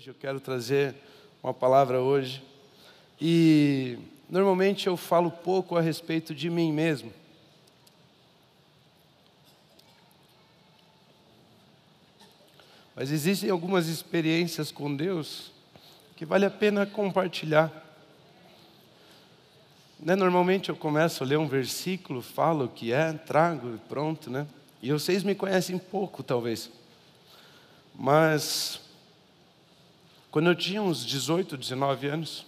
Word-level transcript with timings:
Hoje 0.00 0.08
eu 0.08 0.14
quero 0.14 0.40
trazer 0.40 0.94
uma 1.42 1.52
palavra 1.52 2.00
hoje. 2.00 2.42
E 3.20 3.98
normalmente 4.30 4.86
eu 4.86 4.96
falo 4.96 5.30
pouco 5.30 5.76
a 5.76 5.80
respeito 5.82 6.34
de 6.34 6.48
mim 6.48 6.72
mesmo. 6.72 7.12
Mas 12.96 13.12
existem 13.12 13.50
algumas 13.50 13.88
experiências 13.88 14.72
com 14.72 14.96
Deus 14.96 15.52
que 16.16 16.24
vale 16.24 16.46
a 16.46 16.50
pena 16.50 16.86
compartilhar. 16.86 17.70
Né, 19.98 20.16
normalmente 20.16 20.70
eu 20.70 20.76
começo 20.76 21.22
a 21.22 21.26
ler 21.26 21.36
um 21.36 21.46
versículo, 21.46 22.22
falo 22.22 22.64
o 22.64 22.68
que 22.70 22.90
é, 22.90 23.12
trago 23.12 23.74
e 23.74 23.78
pronto, 23.86 24.30
né? 24.30 24.46
E 24.82 24.90
vocês 24.90 25.22
me 25.22 25.34
conhecem 25.34 25.76
pouco, 25.76 26.22
talvez. 26.22 26.70
Mas 27.94 28.88
quando 30.30 30.48
eu 30.48 30.54
tinha 30.54 30.80
uns 30.80 31.04
18, 31.04 31.56
19 31.56 32.06
anos, 32.06 32.46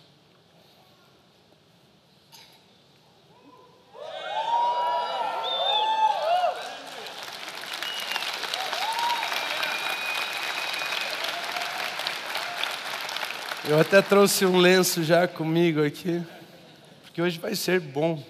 Eu 13.64 13.78
até 13.78 14.02
trouxe 14.02 14.44
um 14.44 14.58
lenço 14.58 15.02
já 15.02 15.26
comigo 15.26 15.82
aqui, 15.82 16.20
porque 17.02 17.22
hoje 17.22 17.38
vai 17.38 17.54
ser 17.54 17.80
bom. 17.80 18.22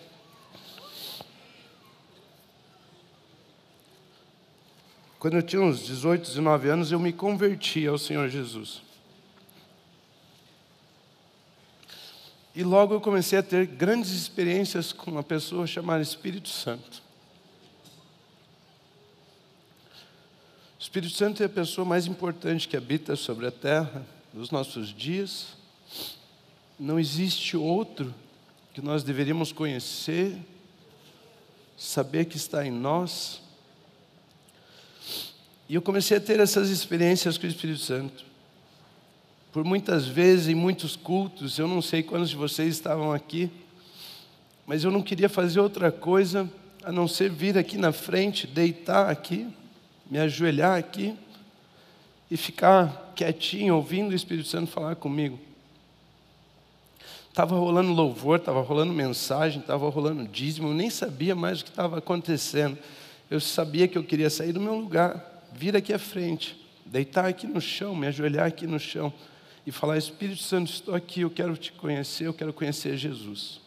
Quando 5.19 5.39
eu 5.39 5.43
tinha 5.43 5.61
uns 5.61 5.85
18, 5.85 6.29
19 6.29 6.69
anos, 6.69 6.93
eu 6.93 7.01
me 7.01 7.13
converti 7.13 7.87
ao 7.87 7.99
Senhor 7.99 8.29
Jesus. 8.29 8.83
E 12.55 12.63
logo 12.63 12.93
eu 12.93 13.01
comecei 13.01 13.39
a 13.39 13.43
ter 13.43 13.67
grandes 13.67 14.11
experiências 14.11 14.93
com 14.93 15.11
uma 15.11 15.23
pessoa 15.23 15.67
chamada 15.67 16.03
Espírito 16.03 16.51
Santo. 16.51 17.03
O 20.79 20.83
Espírito 20.83 21.15
Santo 21.15 21.43
é 21.43 21.47
a 21.47 21.49
pessoa 21.49 21.87
mais 21.87 22.07
importante 22.07 22.69
que 22.69 22.77
habita 22.77 23.17
sobre 23.17 23.47
a 23.47 23.51
terra 23.51 24.05
nos 24.35 24.51
nossos 24.51 24.89
dias. 24.89 25.57
Não 26.79 27.01
existe 27.01 27.57
outro 27.57 28.15
que 28.75 28.83
nós 28.83 29.03
deveríamos 29.03 29.51
conhecer, 29.51 30.37
saber 31.79 32.27
que 32.27 32.37
está 32.37 32.67
em 32.67 32.71
nós. 32.71 33.41
E 35.69 35.75
eu 35.75 35.81
comecei 35.81 36.19
a 36.19 36.21
ter 36.21 36.39
essas 36.39 36.69
experiências 36.69 37.39
com 37.39 37.47
o 37.47 37.49
Espírito 37.49 37.81
Santo 37.81 38.32
por 39.53 39.65
muitas 39.65 40.07
vezes 40.07 40.49
em 40.49 40.55
muitos 40.55 40.97
cultos, 40.97 41.59
eu 41.59 41.69
não 41.69 41.83
sei 41.83 42.03
quantos 42.03 42.31
de 42.31 42.37
vocês 42.37 42.75
estavam 42.75 43.13
aqui, 43.13 43.51
mas 44.67 44.83
eu 44.83 44.91
não 44.91 45.03
queria 45.03 45.29
fazer 45.29 45.61
outra 45.61 45.93
coisa 45.93 46.51
a 46.83 46.91
não 46.91 47.07
ser 47.07 47.31
vir 47.31 47.59
aqui 47.59 47.77
na 47.77 47.93
frente, 47.93 48.47
deitar 48.47 49.11
aqui, 49.11 49.47
me 50.11 50.19
ajoelhar 50.19 50.79
aqui 50.79 51.15
e 52.31 52.37
ficar 52.37 53.13
quietinho, 53.15 53.77
ouvindo 53.77 54.13
o 54.13 54.15
Espírito 54.15 54.49
Santo 54.49 54.71
falar 54.71 54.97
comigo. 54.97 55.39
Estava 57.29 57.55
rolando 57.55 57.93
louvor, 57.93 58.39
estava 58.39 58.63
rolando 58.63 58.93
mensagem, 58.93 59.61
estava 59.61 59.89
rolando 59.91 60.27
dízimo, 60.27 60.69
eu 60.69 60.75
nem 60.75 60.89
sabia 60.89 61.35
mais 61.35 61.61
o 61.61 61.65
que 61.65 61.71
estava 61.71 61.99
acontecendo. 61.99 62.79
Eu 63.31 63.41
sabia 63.41 63.87
que 63.87 63.99
eu 63.99 64.05
queria 64.05 64.31
sair 64.31 64.53
do 64.53 64.61
meu 64.61 64.77
lugar, 64.77 65.45
vir 65.53 65.77
aqui 65.77 65.93
à 65.93 65.99
frente, 65.99 66.59
deitar 66.87 67.27
aqui 67.27 67.47
no 67.47 67.61
chão, 67.61 67.95
me 67.95 68.07
ajoelhar 68.07 68.47
aqui 68.47 68.67
no 68.67 68.79
chão 68.79 69.13
e 69.67 69.73
falar: 69.73 69.97
Espírito 69.97 70.43
Santo, 70.43 70.71
estou 70.71 70.95
aqui, 70.95 71.21
eu 71.21 71.31
quero 71.31 71.57
te 71.57 71.73
conhecer, 71.73 72.27
eu 72.27 72.35
quero 72.35 72.53
conhecer 72.53 72.97
Jesus. 72.97 73.61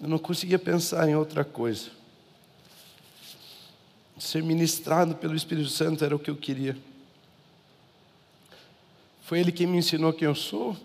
Eu 0.00 0.08
não 0.08 0.18
conseguia 0.18 0.58
pensar 0.58 1.08
em 1.08 1.16
outra 1.16 1.44
coisa. 1.44 1.90
Ser 4.18 4.42
ministrado 4.42 5.14
pelo 5.14 5.34
Espírito 5.34 5.68
Santo 5.68 6.04
era 6.04 6.14
o 6.14 6.18
que 6.18 6.30
eu 6.30 6.36
queria. 6.36 6.76
Foi 9.22 9.40
Ele 9.40 9.52
quem 9.52 9.66
me 9.66 9.78
ensinou 9.78 10.12
quem 10.12 10.26
eu 10.26 10.34
sou. 10.34 10.76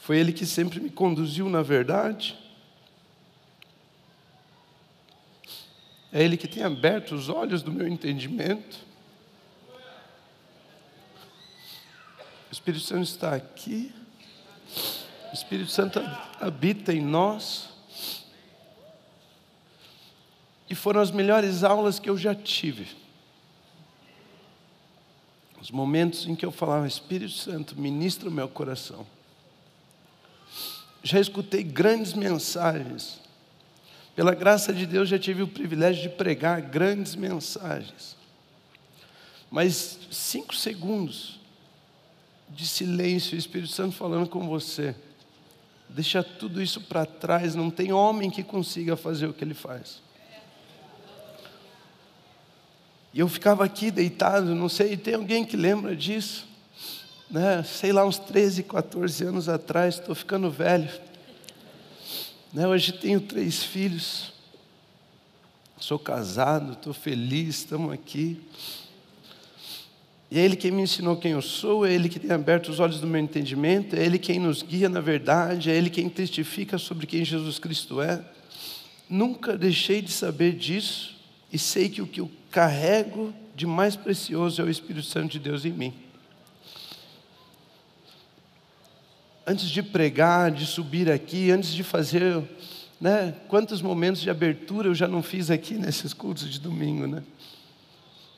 Foi 0.00 0.18
Ele 0.18 0.32
que 0.32 0.44
sempre 0.44 0.78
me 0.78 0.90
conduziu 0.90 1.48
na 1.48 1.62
verdade. 1.62 2.38
É 6.12 6.22
Ele 6.22 6.36
que 6.36 6.46
tem 6.46 6.62
aberto 6.62 7.14
os 7.14 7.28
olhos 7.28 7.62
do 7.62 7.72
meu 7.72 7.88
entendimento. 7.88 8.85
Espírito 12.56 12.84
Santo 12.84 13.02
está 13.02 13.34
aqui. 13.34 13.92
O 15.30 15.34
Espírito 15.34 15.70
Santo 15.70 16.00
habita 16.40 16.90
em 16.90 17.02
nós. 17.02 17.68
E 20.68 20.74
foram 20.74 21.02
as 21.02 21.10
melhores 21.10 21.62
aulas 21.62 21.98
que 21.98 22.08
eu 22.08 22.16
já 22.16 22.34
tive. 22.34 22.88
Os 25.60 25.70
momentos 25.70 26.26
em 26.26 26.34
que 26.34 26.46
eu 26.46 26.50
falava, 26.50 26.86
Espírito 26.86 27.34
Santo, 27.34 27.78
ministra 27.78 28.26
o 28.30 28.32
meu 28.32 28.48
coração. 28.48 29.06
Já 31.02 31.20
escutei 31.20 31.62
grandes 31.62 32.14
mensagens. 32.14 33.20
Pela 34.14 34.34
graça 34.34 34.72
de 34.72 34.86
Deus, 34.86 35.10
já 35.10 35.18
tive 35.18 35.42
o 35.42 35.48
privilégio 35.48 36.04
de 36.04 36.08
pregar 36.08 36.62
grandes 36.62 37.14
mensagens. 37.14 38.16
Mas 39.50 39.98
cinco 40.10 40.54
segundos 40.56 41.36
de 42.48 42.66
silêncio, 42.66 43.34
o 43.34 43.38
Espírito 43.38 43.72
Santo 43.72 43.96
falando 43.96 44.28
com 44.28 44.46
você. 44.46 44.94
Deixa 45.88 46.22
tudo 46.22 46.62
isso 46.62 46.80
para 46.80 47.06
trás, 47.06 47.54
não 47.54 47.70
tem 47.70 47.92
homem 47.92 48.30
que 48.30 48.42
consiga 48.42 48.96
fazer 48.96 49.26
o 49.26 49.32
que 49.32 49.44
ele 49.44 49.54
faz. 49.54 50.02
E 53.14 53.20
eu 53.20 53.28
ficava 53.28 53.64
aqui 53.64 53.90
deitado, 53.90 54.54
não 54.54 54.68
sei, 54.68 54.96
tem 54.96 55.14
alguém 55.14 55.44
que 55.44 55.56
lembra 55.56 55.96
disso? 55.96 56.46
Né? 57.30 57.62
Sei 57.62 57.92
lá, 57.92 58.04
uns 58.04 58.18
13, 58.18 58.62
14 58.64 59.24
anos 59.24 59.48
atrás, 59.48 59.94
estou 59.94 60.14
ficando 60.14 60.50
velho. 60.50 60.90
Né? 62.52 62.66
Hoje 62.66 62.92
tenho 62.92 63.20
três 63.20 63.62
filhos, 63.62 64.32
sou 65.78 65.98
casado, 65.98 66.72
estou 66.72 66.92
feliz, 66.92 67.60
estamos 67.60 67.92
aqui. 67.92 68.40
É 70.36 70.38
Ele 70.38 70.54
quem 70.54 70.70
me 70.70 70.82
ensinou 70.82 71.16
quem 71.16 71.32
eu 71.32 71.40
sou, 71.40 71.86
é 71.86 71.94
Ele 71.94 72.10
que 72.10 72.20
tem 72.20 72.30
aberto 72.30 72.68
os 72.68 72.78
olhos 72.78 73.00
do 73.00 73.06
meu 73.06 73.18
entendimento, 73.18 73.96
é 73.96 74.04
Ele 74.04 74.18
quem 74.18 74.38
nos 74.38 74.62
guia 74.62 74.86
na 74.86 75.00
verdade, 75.00 75.70
é 75.70 75.74
Ele 75.74 75.88
quem 75.88 76.10
testifica 76.10 76.76
sobre 76.76 77.06
quem 77.06 77.24
Jesus 77.24 77.58
Cristo 77.58 78.02
é. 78.02 78.22
Nunca 79.08 79.56
deixei 79.56 80.02
de 80.02 80.12
saber 80.12 80.52
disso 80.52 81.16
e 81.50 81.58
sei 81.58 81.88
que 81.88 82.02
o 82.02 82.06
que 82.06 82.20
eu 82.20 82.30
carrego 82.50 83.32
de 83.54 83.64
mais 83.66 83.96
precioso 83.96 84.60
é 84.60 84.64
o 84.66 84.68
Espírito 84.68 85.06
Santo 85.06 85.32
de 85.32 85.38
Deus 85.38 85.64
em 85.64 85.72
mim. 85.72 85.94
Antes 89.46 89.70
de 89.70 89.82
pregar, 89.82 90.50
de 90.50 90.66
subir 90.66 91.10
aqui, 91.10 91.50
antes 91.50 91.72
de 91.72 91.82
fazer, 91.82 92.42
né, 93.00 93.34
quantos 93.48 93.80
momentos 93.80 94.20
de 94.20 94.28
abertura 94.28 94.88
eu 94.88 94.94
já 94.94 95.08
não 95.08 95.22
fiz 95.22 95.50
aqui 95.50 95.78
nesses 95.78 96.12
cultos 96.12 96.46
de 96.50 96.60
domingo, 96.60 97.06
né? 97.06 97.22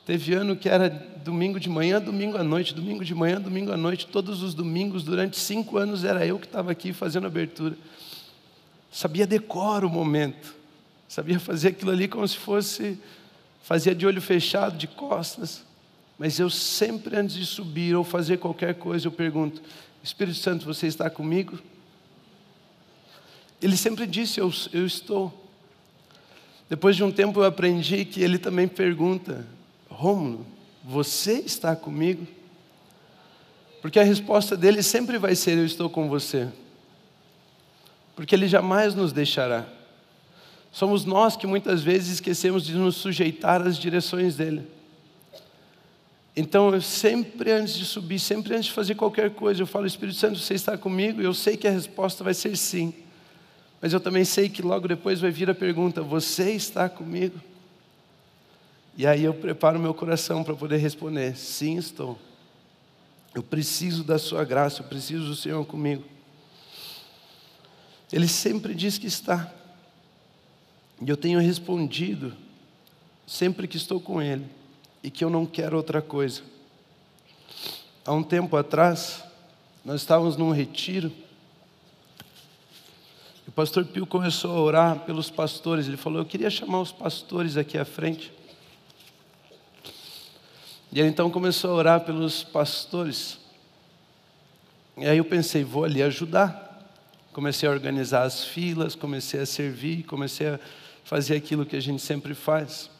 Teve 0.09 0.33
ano 0.33 0.57
que 0.57 0.71
era 0.71 0.89
domingo 0.89 1.61
de 1.61 1.69
manhã, 1.69 2.01
domingo 2.01 2.39
à 2.39 2.43
noite, 2.43 2.73
domingo 2.73 3.05
de 3.05 3.15
manhã, 3.15 3.39
domingo 3.39 3.71
à 3.71 3.77
noite, 3.77 4.07
todos 4.07 4.43
os 4.43 4.55
domingos, 4.55 5.05
durante 5.05 5.39
cinco 5.39 5.77
anos 5.77 6.03
era 6.03 6.25
eu 6.25 6.39
que 6.39 6.47
estava 6.47 6.73
aqui 6.73 6.95
fazendo 6.95 7.27
abertura. 7.27 7.77
Sabia 8.91 9.27
decor 9.27 9.85
o 9.85 9.91
momento, 9.91 10.57
sabia 11.07 11.39
fazer 11.39 11.69
aquilo 11.69 11.91
ali 11.91 12.09
como 12.09 12.27
se 12.27 12.39
fosse, 12.39 12.99
fazia 13.63 13.95
de 13.95 14.07
olho 14.07 14.23
fechado, 14.23 14.79
de 14.79 14.87
costas. 14.87 15.63
Mas 16.19 16.39
eu 16.39 16.49
sempre, 16.49 17.15
antes 17.15 17.37
de 17.37 17.45
subir 17.45 17.95
ou 17.95 18.03
fazer 18.03 18.39
qualquer 18.39 18.77
coisa, 18.77 19.09
eu 19.09 19.13
pergunto: 19.13 19.61
Espírito 20.03 20.39
Santo, 20.39 20.65
você 20.65 20.87
está 20.87 21.11
comigo? 21.11 21.59
Ele 23.61 23.77
sempre 23.77 24.07
disse: 24.07 24.41
Eu, 24.41 24.51
eu 24.73 24.87
estou. 24.87 25.51
Depois 26.67 26.97
de 26.97 27.05
um 27.05 27.13
tempo 27.13 27.41
eu 27.41 27.45
aprendi 27.45 28.07
que 28.07 28.23
ele 28.23 28.39
também 28.39 28.67
pergunta: 28.67 29.47
Rômulo, 29.99 30.47
você 30.85 31.41
está 31.41 31.75
comigo? 31.75 32.25
Porque 33.83 33.99
a 33.99 34.05
resposta 34.05 34.57
dele 34.57 34.81
sempre 34.81 35.19
vai 35.19 35.35
ser: 35.35 35.59
Eu 35.59 35.67
estou 35.67 35.91
com 35.91 36.09
você. 36.09 36.47
Porque 38.15 38.33
ele 38.33 38.47
jamais 38.47 38.95
nos 38.95 39.13
deixará. 39.13 39.67
Somos 40.71 41.05
nós 41.05 41.37
que 41.37 41.49
muitas 41.49 41.83
vezes 41.83 42.11
esquecemos 42.11 42.65
de 42.65 42.75
nos 42.75 42.95
sujeitar 42.95 43.61
às 43.61 43.77
direções 43.77 44.37
dele. 44.37 44.69
Então, 46.37 46.73
eu 46.73 46.81
sempre 46.81 47.51
antes 47.51 47.75
de 47.75 47.85
subir, 47.85 48.21
sempre 48.21 48.55
antes 48.55 48.67
de 48.67 48.73
fazer 48.73 48.95
qualquer 48.95 49.31
coisa, 49.31 49.61
eu 49.61 49.67
falo: 49.67 49.85
Espírito 49.85 50.17
Santo, 50.17 50.39
você 50.39 50.55
está 50.55 50.79
comigo? 50.79 51.21
Eu 51.21 51.35
sei 51.35 51.57
que 51.57 51.67
a 51.67 51.73
resposta 51.73 52.23
vai 52.23 52.35
ser 52.35 52.57
sim. 52.57 52.95
Mas 53.83 53.93
eu 53.93 53.99
também 53.99 54.25
sei 54.25 54.49
que 54.49 54.63
logo 54.63 54.87
depois 54.87 55.21
vai 55.21 55.33
vir 55.33 55.51
a 55.51 55.55
pergunta: 55.57 56.03
Você 56.03 56.53
está 56.53 56.89
comigo? 56.89 57.48
E 58.99 59.07
aí 59.07 59.23
eu 59.23 59.33
preparo 59.33 59.79
meu 59.79 59.95
coração 59.95 60.43
para 60.43 60.57
poder 60.57 60.79
responder: 60.79 61.37
sim, 61.37 61.77
estou. 61.77 62.19
Eu 63.33 63.45
preciso 63.45 64.03
da 64.03 64.19
Sua 64.19 64.45
graça, 64.45 64.83
eu 64.83 64.87
preciso 64.89 65.25
do 65.27 65.37
Senhor 65.37 65.65
comigo. 65.65 66.03
Ele 68.13 68.27
sempre 68.27 68.75
diz 68.75 68.99
que 68.99 69.07
está. 69.07 69.55
E 71.01 71.09
eu 71.09 71.17
tenho 71.17 71.39
respondido, 71.39 72.35
sempre 73.25 73.69
que 73.69 73.77
estou 73.77 74.01
com 74.01 74.21
Ele, 74.21 74.45
e 75.01 75.13
que 75.13 75.25
eu 75.25 75.31
não 75.31 75.47
quero 75.47 75.77
outra 75.77 76.03
coisa. 76.03 76.43
Há 78.05 78.13
um 78.13 78.25
tempo 78.25 78.57
atrás, 78.57 79.23
nós 79.85 80.01
estávamos 80.01 80.37
num 80.37 80.51
retiro, 80.51 81.13
o 83.47 83.53
pastor 83.53 83.85
Pio 83.85 84.07
começou 84.07 84.57
a 84.57 84.61
orar 84.61 84.99
pelos 85.01 85.31
pastores. 85.31 85.87
Ele 85.87 85.97
falou: 85.97 86.19
Eu 86.19 86.27
queria 86.27 86.51
chamar 86.51 86.81
os 86.81 86.91
pastores 86.91 87.57
aqui 87.57 87.79
à 87.79 87.85
frente. 87.85 88.37
E 90.91 91.01
ele 91.01 91.09
então 91.09 91.31
começou 91.31 91.73
a 91.73 91.75
orar 91.75 92.01
pelos 92.01 92.43
pastores. 92.43 93.39
E 94.97 95.07
aí 95.07 95.19
eu 95.19 95.25
pensei, 95.25 95.63
vou 95.63 95.85
ali 95.85 96.03
ajudar. 96.03 96.67
Comecei 97.33 97.69
a 97.69 97.73
organizar 97.73 98.23
as 98.23 98.45
filas, 98.45 98.95
comecei 98.95 99.41
a 99.41 99.47
servir, 99.47 100.03
comecei 100.05 100.49
a 100.49 100.61
fazer 101.05 101.37
aquilo 101.37 101.65
que 101.65 101.77
a 101.77 101.81
gente 101.81 102.03
sempre 102.03 102.35
faz. 102.35 102.91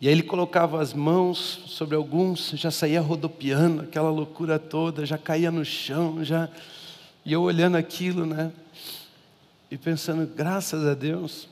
E 0.00 0.08
aí 0.08 0.14
ele 0.14 0.24
colocava 0.24 0.82
as 0.82 0.92
mãos 0.92 1.62
sobre 1.66 1.94
alguns, 1.94 2.50
já 2.54 2.72
saía 2.72 3.00
rodopiando, 3.00 3.82
aquela 3.82 4.10
loucura 4.10 4.58
toda, 4.58 5.06
já 5.06 5.16
caía 5.16 5.50
no 5.50 5.64
chão, 5.64 6.24
já. 6.24 6.48
E 7.24 7.32
eu 7.32 7.42
olhando 7.42 7.76
aquilo, 7.76 8.26
né? 8.26 8.52
E 9.70 9.78
pensando, 9.78 10.26
graças 10.26 10.84
a 10.84 10.92
Deus, 10.92 11.48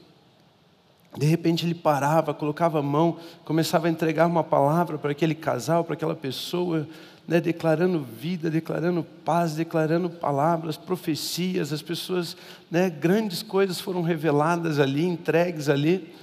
de 1.17 1.27
repente 1.27 1.67
ele 1.67 1.75
parava, 1.75 2.33
colocava 2.33 2.79
a 2.79 2.83
mão, 2.83 3.17
começava 3.45 3.89
a 3.89 3.91
entregar 3.91 4.27
uma 4.27 4.45
palavra 4.45 4.97
para 4.97 5.11
aquele 5.11 5.35
casal, 5.35 5.83
para 5.83 5.95
aquela 5.95 6.15
pessoa, 6.15 6.87
né, 7.27 7.41
declarando 7.41 8.01
vida, 8.01 8.49
declarando 8.49 9.03
paz, 9.25 9.55
declarando 9.55 10.09
palavras, 10.09 10.77
profecias. 10.77 11.73
As 11.73 11.83
pessoas, 11.83 12.37
né, 12.71 12.89
grandes 12.89 13.43
coisas 13.43 13.81
foram 13.81 14.03
reveladas 14.03 14.79
ali, 14.79 15.05
entregues 15.05 15.69
ali. 15.69 16.15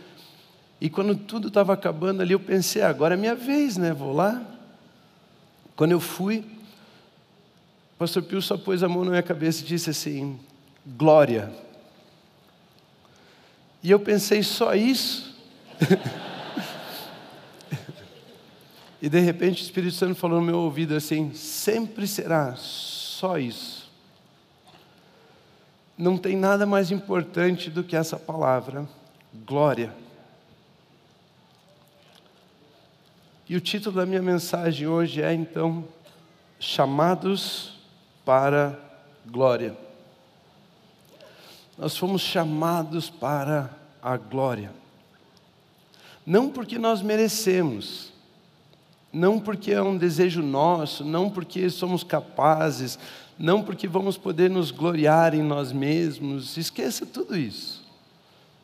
E 0.79 0.89
quando 0.89 1.15
tudo 1.15 1.49
estava 1.49 1.73
acabando 1.73 2.21
ali, 2.21 2.33
eu 2.33 2.39
pensei, 2.39 2.81
agora 2.81 3.15
é 3.15 3.17
minha 3.17 3.35
vez, 3.35 3.77
né? 3.77 3.93
Vou 3.93 4.13
lá. 4.13 4.41
Quando 5.75 5.91
eu 5.91 5.99
fui, 5.99 6.39
o 7.95 7.97
pastor 7.99 8.23
Pio 8.23 8.41
só 8.41 8.57
pôs 8.57 8.83
a 8.83 8.87
mão 8.87 9.03
na 9.03 9.11
minha 9.11 9.23
cabeça 9.23 9.63
e 9.63 9.65
disse 9.65 9.89
assim: 9.89 10.39
Glória. 10.85 11.66
E 13.87 13.91
eu 13.91 13.99
pensei, 14.01 14.43
só 14.43 14.75
isso? 14.75 15.33
e 19.01 19.07
de 19.07 19.19
repente 19.21 19.61
o 19.61 19.63
Espírito 19.63 19.95
Santo 19.95 20.15
falou 20.15 20.41
no 20.41 20.45
meu 20.45 20.57
ouvido 20.57 20.93
assim: 20.93 21.33
sempre 21.33 22.05
será 22.05 22.53
só 22.57 23.37
isso. 23.37 23.89
Não 25.97 26.17
tem 26.17 26.35
nada 26.35 26.65
mais 26.65 26.91
importante 26.91 27.69
do 27.69 27.81
que 27.81 27.95
essa 27.95 28.19
palavra, 28.19 28.85
glória. 29.45 29.95
E 33.47 33.55
o 33.55 33.61
título 33.61 33.95
da 33.95 34.05
minha 34.05 34.21
mensagem 34.21 34.85
hoje 34.85 35.21
é 35.21 35.33
então 35.33 35.87
Chamados 36.59 37.79
para 38.25 38.77
Glória. 39.25 39.77
Nós 41.77 41.95
fomos 41.95 42.21
chamados 42.21 43.09
para 43.09 43.76
a 44.13 44.17
glória. 44.17 44.71
Não 46.25 46.49
porque 46.49 46.77
nós 46.77 47.01
merecemos, 47.01 48.11
não 49.11 49.39
porque 49.39 49.71
é 49.71 49.81
um 49.81 49.97
desejo 49.97 50.41
nosso, 50.41 51.03
não 51.03 51.29
porque 51.29 51.69
somos 51.69 52.03
capazes, 52.03 52.99
não 53.37 53.63
porque 53.63 53.87
vamos 53.87 54.17
poder 54.17 54.49
nos 54.49 54.71
gloriar 54.71 55.33
em 55.33 55.41
nós 55.41 55.71
mesmos, 55.71 56.57
esqueça 56.57 57.05
tudo 57.05 57.37
isso. 57.37 57.85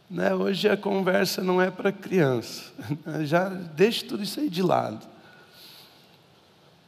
Né? 0.09 0.33
Hoje 0.33 0.67
a 0.67 0.77
conversa 0.77 1.41
não 1.41 1.61
é 1.61 1.71
para 1.71 1.91
criança, 1.91 2.71
já 3.23 3.49
deixe 3.49 4.05
tudo 4.05 4.23
isso 4.23 4.39
aí 4.39 4.49
de 4.49 4.61
lado. 4.61 5.07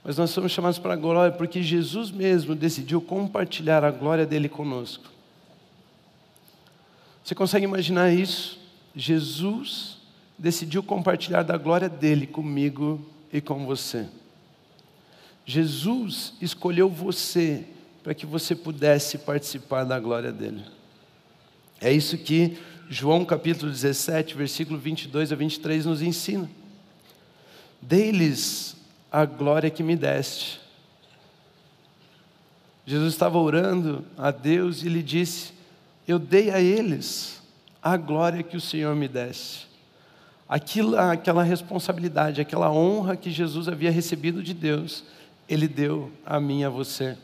Mas 0.03 0.17
nós 0.17 0.29
somos 0.29 0.51
chamados 0.51 0.77
para 0.77 0.93
a 0.93 0.97
glória 0.97 1.31
porque 1.35 1.63
Jesus 1.63 2.11
mesmo 2.11 2.53
decidiu 2.53 3.01
compartilhar 3.01 3.83
a 3.83 3.89
glória 3.89 4.25
dele 4.25 4.47
conosco. 4.47 5.14
Você 7.25 7.33
consegue 7.33 7.65
imaginar 7.65 8.13
isso? 8.13 8.59
Jesus 8.95 9.97
decidiu 10.37 10.83
compartilhar 10.83 11.41
da 11.41 11.57
glória 11.57 11.89
dele 11.89 12.27
comigo 12.27 13.03
e 13.33 13.41
com 13.41 13.65
você. 13.65 14.05
Jesus 15.43 16.33
escolheu 16.39 16.87
você 16.87 17.65
para 18.03 18.13
que 18.13 18.27
você 18.27 18.53
pudesse 18.53 19.17
participar 19.17 19.85
da 19.85 19.99
glória 19.99 20.31
dele. 20.31 20.63
É 21.81 21.91
isso 21.91 22.15
que 22.15 22.59
João 22.91 23.25
capítulo 23.25 23.71
17, 23.71 24.35
versículo 24.35 24.77
22 24.77 25.31
a 25.31 25.35
23 25.35 25.87
nos 25.87 26.03
ensina. 26.03 26.47
Dei-lhes 27.81 28.77
a 29.11 29.25
glória 29.25 29.71
que 29.71 29.81
me 29.81 29.95
deste. 29.95 30.61
Jesus 32.85 33.13
estava 33.13 33.39
orando 33.39 34.05
a 34.15 34.29
Deus 34.29 34.83
e 34.83 34.89
lhe 34.89 35.01
disse: 35.01 35.54
eu 36.07 36.19
dei 36.19 36.49
a 36.51 36.59
eles 36.59 37.41
a 37.81 37.97
glória 37.97 38.41
que 38.41 38.57
o 38.57 38.61
Senhor 38.61 38.95
me 38.95 39.07
desse. 39.07 39.65
Aquilo, 40.47 40.97
aquela 40.97 41.43
responsabilidade, 41.43 42.41
aquela 42.41 42.71
honra 42.71 43.15
que 43.15 43.31
Jesus 43.31 43.67
havia 43.67 43.91
recebido 43.91 44.43
de 44.43 44.53
Deus, 44.53 45.03
Ele 45.49 45.67
deu 45.67 46.11
a 46.25 46.39
mim 46.39 46.61
e 46.61 46.65
a 46.65 46.69
você. 46.69 47.17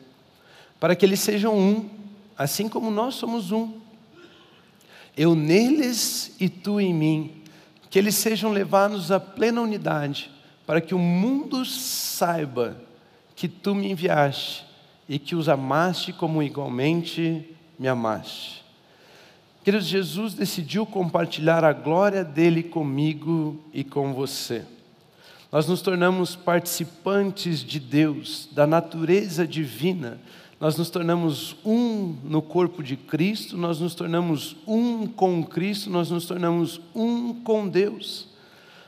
Para 0.79 0.95
que 0.95 1.05
eles 1.05 1.19
sejam 1.19 1.55
um, 1.57 1.89
assim 2.35 2.67
como 2.67 2.89
nós 2.89 3.15
somos 3.15 3.51
um. 3.51 3.79
Eu 5.15 5.35
neles 5.35 6.35
e 6.39 6.49
tu 6.49 6.79
em 6.79 6.93
mim. 6.93 7.43
Que 7.89 7.99
eles 7.99 8.15
sejam 8.15 8.51
levados 8.51 9.11
à 9.11 9.19
plena 9.19 9.61
unidade, 9.61 10.31
para 10.65 10.81
que 10.81 10.95
o 10.95 10.99
mundo 10.99 11.65
saiba 11.65 12.77
que 13.35 13.47
tu 13.47 13.75
me 13.75 13.91
enviaste 13.91 14.65
e 15.09 15.19
que 15.19 15.35
os 15.35 15.49
amaste 15.49 16.13
como 16.13 16.41
igualmente 16.41 17.55
me 17.77 17.87
amaste. 17.87 18.60
Queridos, 19.63 19.85
Jesus 19.85 20.33
decidiu 20.33 20.87
compartilhar 20.87 21.63
a 21.63 21.71
glória 21.71 22.23
dele 22.23 22.63
comigo 22.63 23.63
e 23.71 23.83
com 23.83 24.11
você. 24.11 24.65
Nós 25.51 25.67
nos 25.67 25.83
tornamos 25.83 26.35
participantes 26.35 27.59
de 27.59 27.79
Deus, 27.79 28.49
da 28.51 28.65
natureza 28.65 29.45
divina. 29.45 30.19
Nós 30.59 30.77
nos 30.77 30.89
tornamos 30.89 31.55
um 31.63 32.15
no 32.23 32.41
corpo 32.41 32.81
de 32.81 32.97
Cristo, 32.97 33.55
nós 33.55 33.79
nos 33.79 33.93
tornamos 33.93 34.55
um 34.65 35.05
com 35.05 35.43
Cristo, 35.43 35.91
nós 35.91 36.09
nos 36.09 36.25
tornamos 36.25 36.81
um 36.95 37.31
com 37.31 37.67
Deus. 37.67 38.29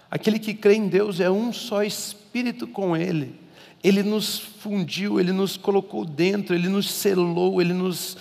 Aquele 0.10 0.40
que 0.40 0.56
crê 0.56 0.74
em 0.74 0.88
Deus 0.88 1.20
é 1.20 1.30
um 1.30 1.54
só 1.54 1.84
espírito 1.84 2.66
com 2.66 2.98
Ele. 2.98 3.36
Ele 3.84 4.02
nos 4.02 4.40
fundiu, 4.40 5.20
Ele 5.20 5.32
nos 5.32 5.56
colocou 5.56 6.04
dentro, 6.04 6.56
Ele 6.56 6.68
nos 6.68 6.90
selou, 6.90 7.62
Ele 7.62 7.74
nos 7.74 8.18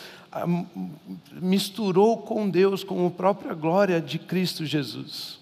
misturou 1.40 2.18
com 2.18 2.48
Deus, 2.48 2.82
com 2.82 3.06
a 3.06 3.10
própria 3.10 3.54
glória 3.54 4.00
de 4.00 4.18
Cristo 4.18 4.64
Jesus. 4.64 5.38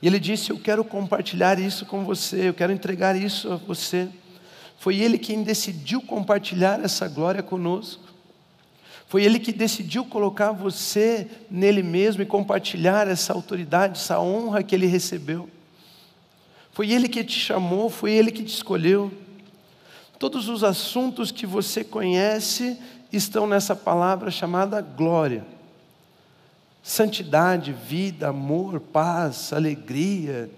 E 0.00 0.06
ele 0.06 0.18
disse: 0.18 0.50
Eu 0.50 0.58
quero 0.58 0.84
compartilhar 0.84 1.58
isso 1.58 1.84
com 1.84 2.04
você, 2.04 2.48
eu 2.48 2.54
quero 2.54 2.72
entregar 2.72 3.16
isso 3.16 3.52
a 3.52 3.56
você. 3.56 4.08
Foi 4.78 4.96
ele 4.96 5.18
quem 5.18 5.42
decidiu 5.42 6.00
compartilhar 6.00 6.80
essa 6.82 7.08
glória 7.08 7.42
conosco. 7.42 8.04
Foi 9.08 9.24
ele 9.24 9.38
que 9.38 9.52
decidiu 9.52 10.04
colocar 10.04 10.52
você 10.52 11.28
nele 11.50 11.82
mesmo 11.82 12.22
e 12.22 12.26
compartilhar 12.26 13.06
essa 13.06 13.32
autoridade, 13.32 13.98
essa 13.98 14.20
honra 14.20 14.62
que 14.62 14.74
ele 14.74 14.86
recebeu. 14.86 15.48
Foi 16.72 16.90
ele 16.90 17.08
que 17.08 17.22
te 17.22 17.38
chamou, 17.38 17.88
foi 17.88 18.12
ele 18.12 18.30
que 18.32 18.42
te 18.42 18.52
escolheu. 18.52 19.12
Todos 20.18 20.48
os 20.48 20.64
assuntos 20.64 21.30
que 21.30 21.46
você 21.46 21.84
conhece 21.84 22.78
estão 23.16 23.46
nessa 23.46 23.74
palavra 23.74 24.30
chamada 24.30 24.80
glória. 24.80 25.44
Santidade, 26.82 27.72
vida, 27.72 28.28
amor, 28.28 28.78
paz, 28.78 29.52
alegria, 29.52 30.50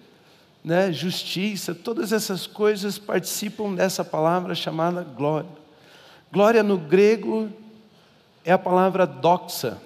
né, 0.62 0.92
justiça, 0.92 1.74
todas 1.74 2.12
essas 2.12 2.46
coisas 2.46 2.98
participam 2.98 3.74
dessa 3.74 4.04
palavra 4.04 4.54
chamada 4.54 5.02
glória. 5.02 5.48
Glória 6.30 6.62
no 6.62 6.76
grego 6.76 7.48
é 8.44 8.52
a 8.52 8.58
palavra 8.58 9.06
doxa. 9.06 9.78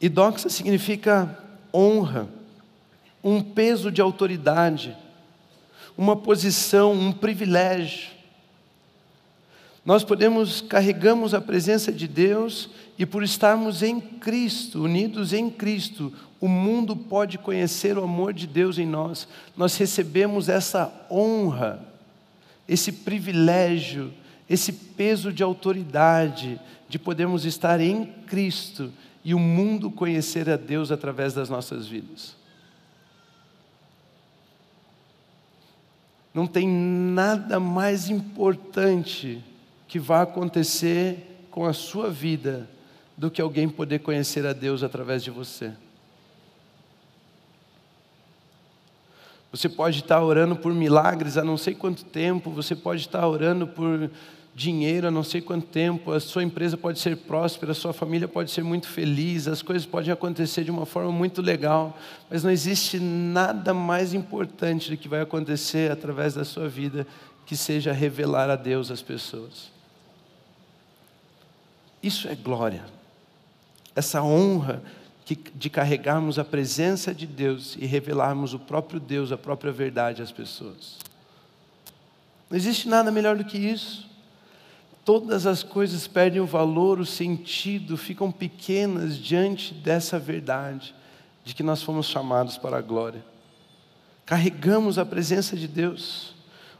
E 0.00 0.08
doxa 0.08 0.50
significa 0.50 1.38
honra, 1.72 2.28
um 3.22 3.42
peso 3.42 3.90
de 3.90 4.02
autoridade, 4.02 4.94
uma 5.96 6.14
posição, 6.14 6.92
um 6.92 7.12
privilégio. 7.12 8.13
Nós 9.84 10.02
podemos, 10.02 10.62
carregamos 10.62 11.34
a 11.34 11.40
presença 11.40 11.92
de 11.92 12.08
Deus 12.08 12.70
e 12.98 13.04
por 13.04 13.22
estarmos 13.22 13.82
em 13.82 14.00
Cristo, 14.00 14.84
unidos 14.84 15.32
em 15.32 15.50
Cristo, 15.50 16.12
o 16.40 16.48
mundo 16.48 16.96
pode 16.96 17.36
conhecer 17.36 17.98
o 17.98 18.04
amor 18.04 18.32
de 18.32 18.46
Deus 18.46 18.78
em 18.78 18.86
nós. 18.86 19.28
Nós 19.56 19.76
recebemos 19.76 20.48
essa 20.48 20.90
honra, 21.10 21.86
esse 22.66 22.92
privilégio, 22.92 24.12
esse 24.48 24.72
peso 24.72 25.32
de 25.32 25.42
autoridade 25.42 26.58
de 26.88 26.98
podermos 26.98 27.44
estar 27.44 27.80
em 27.80 28.06
Cristo 28.26 28.90
e 29.22 29.34
o 29.34 29.38
mundo 29.38 29.90
conhecer 29.90 30.48
a 30.48 30.56
Deus 30.56 30.90
através 30.90 31.34
das 31.34 31.50
nossas 31.50 31.86
vidas. 31.86 32.36
Não 36.32 36.46
tem 36.46 36.66
nada 36.68 37.60
mais 37.60 38.08
importante 38.10 39.42
que 39.94 39.98
vá 40.00 40.22
acontecer 40.22 41.46
com 41.52 41.64
a 41.64 41.72
sua 41.72 42.10
vida 42.10 42.68
do 43.16 43.30
que 43.30 43.40
alguém 43.40 43.68
poder 43.68 44.00
conhecer 44.00 44.44
a 44.44 44.52
Deus 44.52 44.82
através 44.82 45.22
de 45.22 45.30
você. 45.30 45.72
Você 49.52 49.68
pode 49.68 50.00
estar 50.00 50.20
orando 50.20 50.56
por 50.56 50.74
milagres 50.74 51.36
há 51.36 51.44
não 51.44 51.56
sei 51.56 51.76
quanto 51.76 52.04
tempo, 52.04 52.50
você 52.50 52.74
pode 52.74 53.02
estar 53.02 53.24
orando 53.24 53.68
por 53.68 54.10
dinheiro 54.52 55.06
há 55.06 55.12
não 55.12 55.22
sei 55.22 55.40
quanto 55.40 55.68
tempo, 55.68 56.10
a 56.10 56.18
sua 56.18 56.42
empresa 56.42 56.76
pode 56.76 56.98
ser 56.98 57.16
próspera, 57.18 57.70
a 57.70 57.74
sua 57.76 57.92
família 57.92 58.26
pode 58.26 58.50
ser 58.50 58.64
muito 58.64 58.88
feliz, 58.88 59.46
as 59.46 59.62
coisas 59.62 59.86
podem 59.86 60.12
acontecer 60.12 60.64
de 60.64 60.72
uma 60.72 60.86
forma 60.86 61.12
muito 61.12 61.40
legal, 61.40 61.96
mas 62.28 62.42
não 62.42 62.50
existe 62.50 62.98
nada 62.98 63.72
mais 63.72 64.12
importante 64.12 64.90
do 64.90 64.96
que 64.96 65.06
vai 65.06 65.20
acontecer 65.20 65.88
através 65.92 66.34
da 66.34 66.44
sua 66.44 66.68
vida 66.68 67.06
que 67.46 67.56
seja 67.56 67.92
revelar 67.92 68.50
a 68.50 68.56
Deus 68.56 68.90
às 68.90 69.00
pessoas. 69.00 69.73
Isso 72.04 72.28
é 72.28 72.34
glória. 72.34 72.84
Essa 73.96 74.22
honra 74.22 74.82
de 75.54 75.70
carregarmos 75.70 76.38
a 76.38 76.44
presença 76.44 77.14
de 77.14 77.26
Deus 77.26 77.78
e 77.80 77.86
revelarmos 77.86 78.52
o 78.52 78.58
próprio 78.58 79.00
Deus, 79.00 79.32
a 79.32 79.38
própria 79.38 79.72
verdade 79.72 80.20
às 80.20 80.30
pessoas. 80.30 80.98
Não 82.50 82.58
existe 82.58 82.90
nada 82.90 83.10
melhor 83.10 83.38
do 83.38 83.44
que 83.44 83.56
isso. 83.56 84.06
Todas 85.02 85.46
as 85.46 85.62
coisas 85.62 86.06
perdem 86.06 86.42
o 86.42 86.46
valor, 86.46 87.00
o 87.00 87.06
sentido, 87.06 87.96
ficam 87.96 88.30
pequenas 88.30 89.16
diante 89.16 89.72
dessa 89.72 90.18
verdade 90.18 90.94
de 91.42 91.54
que 91.54 91.62
nós 91.62 91.82
fomos 91.82 92.06
chamados 92.06 92.58
para 92.58 92.76
a 92.76 92.82
glória. 92.82 93.24
Carregamos 94.26 94.98
a 94.98 95.06
presença 95.06 95.56
de 95.56 95.66
Deus. 95.66 96.34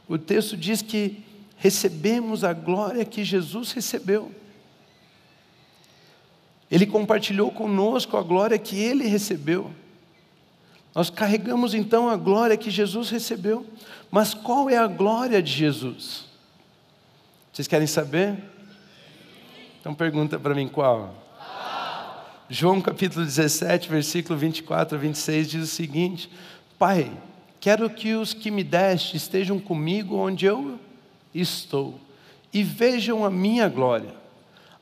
O 0.07 0.19
texto 0.19 0.55
diz 0.55 0.83
que 0.83 1.23
recebemos 1.57 2.43
a 2.43 2.53
glória 2.53 3.03
que 3.03 3.23
Jesus 3.23 3.71
recebeu. 3.71 4.44
Ele 6.75 6.85
compartilhou 6.85 7.51
conosco 7.51 8.17
a 8.17 8.21
glória 8.21 8.59
que 8.59 8.77
ele 8.77 9.07
recebeu. 9.07 9.71
Nós 10.93 11.09
carregamos 11.09 11.73
então 11.73 12.09
a 12.09 12.17
glória 12.17 12.57
que 12.57 12.69
Jesus 12.69 13.09
recebeu. 13.09 13.65
Mas 14.11 14.33
qual 14.33 14.69
é 14.69 14.75
a 14.75 14.85
glória 14.85 15.41
de 15.41 15.53
Jesus? 15.53 16.25
Vocês 17.53 17.65
querem 17.65 17.87
saber? 17.87 18.35
Então 19.79 19.95
pergunta 19.95 20.37
para 20.37 20.53
mim 20.53 20.67
qual? 20.67 21.15
João 22.49 22.81
capítulo 22.81 23.23
17, 23.23 23.87
versículo 23.87 24.37
24 24.37 24.97
a 24.97 24.99
26 24.99 25.49
diz 25.49 25.63
o 25.63 25.73
seguinte: 25.73 26.29
Pai, 26.77 27.09
quero 27.61 27.89
que 27.89 28.15
os 28.15 28.33
que 28.33 28.51
me 28.51 28.65
deste 28.65 29.15
estejam 29.15 29.59
comigo 29.59 30.17
onde 30.17 30.45
eu 30.45 30.77
estou 31.33 31.97
e 32.51 32.63
vejam 32.63 33.23
a 33.23 33.31
minha 33.31 33.69
glória 33.69 34.24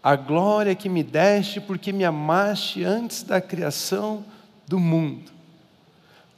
a 0.03 0.17
glória 0.17 0.75
que 0.75 0.89
me 0.89 1.01
deste, 1.01 1.62
porque 1.62 1.93
me 1.93 2.03
amaste 2.03 2.83
antes 2.83 3.24
da 3.24 3.39
criação 3.39 4.25
do 4.67 4.77
mundo. 4.77 5.31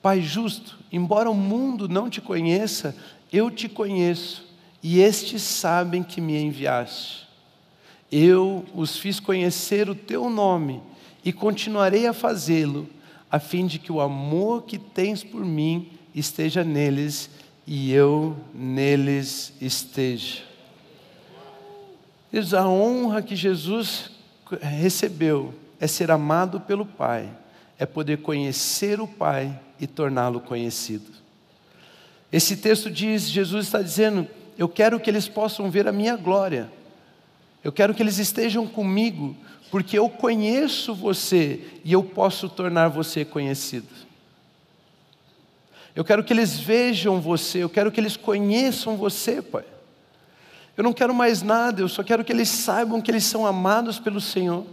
Pai 0.04 0.22
justo, 0.22 0.78
embora 0.92 1.32
o 1.32 1.34
mundo 1.34 1.90
não 1.90 2.08
te 2.08 2.22
conheça, 2.22 2.96
eu 3.34 3.50
te 3.50 3.68
conheço, 3.68 4.46
e 4.84 5.00
estes 5.00 5.42
sabem 5.42 6.04
que 6.04 6.22
me 6.22 6.40
enviaste. 6.40 7.28
Eu 8.12 8.64
os 8.76 8.98
fiz 8.98 9.20
conhecer 9.20 9.90
o 9.90 9.96
teu 9.96 10.30
nome 10.30 10.80
e 11.24 11.34
continuarei 11.34 12.06
a 12.06 12.14
fazê-lo, 12.14 12.88
a 13.32 13.40
fim 13.40 13.66
de 13.66 13.80
que 13.80 13.92
o 13.92 14.00
amor 14.00 14.66
que 14.66 14.78
tens 14.78 15.24
por 15.24 15.44
mim 15.44 15.90
esteja 16.14 16.64
neles 16.64 17.32
e 17.66 17.92
eu 17.92 18.38
neles 18.54 19.54
esteja. 19.60 20.44
Deus, 22.36 22.54
a 22.54 22.68
honra 22.68 23.22
que 23.22 23.34
Jesus 23.34 24.12
recebeu 24.62 25.54
é 25.80 25.88
ser 25.88 26.12
amado 26.12 26.60
pelo 26.60 26.86
Pai, 26.86 27.30
é 27.80 27.86
poder 27.86 28.18
conhecer 28.18 29.00
o 29.00 29.08
Pai 29.08 29.58
e 29.80 29.88
torná-lo 29.88 30.42
conhecido. 30.42 31.14
Esse 32.30 32.58
texto 32.58 32.92
diz: 32.92 33.30
Jesus 33.30 33.68
está 33.68 33.82
dizendo, 33.82 34.28
eu 34.58 34.68
quero 34.68 35.00
que 35.00 35.10
eles 35.10 35.30
possam 35.30 35.72
ver 35.72 35.88
a 35.88 35.94
minha 35.94 36.18
glória, 36.18 36.70
eu 37.64 37.72
quero 37.72 37.94
que 37.94 38.04
eles 38.04 38.18
estejam 38.18 38.68
comigo, 38.68 39.34
porque 39.72 39.98
eu 39.98 40.10
conheço 40.10 40.94
você 40.94 41.62
e 41.86 41.94
eu 41.94 42.04
posso 42.04 42.50
tornar 42.50 42.90
você 42.90 43.24
conhecido. 43.24 43.88
Eu 45.96 46.04
quero 46.04 46.22
que 46.22 46.34
eles 46.34 46.60
vejam 46.60 47.22
você, 47.22 47.60
eu 47.60 47.70
quero 47.70 47.94
que 47.94 48.00
eles 48.02 48.18
conheçam 48.18 48.98
você, 48.98 49.42
Pai. 49.42 49.64
Eu 50.78 50.84
não 50.84 50.94
quero 50.94 51.14
mais 51.14 51.42
nada, 51.42 51.82
eu 51.82 51.88
só 51.88 52.04
quero 52.04 52.24
que 52.24 52.34
eles 52.34 52.50
saibam 52.50 53.02
que 53.02 53.10
eles 53.10 53.24
são 53.24 53.46
amados 53.46 53.98
pelo 53.98 54.20
Senhor. 54.20 54.66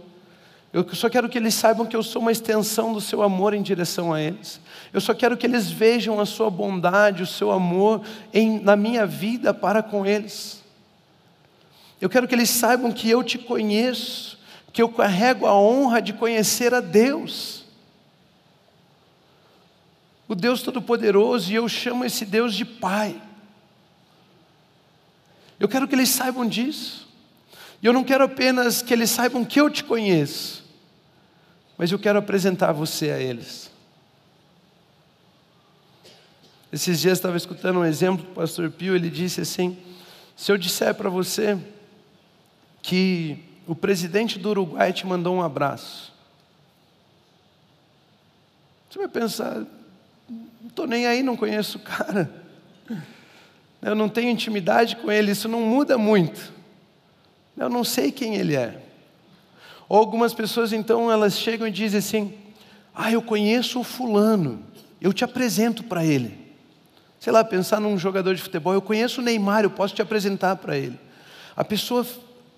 Eu 0.73 0.83
só 0.93 1.07
quero 1.07 1.29
que 1.29 1.37
eles 1.37 1.53
saibam 1.53 1.85
que 1.85 1.95
eu 1.95 2.01
sou 2.01 2.19
uma 2.19 2.31
extensão 2.31 2.93
do 2.93 2.99
seu 2.99 3.21
amor 3.21 3.53
em 3.53 3.61
direção 3.61 4.11
a 4.11 4.19
eles. 4.19 4.59
Eu 4.91 4.99
só 4.99 5.13
quero 5.13 5.37
que 5.37 5.45
eles 5.45 5.69
vejam 5.69 6.19
a 6.19 6.25
sua 6.25 6.49
bondade, 6.49 7.21
o 7.21 7.27
seu 7.27 7.51
amor 7.51 8.01
em, 8.33 8.59
na 8.59 8.75
minha 8.75 9.05
vida 9.05 9.53
para 9.53 9.83
com 9.83 10.03
eles. 10.03 10.63
Eu 12.01 12.09
quero 12.09 12.27
que 12.27 12.33
eles 12.33 12.49
saibam 12.49 12.91
que 12.91 13.07
eu 13.09 13.23
te 13.23 13.37
conheço, 13.37 14.39
que 14.73 14.81
eu 14.81 14.89
carrego 14.89 15.45
a 15.45 15.55
honra 15.55 16.01
de 16.01 16.11
conhecer 16.11 16.73
a 16.73 16.81
Deus. 16.81 17.63
O 20.27 20.33
Deus 20.33 20.63
Todo-Poderoso, 20.63 21.51
e 21.51 21.55
eu 21.55 21.69
chamo 21.69 22.03
esse 22.03 22.25
Deus 22.25 22.55
de 22.55 22.65
Pai. 22.65 23.15
Eu 25.63 25.69
quero 25.69 25.87
que 25.87 25.95
eles 25.95 26.09
saibam 26.09 26.45
disso. 26.45 27.07
E 27.81 27.85
eu 27.85 27.93
não 27.93 28.03
quero 28.03 28.25
apenas 28.25 28.81
que 28.81 28.91
eles 28.91 29.09
saibam 29.09 29.45
que 29.45 29.61
eu 29.61 29.69
te 29.69 29.81
conheço, 29.81 30.61
mas 31.77 31.89
eu 31.89 31.97
quero 31.97 32.19
apresentar 32.19 32.73
você 32.73 33.11
a 33.11 33.17
eles. 33.17 33.71
Esses 36.69 36.99
dias 36.99 37.17
estava 37.17 37.37
escutando 37.37 37.79
um 37.79 37.85
exemplo 37.85 38.25
do 38.25 38.33
pastor 38.33 38.69
Pio, 38.71 38.93
ele 38.93 39.09
disse 39.09 39.39
assim: 39.39 39.77
se 40.35 40.51
eu 40.51 40.57
disser 40.57 40.93
para 40.95 41.09
você 41.09 41.57
que 42.81 43.41
o 43.65 43.73
presidente 43.73 44.37
do 44.37 44.49
Uruguai 44.49 44.91
te 44.91 45.07
mandou 45.07 45.33
um 45.33 45.41
abraço, 45.41 46.11
você 48.89 48.99
vai 48.99 49.07
pensar, 49.07 49.65
não 50.29 50.67
estou 50.67 50.85
nem 50.85 51.07
aí, 51.07 51.23
não 51.23 51.37
conheço 51.37 51.77
o 51.77 51.81
cara 51.81 52.43
eu 53.83 53.93
não 53.93 54.07
tenho 54.07 54.29
intimidade 54.29 54.95
com 54.95 55.11
ele, 55.11 55.31
isso 55.31 55.47
não 55.47 55.61
muda 55.61 55.97
muito. 55.97 56.53
Eu 57.57 57.69
não 57.69 57.83
sei 57.83 58.11
quem 58.11 58.35
ele 58.35 58.55
é. 58.55 58.81
Ou 59.89 59.97
algumas 59.97 60.33
pessoas 60.33 60.71
então 60.71 61.11
elas 61.11 61.37
chegam 61.37 61.67
e 61.67 61.71
dizem 61.71 61.99
assim: 61.99 62.33
"Ah, 62.95 63.11
eu 63.11 63.21
conheço 63.21 63.79
o 63.79 63.83
fulano, 63.83 64.63
eu 65.01 65.11
te 65.11 65.23
apresento 65.23 65.83
para 65.83 66.03
ele". 66.03 66.43
Sei 67.19 67.31
lá, 67.31 67.43
pensar 67.43 67.79
num 67.79 67.97
jogador 67.97 68.35
de 68.35 68.41
futebol, 68.41 68.73
eu 68.73 68.81
conheço 68.81 69.21
o 69.21 69.23
Neymar, 69.23 69.63
eu 69.63 69.69
posso 69.69 69.93
te 69.93 70.01
apresentar 70.01 70.55
para 70.57 70.77
ele. 70.77 70.99
A 71.55 71.63
pessoa 71.63 72.05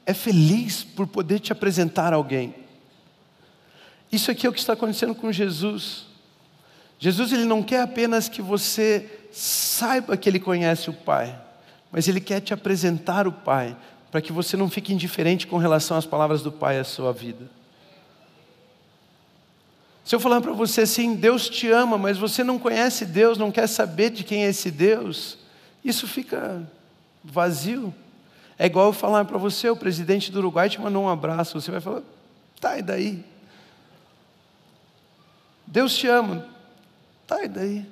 é 0.05 0.13
feliz 0.13 0.83
por 0.83 1.07
poder 1.07 1.39
te 1.39 1.51
apresentar 1.51 2.13
alguém. 2.13 2.55
Isso 4.11 4.31
aqui 4.31 4.45
é 4.45 4.49
o 4.49 4.53
que 4.53 4.59
está 4.59 4.73
acontecendo 4.73 5.13
com 5.13 5.31
Jesus. 5.31 6.05
Jesus 6.97 7.33
ele 7.33 7.45
não 7.45 7.61
quer 7.61 7.81
apenas 7.81 8.29
que 8.29 8.41
você 8.41 9.24
saiba 9.35 10.15
que 10.15 10.29
ele 10.29 10.39
conhece 10.39 10.89
o 10.89 10.93
Pai, 10.93 11.37
mas 11.91 12.07
ele 12.07 12.21
quer 12.21 12.39
te 12.39 12.53
apresentar 12.53 13.27
o 13.27 13.31
Pai, 13.31 13.75
para 14.09 14.21
que 14.21 14.31
você 14.31 14.55
não 14.55 14.69
fique 14.69 14.93
indiferente 14.93 15.45
com 15.45 15.57
relação 15.57 15.97
às 15.97 16.05
palavras 16.05 16.41
do 16.41 16.51
Pai 16.51 16.79
à 16.79 16.85
sua 16.85 17.11
vida. 17.11 17.49
Se 20.05 20.15
eu 20.15 20.19
falar 20.19 20.39
para 20.39 20.53
você 20.53 20.81
assim, 20.81 21.15
Deus 21.15 21.49
te 21.49 21.69
ama, 21.69 21.97
mas 21.97 22.17
você 22.17 22.43
não 22.43 22.57
conhece 22.57 23.05
Deus, 23.05 23.37
não 23.37 23.51
quer 23.51 23.67
saber 23.67 24.11
de 24.11 24.23
quem 24.23 24.45
é 24.45 24.49
esse 24.49 24.71
Deus, 24.71 25.37
isso 25.83 26.07
fica 26.07 26.65
vazio. 27.23 27.93
É 28.57 28.67
igual 28.67 28.87
eu 28.87 28.93
falar 28.93 29.25
para 29.25 29.37
você, 29.37 29.69
o 29.69 29.75
presidente 29.75 30.31
do 30.31 30.37
Uruguai 30.39 30.69
te 30.69 30.79
mandou 30.79 31.03
um 31.03 31.09
abraço, 31.09 31.59
você 31.59 31.71
vai 31.71 31.81
falar, 31.81 32.03
tá, 32.61 32.77
e 32.77 32.81
daí? 32.81 33.25
Deus 35.67 35.97
te 35.97 36.07
ama, 36.07 36.45
Tá, 37.27 37.43
e 37.43 37.47
daí? 37.47 37.85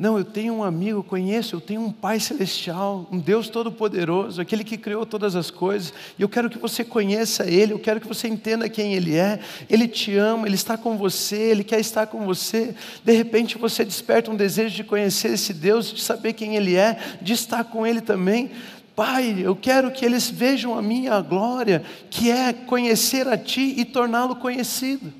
Não, 0.00 0.16
eu 0.16 0.24
tenho 0.24 0.54
um 0.54 0.64
amigo, 0.64 1.02
conheço, 1.02 1.56
eu 1.56 1.60
tenho 1.60 1.82
um 1.82 1.92
Pai 1.92 2.18
Celestial, 2.18 3.06
um 3.12 3.18
Deus 3.18 3.50
Todo-Poderoso, 3.50 4.40
aquele 4.40 4.64
que 4.64 4.78
criou 4.78 5.04
todas 5.04 5.36
as 5.36 5.50
coisas, 5.50 5.92
e 6.18 6.22
eu 6.22 6.28
quero 6.28 6.48
que 6.48 6.56
você 6.56 6.82
conheça 6.82 7.46
Ele, 7.46 7.74
eu 7.74 7.78
quero 7.78 8.00
que 8.00 8.08
você 8.08 8.26
entenda 8.26 8.66
quem 8.66 8.94
Ele 8.94 9.14
é. 9.14 9.38
Ele 9.68 9.86
te 9.86 10.16
ama, 10.16 10.46
Ele 10.46 10.54
está 10.54 10.78
com 10.78 10.96
você, 10.96 11.36
Ele 11.36 11.62
quer 11.62 11.80
estar 11.80 12.06
com 12.06 12.24
você. 12.24 12.74
De 13.04 13.12
repente 13.12 13.58
você 13.58 13.84
desperta 13.84 14.30
um 14.30 14.36
desejo 14.36 14.74
de 14.74 14.84
conhecer 14.84 15.34
esse 15.34 15.52
Deus, 15.52 15.92
de 15.92 16.00
saber 16.00 16.32
quem 16.32 16.56
Ele 16.56 16.76
é, 16.76 16.98
de 17.20 17.34
estar 17.34 17.62
com 17.64 17.86
Ele 17.86 18.00
também. 18.00 18.50
Pai, 18.96 19.42
eu 19.42 19.54
quero 19.54 19.90
que 19.90 20.02
eles 20.02 20.30
vejam 20.30 20.78
a 20.78 20.80
minha 20.80 21.20
glória, 21.20 21.82
que 22.08 22.30
é 22.30 22.54
conhecer 22.54 23.28
a 23.28 23.36
Ti 23.36 23.74
e 23.76 23.84
torná-lo 23.84 24.34
conhecido. 24.36 25.12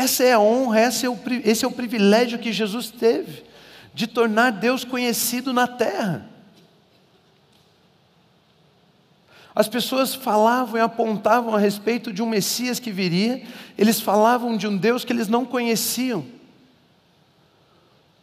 Essa 0.00 0.24
é 0.24 0.32
a 0.32 0.40
honra, 0.40 0.80
esse 0.80 1.04
é, 1.04 1.10
o, 1.10 1.18
esse 1.44 1.62
é 1.62 1.68
o 1.68 1.70
privilégio 1.70 2.38
que 2.38 2.54
Jesus 2.54 2.90
teve, 2.90 3.44
de 3.92 4.06
tornar 4.06 4.50
Deus 4.50 4.82
conhecido 4.82 5.52
na 5.52 5.66
terra. 5.66 6.26
As 9.54 9.68
pessoas 9.68 10.14
falavam 10.14 10.78
e 10.78 10.80
apontavam 10.80 11.54
a 11.54 11.58
respeito 11.58 12.14
de 12.14 12.22
um 12.22 12.26
Messias 12.26 12.80
que 12.80 12.90
viria, 12.90 13.42
eles 13.76 14.00
falavam 14.00 14.56
de 14.56 14.66
um 14.66 14.74
Deus 14.74 15.04
que 15.04 15.12
eles 15.12 15.28
não 15.28 15.44
conheciam. 15.44 16.24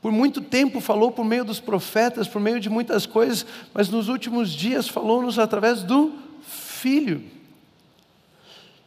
Por 0.01 0.11
muito 0.11 0.41
tempo 0.41 0.81
falou 0.81 1.11
por 1.11 1.25
meio 1.25 1.45
dos 1.45 1.59
profetas, 1.59 2.27
por 2.27 2.41
meio 2.41 2.59
de 2.59 2.71
muitas 2.71 3.05
coisas, 3.05 3.45
mas 3.71 3.87
nos 3.87 4.09
últimos 4.09 4.51
dias 4.51 4.87
falou-nos 4.87 5.37
através 5.37 5.83
do 5.83 6.11
Filho. 6.41 7.23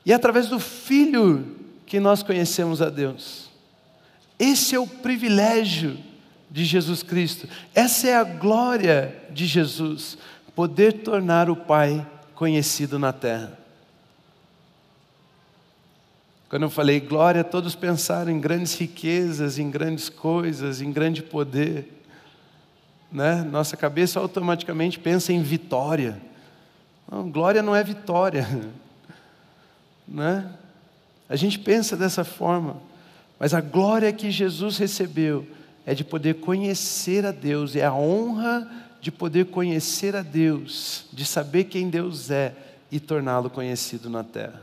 E 0.04 0.12
através 0.12 0.48
do 0.48 0.58
Filho 0.58 1.59
que 1.90 1.98
nós 1.98 2.22
conhecemos 2.22 2.80
a 2.80 2.88
Deus. 2.88 3.50
Esse 4.38 4.76
é 4.76 4.78
o 4.78 4.86
privilégio 4.86 5.98
de 6.48 6.64
Jesus 6.64 7.02
Cristo, 7.02 7.48
essa 7.74 8.06
é 8.06 8.14
a 8.14 8.22
glória 8.22 9.12
de 9.30 9.44
Jesus, 9.44 10.16
poder 10.54 11.02
tornar 11.02 11.50
o 11.50 11.56
Pai 11.56 12.06
conhecido 12.32 12.96
na 12.96 13.12
terra. 13.12 13.58
Quando 16.48 16.62
eu 16.62 16.70
falei 16.70 17.00
glória, 17.00 17.42
todos 17.42 17.74
pensaram 17.74 18.30
em 18.30 18.40
grandes 18.40 18.74
riquezas, 18.74 19.58
em 19.58 19.68
grandes 19.68 20.08
coisas, 20.08 20.80
em 20.80 20.92
grande 20.92 21.24
poder. 21.24 22.04
Né? 23.10 23.42
Nossa 23.42 23.76
cabeça 23.76 24.20
automaticamente 24.20 24.96
pensa 24.96 25.32
em 25.32 25.42
vitória. 25.42 26.22
Não, 27.10 27.28
glória 27.28 27.62
não 27.62 27.74
é 27.74 27.82
vitória. 27.82 28.46
Né? 30.12 30.44
A 31.30 31.36
gente 31.36 31.60
pensa 31.60 31.96
dessa 31.96 32.24
forma, 32.24 32.76
mas 33.38 33.54
a 33.54 33.60
glória 33.60 34.12
que 34.12 34.32
Jesus 34.32 34.76
recebeu 34.78 35.46
é 35.86 35.94
de 35.94 36.02
poder 36.02 36.34
conhecer 36.40 37.24
a 37.24 37.30
Deus, 37.30 37.76
é 37.76 37.84
a 37.84 37.94
honra 37.94 38.68
de 39.00 39.12
poder 39.12 39.46
conhecer 39.46 40.16
a 40.16 40.22
Deus, 40.22 41.06
de 41.12 41.24
saber 41.24 41.64
quem 41.64 41.88
Deus 41.88 42.32
é 42.32 42.52
e 42.90 42.98
torná-lo 42.98 43.48
conhecido 43.48 44.10
na 44.10 44.24
terra. 44.24 44.60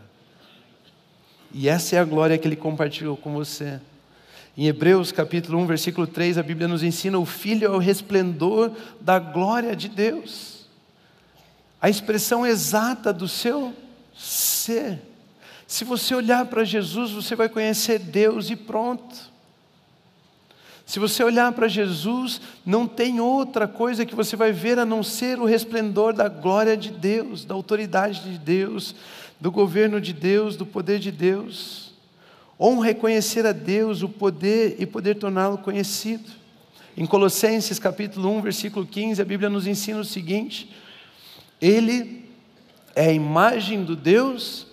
E 1.53 1.69
essa 1.69 1.95
é 1.95 1.99
a 1.99 2.03
glória 2.03 2.37
que 2.37 2.45
ele 2.45 2.57
compartilhou 2.57 3.15
com 3.15 3.31
você. 3.33 3.79
Em 4.57 4.67
Hebreus 4.67 5.13
capítulo 5.13 5.57
1, 5.59 5.67
versículo 5.67 6.05
3, 6.05 6.37
a 6.37 6.43
Bíblia 6.43 6.67
nos 6.67 6.83
ensina: 6.83 7.17
o 7.17 7.25
Filho 7.25 7.65
é 7.65 7.69
o 7.69 7.77
resplendor 7.77 8.71
da 8.99 9.19
glória 9.19 9.73
de 9.73 9.87
Deus. 9.87 10.67
A 11.81 11.89
expressão 11.89 12.45
exata 12.45 13.13
do 13.13 13.27
seu 13.27 13.73
ser. 14.13 14.99
Se 15.67 15.83
você 15.83 16.15
olhar 16.15 16.45
para 16.45 16.63
Jesus, 16.63 17.11
você 17.11 17.35
vai 17.35 17.49
conhecer 17.49 17.99
Deus 17.99 18.49
e 18.49 18.55
pronto. 18.55 19.15
Se 20.85 20.97
você 20.97 21.21
olhar 21.21 21.51
para 21.51 21.67
Jesus, 21.67 22.39
não 22.65 22.87
tem 22.87 23.19
outra 23.19 23.67
coisa 23.67 24.05
que 24.05 24.15
você 24.15 24.37
vai 24.37 24.53
ver 24.53 24.79
a 24.79 24.85
não 24.85 25.03
ser 25.03 25.37
o 25.37 25.43
resplendor 25.43 26.13
da 26.13 26.29
glória 26.29 26.77
de 26.77 26.89
Deus, 26.89 27.43
da 27.43 27.53
autoridade 27.53 28.21
de 28.21 28.37
Deus, 28.37 28.95
do 29.41 29.51
governo 29.51 29.99
de 29.99 30.13
Deus, 30.13 30.55
do 30.55 30.65
poder 30.65 30.99
de 30.99 31.11
Deus. 31.11 31.91
Honra 32.57 32.85
reconhecer 32.85 33.45
a 33.45 33.51
Deus, 33.51 34.01
o 34.01 34.07
poder 34.07 34.77
e 34.79 34.85
poder 34.85 35.15
torná-lo 35.15 35.57
conhecido. 35.57 36.31
Em 36.95 37.05
Colossenses 37.05 37.77
capítulo 37.77 38.31
1, 38.37 38.41
versículo 38.41 38.85
15, 38.85 39.21
a 39.21 39.25
Bíblia 39.25 39.49
nos 39.49 39.67
ensina 39.67 39.99
o 39.99 40.05
seguinte: 40.05 40.73
Ele 41.61 42.23
é 42.95 43.07
a 43.07 43.13
imagem 43.13 43.83
do 43.83 43.97
Deus 43.97 44.66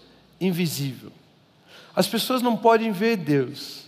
invisível. 0.47 1.11
As 1.95 2.07
pessoas 2.07 2.43
não 2.43 2.57
podem 2.57 2.91
ver 2.93 3.17
Deus, 3.17 3.85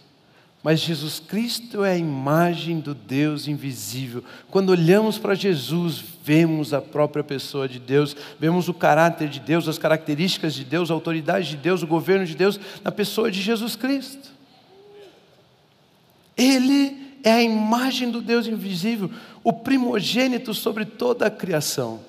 mas 0.63 0.81
Jesus 0.81 1.21
Cristo 1.21 1.85
é 1.85 1.93
a 1.93 1.97
imagem 1.97 2.81
do 2.81 2.95
Deus 2.95 3.47
invisível. 3.47 4.25
Quando 4.51 4.71
olhamos 4.71 5.19
para 5.19 5.35
Jesus, 5.35 6.03
vemos 6.25 6.75
a 6.75 6.81
própria 6.81 7.23
pessoa 7.23 7.69
de 7.69 7.79
Deus, 7.79 8.17
vemos 8.39 8.69
o 8.69 8.75
caráter 8.75 9.29
de 9.29 9.39
Deus, 9.39 9.69
as 9.69 9.79
características 9.79 10.55
de 10.55 10.65
Deus, 10.65 10.91
a 10.91 10.95
autoridade 10.95 11.51
de 11.51 11.57
Deus, 11.57 11.83
o 11.83 11.87
governo 11.87 12.27
de 12.27 12.35
Deus 12.35 12.59
na 12.83 12.91
pessoa 12.91 13.31
de 13.31 13.41
Jesus 13.41 13.77
Cristo. 13.77 14.31
Ele 16.37 17.15
é 17.23 17.33
a 17.33 17.43
imagem 17.43 18.11
do 18.11 18.21
Deus 18.21 18.47
invisível, 18.47 19.11
o 19.43 19.53
primogênito 19.53 20.53
sobre 20.53 20.85
toda 20.85 21.27
a 21.27 21.31
criação. 21.31 22.01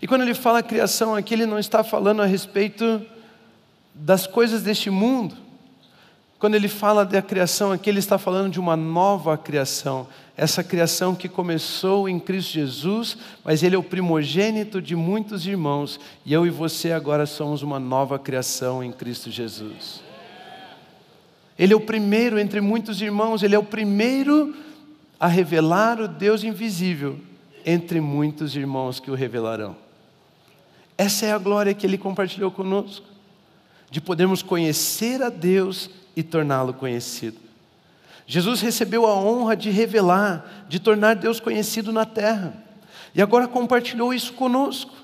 E 0.00 0.06
quando 0.06 0.22
ele 0.22 0.34
fala 0.34 0.62
criação 0.62 1.14
aqui, 1.14 1.34
ele 1.34 1.46
não 1.46 1.58
está 1.58 1.84
falando 1.84 2.22
a 2.22 2.26
respeito 2.26 3.04
das 3.94 4.26
coisas 4.26 4.62
deste 4.62 4.90
mundo. 4.90 5.36
Quando 6.42 6.56
ele 6.56 6.66
fala 6.66 7.04
da 7.04 7.22
criação 7.22 7.70
aqui, 7.70 7.88
ele 7.88 8.00
está 8.00 8.18
falando 8.18 8.50
de 8.50 8.58
uma 8.58 8.76
nova 8.76 9.38
criação. 9.38 10.08
Essa 10.36 10.64
criação 10.64 11.14
que 11.14 11.28
começou 11.28 12.08
em 12.08 12.18
Cristo 12.18 12.54
Jesus, 12.54 13.16
mas 13.44 13.62
ele 13.62 13.76
é 13.76 13.78
o 13.78 13.82
primogênito 13.82 14.82
de 14.82 14.96
muitos 14.96 15.46
irmãos, 15.46 16.00
e 16.26 16.32
eu 16.32 16.44
e 16.44 16.50
você 16.50 16.90
agora 16.90 17.26
somos 17.26 17.62
uma 17.62 17.78
nova 17.78 18.18
criação 18.18 18.82
em 18.82 18.90
Cristo 18.90 19.30
Jesus. 19.30 20.02
Ele 21.56 21.72
é 21.72 21.76
o 21.76 21.80
primeiro 21.80 22.40
entre 22.40 22.60
muitos 22.60 23.00
irmãos, 23.00 23.44
ele 23.44 23.54
é 23.54 23.58
o 23.58 23.62
primeiro 23.62 24.52
a 25.20 25.28
revelar 25.28 26.00
o 26.00 26.08
Deus 26.08 26.42
invisível 26.42 27.20
entre 27.64 28.00
muitos 28.00 28.56
irmãos 28.56 28.98
que 28.98 29.12
o 29.12 29.14
revelarão. 29.14 29.76
Essa 30.98 31.26
é 31.26 31.32
a 31.32 31.38
glória 31.38 31.72
que 31.72 31.86
ele 31.86 31.96
compartilhou 31.96 32.50
conosco 32.50 33.11
de 33.92 34.00
podermos 34.00 34.42
conhecer 34.42 35.22
a 35.22 35.28
Deus 35.28 35.90
e 36.16 36.22
torná-lo 36.22 36.72
conhecido. 36.72 37.36
Jesus 38.26 38.62
recebeu 38.62 39.06
a 39.06 39.14
honra 39.14 39.54
de 39.54 39.68
revelar, 39.68 40.64
de 40.66 40.80
tornar 40.80 41.14
Deus 41.14 41.38
conhecido 41.38 41.92
na 41.92 42.06
terra, 42.06 42.54
e 43.14 43.20
agora 43.20 43.46
compartilhou 43.46 44.14
isso 44.14 44.32
conosco. 44.32 44.94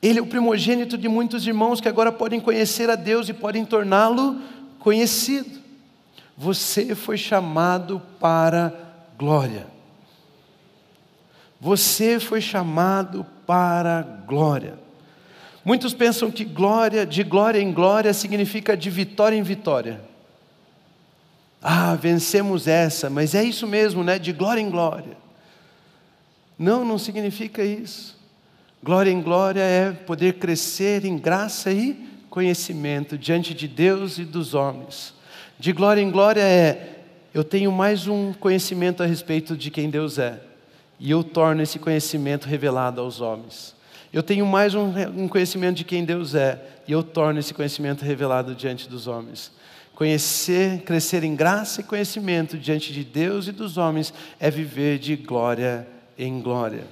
Ele 0.00 0.18
é 0.18 0.22
o 0.22 0.26
primogênito 0.26 0.96
de 0.96 1.06
muitos 1.06 1.46
irmãos 1.46 1.82
que 1.82 1.88
agora 1.88 2.10
podem 2.10 2.40
conhecer 2.40 2.88
a 2.88 2.94
Deus 2.94 3.28
e 3.28 3.34
podem 3.34 3.62
torná-lo 3.62 4.40
conhecido. 4.78 5.58
Você 6.34 6.94
foi 6.94 7.18
chamado 7.18 8.00
para 8.18 8.72
glória. 9.18 9.66
Você 11.60 12.18
foi 12.18 12.40
chamado 12.40 13.26
para 13.46 14.00
glória. 14.26 14.87
Muitos 15.64 15.92
pensam 15.92 16.30
que 16.30 16.44
glória, 16.44 17.04
de 17.04 17.22
glória 17.22 17.60
em 17.60 17.72
glória, 17.72 18.12
significa 18.14 18.76
de 18.76 18.88
vitória 18.90 19.36
em 19.36 19.42
vitória. 19.42 20.00
Ah, 21.60 21.94
vencemos 21.96 22.68
essa, 22.68 23.10
mas 23.10 23.34
é 23.34 23.42
isso 23.42 23.66
mesmo, 23.66 24.04
né? 24.04 24.18
De 24.18 24.32
glória 24.32 24.60
em 24.60 24.70
glória. 24.70 25.16
Não, 26.58 26.84
não 26.84 26.98
significa 26.98 27.64
isso. 27.64 28.16
Glória 28.82 29.10
em 29.10 29.20
glória 29.20 29.60
é 29.60 29.92
poder 29.92 30.34
crescer 30.34 31.04
em 31.04 31.18
graça 31.18 31.72
e 31.72 32.08
conhecimento 32.30 33.18
diante 33.18 33.52
de 33.52 33.66
Deus 33.66 34.18
e 34.18 34.24
dos 34.24 34.54
homens. 34.54 35.14
De 35.58 35.72
glória 35.72 36.00
em 36.00 36.10
glória 36.10 36.42
é 36.42 36.98
eu 37.34 37.44
tenho 37.44 37.70
mais 37.70 38.06
um 38.06 38.32
conhecimento 38.32 39.02
a 39.02 39.06
respeito 39.06 39.56
de 39.56 39.70
quem 39.70 39.90
Deus 39.90 40.18
é, 40.18 40.40
e 40.98 41.10
eu 41.10 41.22
torno 41.22 41.62
esse 41.62 41.78
conhecimento 41.78 42.48
revelado 42.48 43.00
aos 43.00 43.20
homens. 43.20 43.74
Eu 44.12 44.22
tenho 44.22 44.46
mais 44.46 44.74
um, 44.74 45.28
conhecimento 45.28 45.76
de 45.76 45.84
quem 45.84 46.04
Deus 46.04 46.34
é, 46.34 46.62
e 46.86 46.92
eu 46.92 47.02
torno 47.02 47.38
esse 47.38 47.52
conhecimento 47.52 48.04
revelado 48.04 48.54
diante 48.54 48.88
dos 48.88 49.06
homens. 49.06 49.52
Conhecer, 49.94 50.82
crescer 50.82 51.24
em 51.24 51.36
graça 51.36 51.80
e 51.80 51.84
conhecimento 51.84 52.56
diante 52.56 52.92
de 52.92 53.04
Deus 53.04 53.48
e 53.48 53.52
dos 53.52 53.76
homens 53.76 54.14
é 54.40 54.50
viver 54.50 54.98
de 54.98 55.14
glória 55.14 55.86
em 56.16 56.40
glória. 56.40 56.84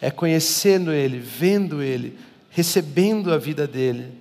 É 0.00 0.10
conhecendo 0.10 0.90
Ele, 0.90 1.18
vendo 1.18 1.80
Ele, 1.80 2.18
recebendo 2.50 3.32
a 3.32 3.38
vida 3.38 3.66
dele. 3.68 4.12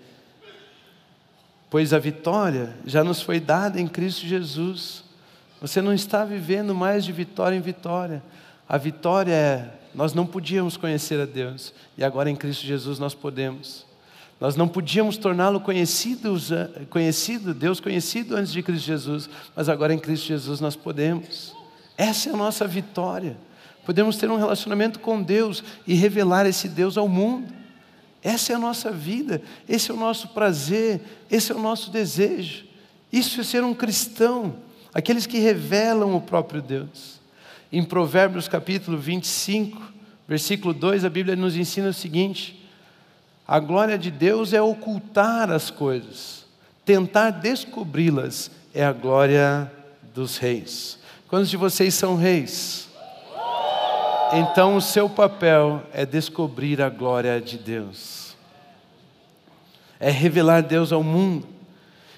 Pois 1.72 1.92
a 1.92 1.98
vitória 1.98 2.76
já 2.86 3.04
nos 3.04 3.20
foi 3.20 3.40
dada 3.40 3.82
em 3.82 3.88
Cristo 3.88 4.28
Jesus. 4.28 5.04
Você 5.60 5.82
não 5.82 5.94
está 5.94 6.24
vivendo 6.24 6.76
mais 6.76 7.04
de 7.04 7.12
vitória 7.12 7.56
em 7.56 7.62
vitória. 7.62 8.22
A 8.70 8.78
vitória 8.78 9.34
é 9.34 9.70
nós 9.94 10.14
não 10.14 10.26
podíamos 10.26 10.78
conhecer 10.78 11.20
a 11.20 11.26
Deus 11.26 11.74
e 11.98 12.04
agora 12.04 12.30
em 12.30 12.36
Cristo 12.36 12.66
Jesus 12.66 13.00
nós 13.00 13.14
podemos. 13.14 13.86
Nós 14.40 14.56
não 14.56 14.68
podíamos 14.68 15.16
torná-lo 15.16 15.60
conhecido, 15.60 16.36
conhecido, 16.90 17.54
Deus 17.54 17.80
conhecido 17.80 18.36
antes 18.36 18.52
de 18.52 18.62
Cristo 18.62 18.86
Jesus, 18.86 19.30
mas 19.56 19.70
agora 19.70 19.94
em 19.94 20.00
Cristo 20.00 20.28
Jesus 20.28 20.60
nós 20.60 20.76
podemos. 20.76 21.56
Essa 21.98 22.30
é 22.30 22.34
a 22.34 22.38
nossa 22.38 22.68
vitória. 22.68 23.38
Podemos 23.86 24.18
ter 24.18 24.30
um 24.30 24.38
relacionamento 24.38 25.00
com 25.00 25.22
Deus 25.22 25.64
e 25.86 25.94
revelar 25.94 26.46
esse 26.46 26.68
Deus 26.68 26.98
ao 26.98 27.08
mundo. 27.08 27.54
Essa 28.22 28.54
é 28.54 28.56
a 28.56 28.60
nossa 28.60 28.90
vida, 28.90 29.42
esse 29.68 29.92
é 29.92 29.94
o 29.94 29.98
nosso 29.98 30.30
prazer, 30.30 31.02
esse 31.30 31.52
é 31.52 31.56
o 31.56 31.60
nosso 31.60 31.92
desejo. 31.92 32.66
Isso 33.12 33.40
é 33.42 33.44
ser 33.44 33.64
um 33.64 33.74
cristão, 33.74 34.56
aqueles 34.94 35.28
que 35.28 35.38
revelam 35.38 36.16
o 36.16 36.22
próprio 36.22 36.62
Deus. 36.62 37.22
Em 37.76 37.84
Provérbios 37.84 38.48
capítulo 38.48 39.00
25, 39.00 39.82
versículo 40.28 40.76
2, 40.76 41.06
a 41.06 41.10
Bíblia 41.10 41.36
nos 41.36 41.56
ensina 41.56 41.90
o 41.90 41.94
seguinte: 41.94 42.70
a 43.48 43.58
glória 43.58 43.98
de 43.98 44.12
Deus 44.12 44.54
é 44.54 44.62
ocultar 44.62 45.50
as 45.50 45.72
coisas, 45.72 46.46
tentar 46.86 47.32
descobri-las 47.32 48.52
é 48.76 48.86
a 48.86 48.94
glória 48.94 49.72
dos 50.14 50.38
reis. 50.38 51.00
Quantos 51.28 51.50
de 51.50 51.58
vocês 51.58 51.96
são 51.96 52.16
reis? 52.16 52.88
Então 54.34 54.76
o 54.76 54.82
seu 54.82 55.10
papel 55.10 55.82
é 55.92 56.06
descobrir 56.06 56.80
a 56.80 56.90
glória 56.90 57.42
de 57.42 57.58
Deus, 57.58 58.38
é 60.00 60.12
revelar 60.12 60.62
Deus 60.62 60.92
ao 60.92 61.02
mundo. 61.02 61.48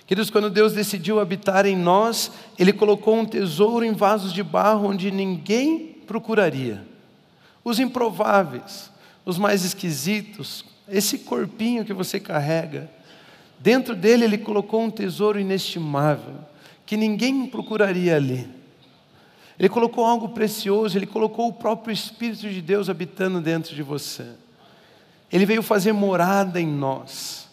Queridos, 0.08 0.30
quando 0.30 0.52
Deus 0.52 0.74
decidiu 0.74 1.20
habitar 1.20 1.66
em 1.66 1.76
nós, 1.76 2.32
Ele 2.60 2.72
colocou 2.72 3.16
um 3.16 3.26
tesouro 3.26 3.84
em 3.84 3.94
vasos 3.94 4.32
de 4.32 4.44
barro 4.44 4.90
onde 4.90 5.10
ninguém 5.10 5.96
procuraria. 6.06 6.86
Os 7.64 7.80
improváveis, 7.80 8.92
os 9.26 9.40
mais 9.40 9.66
esquisitos, 9.66 10.64
esse 10.88 11.20
corpinho 11.20 11.84
que 11.84 11.94
você 11.94 12.20
carrega, 12.20 12.90
dentro 13.60 13.96
dele 13.96 14.26
Ele 14.26 14.38
colocou 14.38 14.84
um 14.84 14.92
tesouro 14.92 15.40
inestimável, 15.40 16.36
que 16.86 16.96
ninguém 16.96 17.48
procuraria 17.48 18.16
ali. 18.16 18.48
Ele 19.58 19.70
colocou 19.70 20.06
algo 20.06 20.30
precioso, 20.30 20.98
Ele 20.98 21.08
colocou 21.08 21.48
o 21.48 21.54
próprio 21.54 21.92
Espírito 21.92 22.48
de 22.48 22.62
Deus 22.62 22.90
habitando 22.90 23.42
dentro 23.42 23.74
de 23.74 23.82
você. 23.82 24.28
Ele 25.32 25.48
veio 25.48 25.64
fazer 25.64 25.94
morada 25.94 26.62
em 26.62 26.68
nós. 26.68 27.45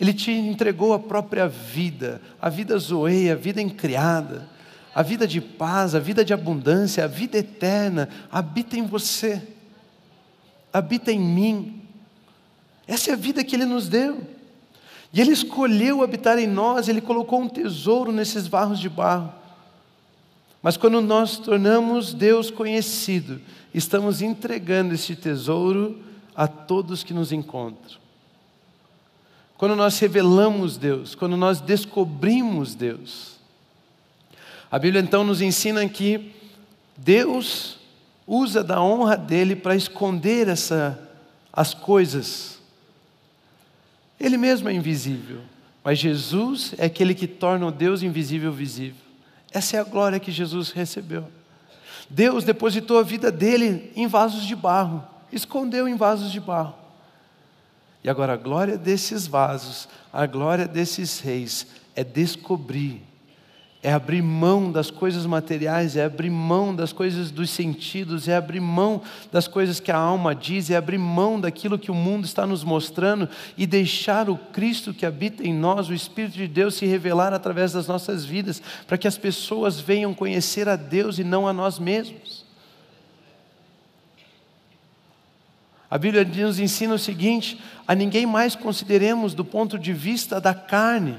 Ele 0.00 0.14
te 0.14 0.30
entregou 0.32 0.94
a 0.94 0.98
própria 0.98 1.46
vida, 1.46 2.22
a 2.40 2.48
vida 2.48 2.78
zoeia, 2.78 3.34
a 3.34 3.36
vida 3.36 3.60
incriada, 3.60 4.48
a 4.94 5.02
vida 5.02 5.28
de 5.28 5.42
paz, 5.42 5.94
a 5.94 5.98
vida 5.98 6.24
de 6.24 6.32
abundância, 6.32 7.04
a 7.04 7.06
vida 7.06 7.36
eterna, 7.36 8.08
habita 8.32 8.78
em 8.78 8.86
você, 8.86 9.42
habita 10.72 11.12
em 11.12 11.20
mim. 11.20 11.82
Essa 12.88 13.10
é 13.10 13.12
a 13.12 13.16
vida 13.16 13.44
que 13.44 13.54
Ele 13.54 13.66
nos 13.66 13.88
deu. 13.88 14.26
E 15.12 15.20
Ele 15.20 15.32
escolheu 15.32 16.02
habitar 16.02 16.38
em 16.38 16.46
nós, 16.46 16.88
Ele 16.88 17.02
colocou 17.02 17.42
um 17.42 17.48
tesouro 17.48 18.10
nesses 18.10 18.48
barros 18.48 18.80
de 18.80 18.88
barro. 18.88 19.34
Mas 20.62 20.78
quando 20.78 21.02
nós 21.02 21.36
tornamos 21.36 22.14
Deus 22.14 22.50
conhecido, 22.50 23.38
estamos 23.74 24.22
entregando 24.22 24.94
esse 24.94 25.14
tesouro 25.14 26.00
a 26.34 26.48
todos 26.48 27.04
que 27.04 27.12
nos 27.12 27.32
encontram. 27.32 27.99
Quando 29.60 29.76
nós 29.76 29.98
revelamos 29.98 30.78
Deus, 30.78 31.14
quando 31.14 31.36
nós 31.36 31.60
descobrimos 31.60 32.74
Deus. 32.74 33.38
A 34.70 34.78
Bíblia 34.78 35.02
então 35.02 35.22
nos 35.22 35.42
ensina 35.42 35.86
que 35.86 36.32
Deus 36.96 37.76
usa 38.26 38.64
da 38.64 38.80
honra 38.80 39.18
dele 39.18 39.54
para 39.54 39.76
esconder 39.76 40.48
essa, 40.48 40.98
as 41.52 41.74
coisas. 41.74 42.58
Ele 44.18 44.38
mesmo 44.38 44.70
é 44.70 44.72
invisível, 44.72 45.42
mas 45.84 45.98
Jesus 45.98 46.72
é 46.78 46.86
aquele 46.86 47.14
que 47.14 47.26
torna 47.26 47.66
o 47.66 47.70
Deus 47.70 48.02
invisível 48.02 48.50
visível. 48.50 48.96
Essa 49.52 49.76
é 49.76 49.80
a 49.80 49.84
glória 49.84 50.18
que 50.18 50.32
Jesus 50.32 50.70
recebeu. 50.70 51.26
Deus 52.08 52.44
depositou 52.44 52.98
a 52.98 53.02
vida 53.02 53.30
dele 53.30 53.92
em 53.94 54.06
vasos 54.06 54.46
de 54.46 54.56
barro, 54.56 55.06
escondeu 55.30 55.86
em 55.86 55.96
vasos 55.96 56.32
de 56.32 56.40
barro. 56.40 56.79
E 58.02 58.08
agora 58.08 58.32
a 58.32 58.36
glória 58.36 58.78
desses 58.78 59.26
vasos, 59.26 59.88
a 60.12 60.26
glória 60.26 60.66
desses 60.66 61.20
reis 61.20 61.66
é 61.94 62.02
descobrir, 62.02 63.02
é 63.82 63.92
abrir 63.92 64.22
mão 64.22 64.72
das 64.72 64.90
coisas 64.90 65.26
materiais, 65.26 65.96
é 65.96 66.04
abrir 66.04 66.30
mão 66.30 66.74
das 66.74 66.92
coisas 66.92 67.30
dos 67.30 67.50
sentidos, 67.50 68.26
é 68.26 68.36
abrir 68.36 68.60
mão 68.60 69.02
das 69.30 69.46
coisas 69.46 69.80
que 69.80 69.90
a 69.90 69.96
alma 69.96 70.34
diz, 70.34 70.70
é 70.70 70.76
abrir 70.76 70.98
mão 70.98 71.38
daquilo 71.38 71.78
que 71.78 71.90
o 71.90 71.94
mundo 71.94 72.24
está 72.24 72.46
nos 72.46 72.64
mostrando 72.64 73.28
e 73.56 73.66
deixar 73.66 74.30
o 74.30 74.36
Cristo 74.36 74.94
que 74.94 75.04
habita 75.04 75.46
em 75.46 75.52
nós, 75.52 75.88
o 75.88 75.94
Espírito 75.94 76.38
de 76.38 76.48
Deus, 76.48 76.76
se 76.76 76.86
revelar 76.86 77.34
através 77.34 77.72
das 77.72 77.86
nossas 77.86 78.24
vidas, 78.24 78.62
para 78.86 78.96
que 78.96 79.08
as 79.08 79.18
pessoas 79.18 79.78
venham 79.78 80.14
conhecer 80.14 80.68
a 80.68 80.76
Deus 80.76 81.18
e 81.18 81.24
não 81.24 81.46
a 81.46 81.52
nós 81.52 81.78
mesmos. 81.78 82.39
A 85.90 85.98
Bíblia 85.98 86.24
nos 86.24 86.60
ensina 86.60 86.94
o 86.94 86.98
seguinte: 86.98 87.60
a 87.86 87.94
ninguém 87.94 88.24
mais 88.24 88.54
consideremos 88.54 89.34
do 89.34 89.44
ponto 89.44 89.78
de 89.78 89.92
vista 89.92 90.40
da 90.40 90.54
carne, 90.54 91.18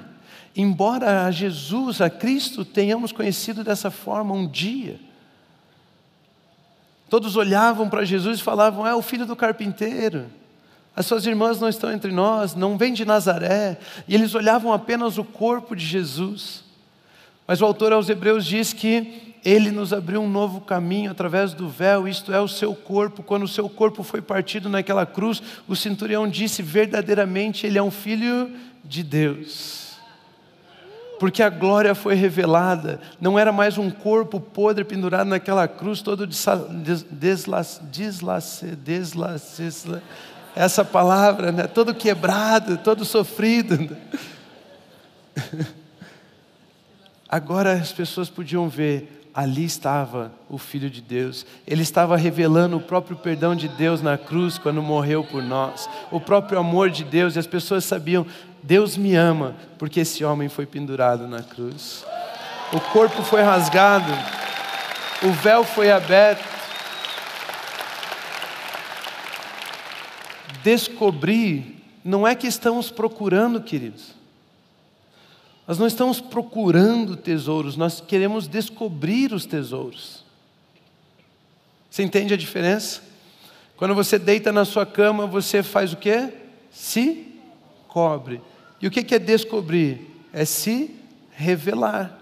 embora 0.55 1.25
a 1.25 1.31
Jesus, 1.31 1.99
a 1.99 2.09
Cristo, 2.09 2.63
tenhamos 2.63 3.11
conhecido 3.11 3.63
dessa 3.63 3.91
forma 3.91 4.33
um 4.33 4.47
dia. 4.47 4.97
Todos 7.09 7.35
olhavam 7.35 7.89
para 7.89 8.05
Jesus 8.05 8.39
e 8.39 8.43
falavam: 8.43 8.87
é 8.87 8.95
o 8.95 9.01
filho 9.01 9.25
do 9.25 9.35
carpinteiro. 9.35 10.27
As 10.95 11.05
suas 11.05 11.25
irmãs 11.25 11.59
não 11.59 11.69
estão 11.69 11.91
entre 11.91 12.11
nós, 12.11 12.53
não 12.55 12.77
vem 12.77 12.93
de 12.93 13.05
Nazaré. 13.05 13.77
E 14.07 14.15
eles 14.15 14.35
olhavam 14.35 14.71
apenas 14.71 15.17
o 15.17 15.23
corpo 15.23 15.75
de 15.75 15.85
Jesus. 15.85 16.63
Mas 17.47 17.61
o 17.61 17.65
autor 17.65 17.91
aos 17.93 18.09
Hebreus 18.09 18.45
diz 18.45 18.71
que 18.71 19.30
ele 19.43 19.71
nos 19.71 19.91
abriu 19.91 20.21
um 20.21 20.29
novo 20.29 20.61
caminho 20.61 21.09
através 21.11 21.53
do 21.53 21.67
véu, 21.67 22.07
isto 22.07 22.31
é, 22.31 22.39
o 22.39 22.47
seu 22.47 22.75
corpo. 22.75 23.23
Quando 23.23 23.43
o 23.43 23.47
seu 23.47 23.67
corpo 23.67 24.03
foi 24.03 24.21
partido 24.21 24.69
naquela 24.69 25.05
cruz, 25.05 25.41
o 25.67 25.75
centurião 25.75 26.27
disse: 26.27 26.61
verdadeiramente 26.61 27.65
ele 27.65 27.77
é 27.77 27.83
um 27.83 27.89
filho 27.89 28.51
de 28.83 29.01
Deus. 29.01 29.81
Porque 31.19 31.41
a 31.43 31.49
glória 31.49 31.93
foi 31.93 32.15
revelada, 32.15 32.99
não 33.19 33.37
era 33.37 33.51
mais 33.51 33.77
um 33.77 33.91
corpo 33.91 34.39
podre 34.39 34.83
pendurado 34.83 35.27
naquela 35.27 35.67
cruz, 35.67 36.01
todo 36.01 36.25
deslace, 36.25 37.81
essa 40.55 40.83
palavra, 40.83 41.51
né? 41.51 41.67
todo 41.67 41.93
quebrado, 41.93 42.77
todo 42.77 43.05
sofrido. 43.05 43.95
Agora 47.29 47.73
as 47.73 47.91
pessoas 47.91 48.29
podiam 48.29 48.67
ver 48.67 49.20
ali 49.33 49.63
estava 49.63 50.31
o 50.49 50.57
Filho 50.57 50.89
de 50.89 51.01
Deus. 51.01 51.45
Ele 51.65 51.81
estava 51.81 52.17
revelando 52.17 52.77
o 52.77 52.81
próprio 52.81 53.15
perdão 53.15 53.55
de 53.55 53.67
Deus 53.67 54.01
na 54.01 54.17
cruz 54.17 54.57
quando 54.57 54.81
morreu 54.81 55.23
por 55.23 55.41
nós, 55.41 55.89
o 56.11 56.19
próprio 56.19 56.59
amor 56.59 56.89
de 56.89 57.03
Deus, 57.03 57.35
e 57.35 57.39
as 57.39 57.47
pessoas 57.47 57.85
sabiam: 57.85 58.25
Deus 58.61 58.97
me 58.97 59.15
ama, 59.15 59.55
porque 59.77 60.01
esse 60.01 60.23
homem 60.23 60.49
foi 60.49 60.65
pendurado 60.65 61.27
na 61.27 61.41
cruz. 61.41 62.05
O 62.73 62.79
corpo 62.79 63.21
foi 63.23 63.41
rasgado, 63.41 64.11
o 65.23 65.31
véu 65.31 65.63
foi 65.63 65.91
aberto. 65.91 66.49
Descobrir, 70.63 71.83
não 72.03 72.27
é 72.27 72.35
que 72.35 72.45
estamos 72.45 72.91
procurando, 72.91 73.61
queridos. 73.61 74.20
Nós 75.71 75.79
não 75.79 75.87
estamos 75.87 76.19
procurando 76.19 77.15
tesouros, 77.15 77.77
nós 77.77 78.01
queremos 78.01 78.45
descobrir 78.45 79.31
os 79.31 79.45
tesouros. 79.45 80.21
Você 81.89 82.03
entende 82.03 82.33
a 82.33 82.37
diferença? 82.37 83.01
Quando 83.77 83.95
você 83.95 84.19
deita 84.19 84.51
na 84.51 84.65
sua 84.65 84.85
cama, 84.85 85.25
você 85.25 85.63
faz 85.63 85.93
o 85.93 85.95
quê? 85.95 86.33
Se 86.69 87.25
cobre. 87.87 88.41
E 88.81 88.87
o 88.87 88.91
que 88.91 89.15
é 89.15 89.17
descobrir? 89.17 90.13
É 90.33 90.43
se 90.43 90.93
revelar. 91.31 92.19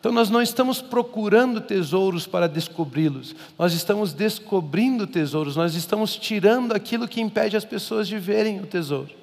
Então 0.00 0.10
nós 0.10 0.30
não 0.30 0.42
estamos 0.42 0.82
procurando 0.82 1.60
tesouros 1.60 2.26
para 2.26 2.48
descobri-los, 2.48 3.36
nós 3.56 3.72
estamos 3.72 4.12
descobrindo 4.12 5.06
tesouros, 5.06 5.54
nós 5.54 5.76
estamos 5.76 6.16
tirando 6.16 6.72
aquilo 6.72 7.06
que 7.06 7.20
impede 7.20 7.56
as 7.56 7.64
pessoas 7.64 8.08
de 8.08 8.18
verem 8.18 8.58
o 8.58 8.66
tesouro. 8.66 9.14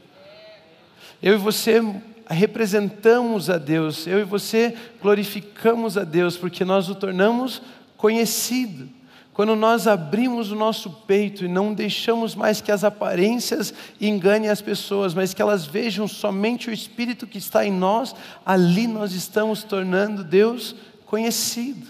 Eu 1.22 1.34
e 1.34 1.38
você 1.38 1.82
representamos 2.28 3.50
a 3.50 3.58
Deus, 3.58 4.08
eu 4.08 4.20
e 4.20 4.24
você 4.24 4.76
glorificamos 5.02 5.98
a 5.98 6.04
Deus, 6.04 6.38
porque 6.38 6.66
nós 6.66 6.90
o 6.90 6.96
tornamos 6.96 7.62
conhecido. 7.98 8.90
Quando 9.34 9.54
nós 9.54 9.86
abrimos 9.86 10.50
o 10.50 10.56
nosso 10.56 10.90
peito 10.90 11.44
e 11.44 11.50
não 11.50 11.74
deixamos 11.74 12.36
mais 12.36 12.62
que 12.62 12.72
as 12.72 12.86
aparências 12.86 13.74
enganem 14.00 14.50
as 14.50 14.62
pessoas, 14.62 15.14
mas 15.14 15.34
que 15.34 15.42
elas 15.42 15.66
vejam 15.66 16.08
somente 16.08 16.70
o 16.70 16.74
Espírito 16.74 17.28
que 17.28 17.38
está 17.38 17.66
em 17.66 17.72
nós, 17.72 18.16
ali 18.46 18.88
nós 18.88 19.12
estamos 19.12 19.62
tornando 19.62 20.24
Deus 20.24 20.74
conhecido. 21.06 21.86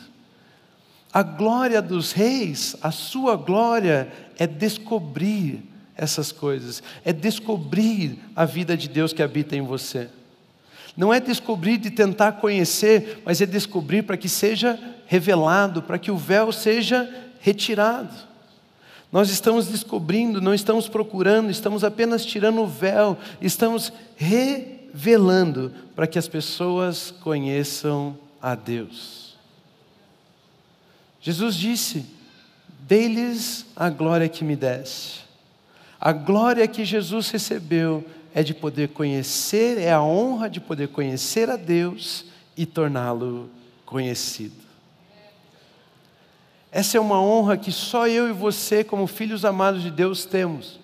A 1.14 1.22
glória 1.22 1.84
dos 1.84 2.12
reis, 2.12 2.76
a 2.82 2.90
sua 2.90 3.36
glória 3.36 4.12
é 4.40 4.48
descobrir 4.48 5.64
essas 5.96 6.32
coisas, 6.32 6.82
é 7.06 7.14
descobrir 7.14 8.18
a 8.36 8.44
vida 8.44 8.76
de 8.76 8.90
Deus 8.90 9.14
que 9.14 9.24
habita 9.24 9.56
em 9.56 9.62
você. 9.62 10.10
Não 10.96 11.14
é 11.14 11.20
descobrir 11.20 11.78
de 11.78 11.92
tentar 11.92 12.34
conhecer, 12.34 13.22
mas 13.26 13.42
é 13.42 13.46
descobrir 13.46 14.04
para 14.04 14.18
que 14.18 14.30
seja 14.30 14.80
revelado, 15.06 15.82
para 15.82 16.00
que 16.00 16.10
o 16.10 16.18
véu 16.18 16.52
seja 16.52 17.10
retirado. 17.40 18.14
Nós 19.12 19.30
estamos 19.30 19.68
descobrindo, 19.68 20.42
não 20.42 20.54
estamos 20.54 20.88
procurando, 20.88 21.50
estamos 21.50 21.84
apenas 21.84 22.26
tirando 22.26 22.62
o 22.62 22.68
véu, 22.68 23.18
estamos 23.42 23.92
revelando 24.16 25.72
para 25.96 26.08
que 26.08 26.20
as 26.20 26.28
pessoas 26.28 27.12
conheçam 27.22 28.18
a 28.42 28.56
Deus. 28.56 29.36
Jesus 31.22 31.56
disse: 31.56 32.06
Dei-lhes 32.80 33.66
a 33.76 33.90
glória 33.90 34.30
que 34.30 34.44
me 34.44 34.56
desse. 34.56 35.26
A 36.00 36.12
glória 36.12 36.68
que 36.68 36.86
Jesus 36.86 37.30
recebeu 37.30 38.06
é 38.36 38.44
de 38.44 38.54
poder 38.54 38.90
conhecer, 38.90 39.78
é 39.78 39.94
a 39.94 40.04
honra 40.04 40.50
de 40.50 40.60
poder 40.60 40.90
conhecer 40.90 41.50
a 41.50 41.56
Deus 41.56 42.26
e 42.58 42.66
torná-lo 42.66 43.50
conhecido. 43.86 44.58
Essa 46.70 46.98
é 46.98 47.00
uma 47.00 47.22
honra 47.22 47.56
que 47.56 47.72
só 47.72 48.10
eu 48.10 48.28
e 48.28 48.34
você, 48.34 48.84
como 48.84 49.08
filhos 49.08 49.46
amados 49.46 49.82
de 49.82 49.90
Deus, 49.90 50.26
temos. 50.26 50.82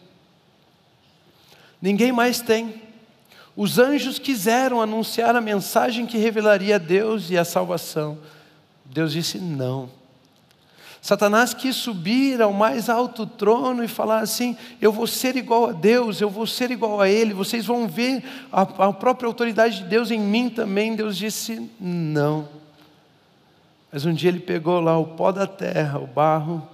Ninguém 1.81 2.13
mais 2.13 2.39
tem. 2.39 2.81
Os 3.53 3.77
anjos 3.77 4.17
quiseram 4.17 4.81
anunciar 4.81 5.35
a 5.35 5.41
mensagem 5.41 6.05
que 6.05 6.17
revelaria 6.17 6.79
Deus 6.79 7.29
e 7.29 7.37
a 7.37 7.43
salvação. 7.43 8.17
Deus 8.85 9.11
disse 9.11 9.37
não. 9.37 9.89
Satanás 11.01 11.51
quis 11.51 11.75
subir 11.75 12.39
ao 12.43 12.53
mais 12.53 12.87
alto 12.87 13.25
trono 13.25 13.83
e 13.83 13.87
falar 13.87 14.19
assim: 14.19 14.55
eu 14.79 14.91
vou 14.91 15.07
ser 15.07 15.35
igual 15.35 15.69
a 15.69 15.71
Deus, 15.71 16.21
eu 16.21 16.29
vou 16.29 16.45
ser 16.45 16.69
igual 16.69 17.01
a 17.01 17.09
Ele, 17.09 17.33
vocês 17.33 17.65
vão 17.65 17.87
ver 17.87 18.23
a, 18.51 18.61
a 18.61 18.93
própria 18.93 19.27
autoridade 19.27 19.79
de 19.79 19.85
Deus 19.85 20.11
em 20.11 20.19
mim 20.19 20.47
também. 20.47 20.95
Deus 20.95 21.17
disse: 21.17 21.69
não. 21.79 22.47
Mas 23.91 24.05
um 24.05 24.13
dia 24.13 24.29
ele 24.29 24.39
pegou 24.39 24.79
lá 24.79 24.97
o 24.97 25.05
pó 25.05 25.31
da 25.31 25.47
terra, 25.47 25.99
o 25.99 26.07
barro, 26.07 26.65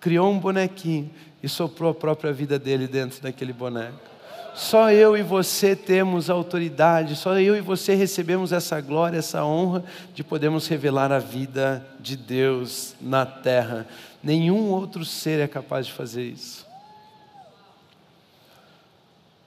criou 0.00 0.30
um 0.30 0.38
bonequinho 0.38 1.10
e 1.40 1.48
soprou 1.48 1.90
a 1.92 1.94
própria 1.94 2.32
vida 2.32 2.58
dele 2.58 2.88
dentro 2.88 3.22
daquele 3.22 3.52
boneco. 3.52 4.17
Só 4.58 4.90
eu 4.90 5.16
e 5.16 5.22
você 5.22 5.76
temos 5.76 6.28
autoridade, 6.28 7.14
só 7.14 7.38
eu 7.38 7.56
e 7.56 7.60
você 7.60 7.94
recebemos 7.94 8.50
essa 8.50 8.80
glória, 8.80 9.16
essa 9.16 9.44
honra 9.44 9.84
de 10.12 10.24
podermos 10.24 10.66
revelar 10.66 11.12
a 11.12 11.20
vida 11.20 11.86
de 12.00 12.16
Deus 12.16 12.96
na 13.00 13.24
terra. 13.24 13.86
Nenhum 14.20 14.70
outro 14.70 15.04
ser 15.04 15.38
é 15.38 15.46
capaz 15.46 15.86
de 15.86 15.92
fazer 15.92 16.24
isso. 16.24 16.66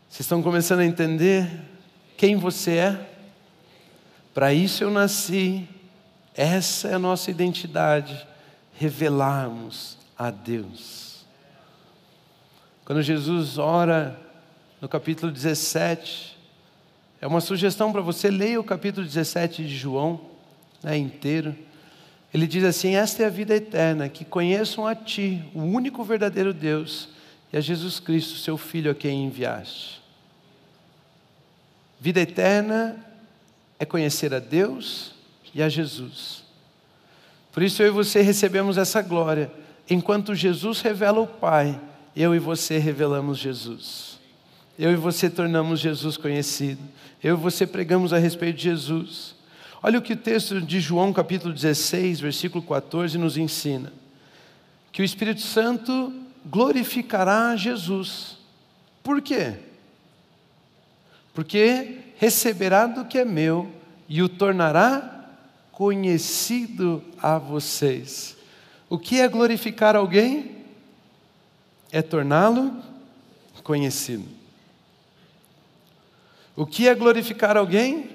Vocês 0.07 0.21
estão 0.21 0.41
começando 0.41 0.79
a 0.79 0.85
entender 0.85 1.59
quem 2.15 2.37
você 2.37 2.77
é? 2.77 3.09
Para 4.33 4.53
isso 4.53 4.81
eu 4.81 4.89
nasci, 4.89 5.67
essa 6.33 6.87
é 6.87 6.93
a 6.93 6.99
nossa 6.99 7.29
identidade, 7.29 8.25
revelarmos 8.75 9.97
a 10.17 10.31
Deus. 10.31 11.25
Quando 12.85 13.01
Jesus 13.01 13.57
ora 13.57 14.30
no 14.81 14.89
capítulo 14.89 15.31
17. 15.31 16.35
É 17.21 17.27
uma 17.27 17.39
sugestão 17.39 17.91
para 17.91 18.01
você, 18.01 18.31
leia 18.31 18.59
o 18.59 18.63
capítulo 18.63 19.05
17 19.05 19.63
de 19.63 19.77
João, 19.77 20.19
né, 20.81 20.97
inteiro. 20.97 21.55
Ele 22.33 22.47
diz 22.47 22.63
assim: 22.63 22.95
Esta 22.95 23.21
é 23.21 23.25
a 23.27 23.29
vida 23.29 23.55
eterna, 23.55 24.09
que 24.09 24.25
conheçam 24.25 24.87
a 24.87 24.95
Ti, 24.95 25.43
o 25.53 25.61
único 25.61 26.03
verdadeiro 26.03 26.51
Deus, 26.51 27.09
e 27.53 27.57
a 27.57 27.61
Jesus 27.61 27.99
Cristo, 27.99 28.39
Seu 28.39 28.57
Filho, 28.57 28.89
a 28.89 28.95
quem 28.95 29.25
enviaste. 29.25 30.01
Vida 31.99 32.19
eterna 32.19 32.97
é 33.77 33.85
conhecer 33.85 34.33
a 34.33 34.39
Deus 34.39 35.13
e 35.53 35.61
a 35.61 35.69
Jesus. 35.69 36.43
Por 37.51 37.61
isso 37.61 37.83
eu 37.83 37.87
e 37.87 37.91
você 37.91 38.21
recebemos 38.21 38.77
essa 38.77 39.01
glória. 39.01 39.51
Enquanto 39.87 40.33
Jesus 40.33 40.81
revela 40.81 41.19
o 41.19 41.27
Pai, 41.27 41.79
eu 42.15 42.33
e 42.33 42.39
você 42.39 42.79
revelamos 42.79 43.37
Jesus. 43.37 44.10
Eu 44.77 44.91
e 44.91 44.95
você 44.95 45.29
tornamos 45.29 45.79
Jesus 45.79 46.17
conhecido. 46.17 46.81
Eu 47.23 47.35
e 47.35 47.39
você 47.39 47.67
pregamos 47.67 48.13
a 48.13 48.17
respeito 48.17 48.57
de 48.57 48.63
Jesus. 48.63 49.35
Olha 49.83 49.99
o 49.99 50.01
que 50.01 50.13
o 50.13 50.17
texto 50.17 50.61
de 50.61 50.79
João, 50.79 51.11
capítulo 51.11 51.53
16, 51.53 52.19
versículo 52.19 52.63
14, 52.63 53.17
nos 53.17 53.37
ensina: 53.37 53.91
que 54.91 55.01
o 55.01 55.05
Espírito 55.05 55.41
Santo 55.41 56.13
glorificará 56.45 57.55
Jesus. 57.55 58.37
Por 59.03 59.21
quê? 59.21 59.55
Porque 61.33 61.99
receberá 62.17 62.85
do 62.87 63.05
que 63.05 63.17
é 63.17 63.25
meu 63.25 63.71
e 64.07 64.21
o 64.21 64.29
tornará 64.29 65.29
conhecido 65.71 67.03
a 67.21 67.37
vocês. 67.37 68.37
O 68.89 68.99
que 68.99 69.19
é 69.19 69.27
glorificar 69.27 69.95
alguém? 69.95 70.57
É 71.91 72.01
torná-lo 72.01 72.75
conhecido. 73.63 74.40
O 76.55 76.65
que 76.65 76.87
é 76.87 76.95
glorificar 76.95 77.57
alguém? 77.57 78.09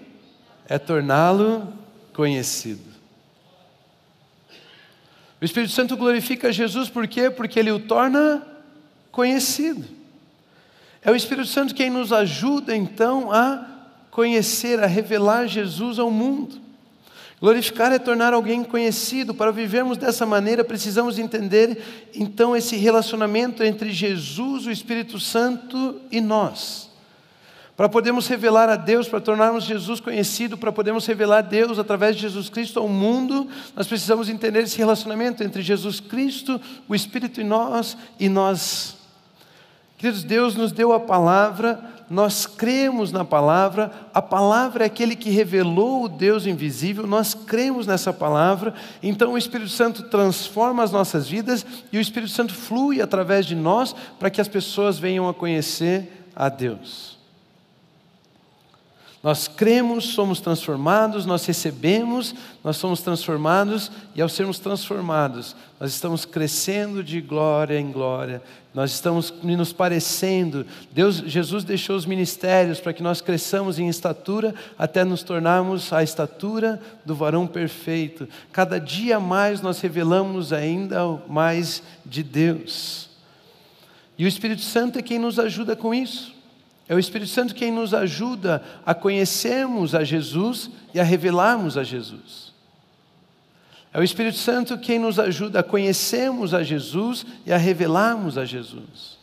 É 0.68 0.78
torná-lo 0.78 1.72
conhecido. 2.12 2.96
O 5.40 5.44
Espírito 5.44 5.72
Santo 5.72 5.96
glorifica 5.96 6.52
Jesus 6.52 6.88
por 6.88 7.06
quê? 7.06 7.30
Porque 7.30 7.58
ele 7.58 7.70
o 7.70 7.78
torna 7.78 8.46
conhecido. 9.12 9.84
É 11.02 11.10
o 11.10 11.16
Espírito 11.16 11.48
Santo 11.48 11.74
quem 11.74 11.90
nos 11.90 12.12
ajuda 12.12 12.74
então 12.74 13.30
a 13.30 13.66
conhecer, 14.10 14.82
a 14.82 14.86
revelar 14.86 15.46
Jesus 15.46 15.98
ao 15.98 16.10
mundo. 16.10 16.60
Glorificar 17.38 17.92
é 17.92 17.98
tornar 17.98 18.32
alguém 18.32 18.64
conhecido. 18.64 19.34
Para 19.34 19.52
vivermos 19.52 19.98
dessa 19.98 20.24
maneira, 20.24 20.64
precisamos 20.64 21.18
entender 21.18 22.10
então 22.14 22.56
esse 22.56 22.76
relacionamento 22.76 23.62
entre 23.62 23.92
Jesus, 23.92 24.66
o 24.66 24.70
Espírito 24.70 25.20
Santo 25.20 26.00
e 26.10 26.20
nós. 26.20 26.90
Para 27.76 27.90
podermos 27.90 28.26
revelar 28.26 28.70
a 28.70 28.76
Deus, 28.76 29.06
para 29.06 29.20
tornarmos 29.20 29.64
Jesus 29.64 30.00
conhecido, 30.00 30.56
para 30.56 30.72
podermos 30.72 31.04
revelar 31.04 31.42
Deus 31.42 31.78
através 31.78 32.16
de 32.16 32.22
Jesus 32.22 32.48
Cristo 32.48 32.80
ao 32.80 32.88
mundo, 32.88 33.46
nós 33.74 33.86
precisamos 33.86 34.30
entender 34.30 34.60
esse 34.60 34.78
relacionamento 34.78 35.44
entre 35.44 35.60
Jesus 35.60 36.00
Cristo, 36.00 36.58
o 36.88 36.94
Espírito 36.94 37.38
em 37.38 37.44
nós 37.44 37.94
e 38.18 38.30
nós. 38.30 38.96
Queridos, 39.98 40.24
Deus 40.24 40.56
nos 40.56 40.72
deu 40.72 40.90
a 40.94 41.00
palavra, 41.00 41.78
nós 42.08 42.46
cremos 42.46 43.12
na 43.12 43.26
palavra, 43.26 43.90
a 44.14 44.22
palavra 44.22 44.84
é 44.84 44.86
aquele 44.86 45.14
que 45.14 45.28
revelou 45.28 46.04
o 46.04 46.08
Deus 46.08 46.46
invisível, 46.46 47.06
nós 47.06 47.34
cremos 47.34 47.86
nessa 47.86 48.12
palavra, 48.12 48.72
então 49.02 49.32
o 49.32 49.38
Espírito 49.38 49.70
Santo 49.70 50.04
transforma 50.04 50.82
as 50.82 50.92
nossas 50.92 51.28
vidas 51.28 51.66
e 51.92 51.98
o 51.98 52.00
Espírito 52.00 52.32
Santo 52.32 52.54
flui 52.54 53.02
através 53.02 53.44
de 53.44 53.54
nós 53.54 53.94
para 54.18 54.30
que 54.30 54.40
as 54.40 54.48
pessoas 54.48 54.98
venham 54.98 55.28
a 55.28 55.34
conhecer 55.34 56.30
a 56.34 56.48
Deus. 56.48 57.15
Nós 59.22 59.48
cremos, 59.48 60.08
somos 60.08 60.40
transformados, 60.40 61.26
nós 61.26 61.44
recebemos, 61.46 62.34
nós 62.62 62.76
somos 62.76 63.00
transformados, 63.00 63.90
e 64.14 64.22
ao 64.22 64.28
sermos 64.28 64.58
transformados, 64.58 65.56
nós 65.80 65.90
estamos 65.90 66.24
crescendo 66.24 67.02
de 67.02 67.20
glória 67.20 67.80
em 67.80 67.90
glória, 67.90 68.42
nós 68.72 68.92
estamos 68.92 69.32
nos 69.42 69.72
parecendo. 69.72 70.66
Deus, 70.92 71.16
Jesus 71.16 71.64
deixou 71.64 71.96
os 71.96 72.06
ministérios 72.06 72.78
para 72.78 72.92
que 72.92 73.02
nós 73.02 73.20
cresçamos 73.20 73.78
em 73.78 73.88
estatura 73.88 74.54
até 74.78 75.02
nos 75.02 75.22
tornarmos 75.22 75.92
a 75.92 76.02
estatura 76.02 76.80
do 77.04 77.14
varão 77.14 77.46
perfeito. 77.46 78.28
Cada 78.52 78.78
dia 78.78 79.18
mais 79.18 79.62
nós 79.62 79.80
revelamos 79.80 80.52
ainda 80.52 81.00
mais 81.26 81.82
de 82.04 82.22
Deus. 82.22 83.08
E 84.18 84.24
o 84.24 84.28
Espírito 84.28 84.62
Santo 84.62 84.98
é 84.98 85.02
quem 85.02 85.18
nos 85.18 85.38
ajuda 85.38 85.74
com 85.74 85.94
isso. 85.94 86.35
É 86.88 86.94
o 86.94 86.98
Espírito 86.98 87.30
Santo 87.30 87.54
quem 87.54 87.72
nos 87.72 87.92
ajuda 87.92 88.62
a 88.84 88.94
conhecermos 88.94 89.94
a 89.94 90.04
Jesus 90.04 90.70
e 90.94 91.00
a 91.00 91.02
revelarmos 91.02 91.76
a 91.76 91.82
Jesus. 91.82 92.54
É 93.92 93.98
o 93.98 94.02
Espírito 94.02 94.36
Santo 94.36 94.78
quem 94.78 94.98
nos 94.98 95.18
ajuda 95.18 95.60
a 95.60 95.62
conhecermos 95.62 96.54
a 96.54 96.62
Jesus 96.62 97.26
e 97.44 97.52
a 97.52 97.56
revelarmos 97.56 98.38
a 98.38 98.44
Jesus. 98.44 99.18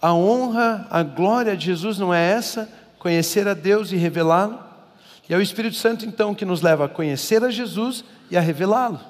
A 0.00 0.14
honra, 0.14 0.86
a 0.90 1.02
glória 1.02 1.56
de 1.56 1.64
Jesus 1.64 1.98
não 1.98 2.14
é 2.14 2.30
essa, 2.30 2.70
conhecer 2.98 3.48
a 3.48 3.54
Deus 3.54 3.90
e 3.90 3.96
revelá-lo. 3.96 4.62
E 5.28 5.34
é 5.34 5.36
o 5.36 5.42
Espírito 5.42 5.76
Santo 5.76 6.06
então 6.06 6.34
que 6.34 6.44
nos 6.44 6.62
leva 6.62 6.84
a 6.84 6.88
conhecer 6.88 7.42
a 7.42 7.50
Jesus 7.50 8.04
e 8.30 8.36
a 8.36 8.40
revelá-lo. 8.40 9.00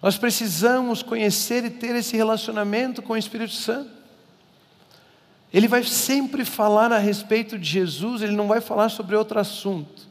Nós 0.00 0.16
precisamos 0.16 1.02
conhecer 1.02 1.64
e 1.64 1.70
ter 1.70 1.94
esse 1.96 2.16
relacionamento 2.16 3.02
com 3.02 3.14
o 3.14 3.16
Espírito 3.16 3.54
Santo. 3.54 3.99
Ele 5.52 5.66
vai 5.66 5.82
sempre 5.82 6.44
falar 6.44 6.92
a 6.92 6.98
respeito 6.98 7.58
de 7.58 7.68
Jesus, 7.68 8.22
ele 8.22 8.36
não 8.36 8.46
vai 8.46 8.60
falar 8.60 8.88
sobre 8.88 9.16
outro 9.16 9.38
assunto. 9.38 10.08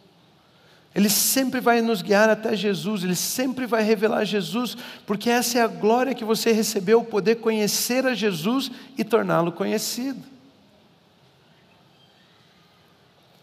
Ele 0.94 1.10
sempre 1.10 1.62
vai 1.62 1.82
nos 1.82 2.02
guiar 2.02 2.30
até 2.30 2.56
Jesus, 2.56 3.04
ele 3.04 3.16
sempre 3.16 3.66
vai 3.66 3.84
revelar 3.84 4.26
Jesus, 4.26 4.76
porque 5.06 5.30
essa 5.30 5.60
é 5.60 5.62
a 5.62 5.68
glória 5.68 6.16
que 6.16 6.26
você 6.26 6.52
recebeu, 6.52 7.04
poder 7.04 7.36
conhecer 7.36 8.06
a 8.06 8.16
Jesus 8.16 8.72
e 8.98 9.04
torná-lo 9.04 9.52
conhecido. 9.52 10.22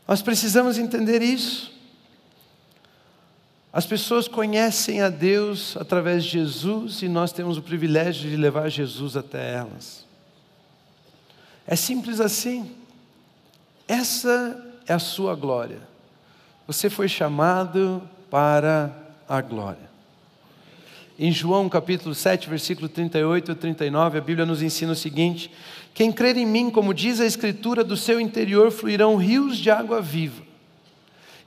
Nós 0.07 0.23
precisamos 0.23 0.77
entender 0.77 1.23
isso. 1.23 1.75
As 3.73 3.87
pessoas 3.87 4.27
conhecem 4.27 5.03
a 5.03 5.09
Deus 5.09 5.77
através 5.77 6.25
de 6.25 6.31
Jesus 6.31 7.03
e 7.03 7.09
nós 7.09 7.33
temos 7.33 7.59
o 7.59 7.63
privilégio 7.63 8.29
de 8.29 8.37
levar 8.37 8.69
Jesus 8.71 9.17
até 9.17 9.55
elas. 9.55 10.06
É 11.67 11.75
simples 11.75 12.21
assim. 12.21 12.71
Essa 13.89 14.65
é 14.87 14.93
a 14.93 14.99
sua 14.99 15.35
glória. 15.35 15.81
Você 16.67 16.89
foi 16.89 17.09
chamado 17.09 18.03
para 18.31 18.97
a 19.29 19.41
glória. 19.41 19.87
Em 21.19 21.33
João 21.33 21.69
capítulo 21.69 22.15
7, 22.15 22.49
versículo 22.49 22.89
38 22.89 23.53
e 23.53 23.55
39, 23.55 24.19
a 24.19 24.21
Bíblia 24.21 24.47
nos 24.47 24.63
ensina 24.63 24.93
o 24.93 24.97
seguinte: 24.97 25.51
Quem 25.95 26.13
crer 26.13 26.37
em 26.37 26.47
mim, 26.47 26.71
como 26.71 26.93
diz 26.93 27.21
a 27.21 27.27
Escritura, 27.27 27.83
do 27.83 27.97
seu 27.97 28.21
interior 28.21 28.71
fluirão 28.71 29.17
rios 29.17 29.57
de 29.57 29.71
água 29.71 30.01
viva. 30.01 30.43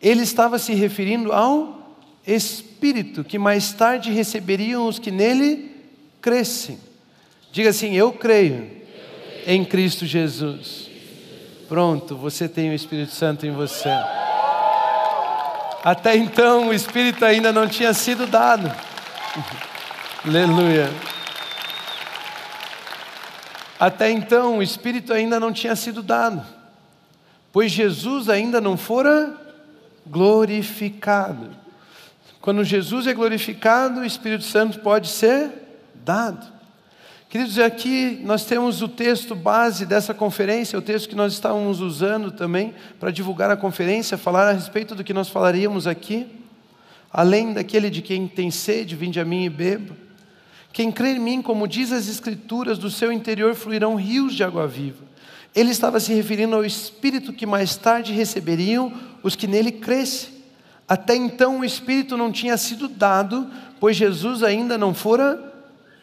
Ele 0.02 0.22
estava 0.22 0.58
se 0.58 0.74
referindo 0.74 1.32
ao 1.32 1.98
Espírito 2.26 3.24
que 3.24 3.38
mais 3.38 3.72
tarde 3.72 4.12
receberiam 4.12 4.88
os 4.88 4.98
que 4.98 5.12
nele 5.12 5.72
crescem. 6.20 6.80
Diga 7.52 7.70
assim: 7.70 7.96
Eu 7.96 8.12
creio 8.12 8.79
em 9.52 9.66
Cristo 9.66 10.06
Jesus. 10.06 10.88
Pronto, 11.68 12.16
você 12.16 12.48
tem 12.48 12.70
o 12.70 12.74
Espírito 12.74 13.12
Santo 13.12 13.48
em 13.48 13.52
você. 13.52 13.90
Até 15.84 16.16
então 16.16 16.68
o 16.68 16.74
Espírito 16.74 17.26
ainda 17.26 17.52
não 17.52 17.68
tinha 17.68 17.92
sido 17.92 18.28
dado. 18.28 18.72
Aleluia. 20.24 20.88
Até 23.80 24.12
então 24.12 24.60
o 24.60 24.62
Espírito 24.62 25.12
ainda 25.12 25.40
não 25.40 25.52
tinha 25.52 25.76
sido 25.76 26.04
dado, 26.04 26.46
pois 27.52 27.72
Jesus 27.72 28.30
ainda 28.30 28.62
não 28.62 28.78
fora 28.78 29.36
glorificado. 30.06 31.50
Quando 32.40 32.64
Jesus 32.64 33.08
é 33.08 33.16
glorificado, 33.16 34.02
o 34.02 34.06
Espírito 34.06 34.44
Santo 34.44 34.80
pode 34.82 35.08
ser 35.08 35.50
dado. 35.96 36.59
Queridos, 37.30 37.60
aqui 37.60 38.20
nós 38.24 38.44
temos 38.44 38.82
o 38.82 38.88
texto 38.88 39.36
base 39.36 39.86
dessa 39.86 40.16
conferência, 40.16 40.80
o 40.80 40.82
texto 40.82 41.08
que 41.08 41.16
nós 41.16 41.32
estávamos 41.32 41.80
usando 41.80 42.32
também 42.32 42.74
para 43.00 43.12
divulgar 43.12 43.52
a 43.52 43.56
conferência, 43.56 44.18
falar 44.18 44.50
a 44.50 44.52
respeito 44.52 44.96
do 44.96 45.04
que 45.04 45.14
nós 45.14 45.30
falaríamos 45.30 45.86
aqui, 45.86 46.26
além 47.14 47.54
daquele 47.54 47.92
de 47.92 48.02
quem 48.02 48.28
tem 48.28 48.50
sede, 48.50 48.96
vinde 48.96 49.20
a 49.20 49.26
mim 49.26 49.46
e 49.46 49.50
beba. 49.50 49.96
Quem 50.74 50.92
crê 50.92 51.12
em 51.12 51.20
mim, 51.20 51.40
como 51.40 51.68
diz 51.68 51.92
as 51.92 52.10
Escrituras, 52.10 52.80
do 52.80 52.90
seu 52.90 53.12
interior 53.12 53.54
fluirão 53.54 53.94
rios 53.94 54.34
de 54.34 54.44
água 54.44 54.68
viva. 54.68 55.06
Ele 55.54 55.70
estava 55.70 56.00
se 56.00 56.12
referindo 56.12 56.56
ao 56.56 56.66
Espírito 56.66 57.32
que 57.32 57.46
mais 57.46 57.76
tarde 57.76 58.12
receberiam 58.12 58.92
os 59.22 59.36
que 59.36 59.46
nele 59.46 59.74
crescem. 59.74 60.30
Até 60.88 61.16
então 61.16 61.60
o 61.60 61.66
Espírito 61.66 62.18
não 62.18 62.32
tinha 62.32 62.58
sido 62.58 62.88
dado, 62.88 63.48
pois 63.80 63.96
Jesus 63.96 64.42
ainda 64.42 64.80
não 64.80 64.96
fora 64.96 65.40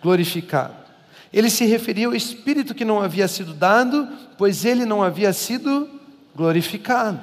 glorificado. 0.00 0.85
Ele 1.32 1.50
se 1.50 1.64
referia 1.64 2.06
ao 2.06 2.14
Espírito 2.14 2.74
que 2.74 2.84
não 2.84 3.00
havia 3.00 3.28
sido 3.28 3.52
dado, 3.52 4.08
pois 4.38 4.64
ele 4.64 4.84
não 4.84 5.02
havia 5.02 5.32
sido 5.32 5.88
glorificado. 6.34 7.20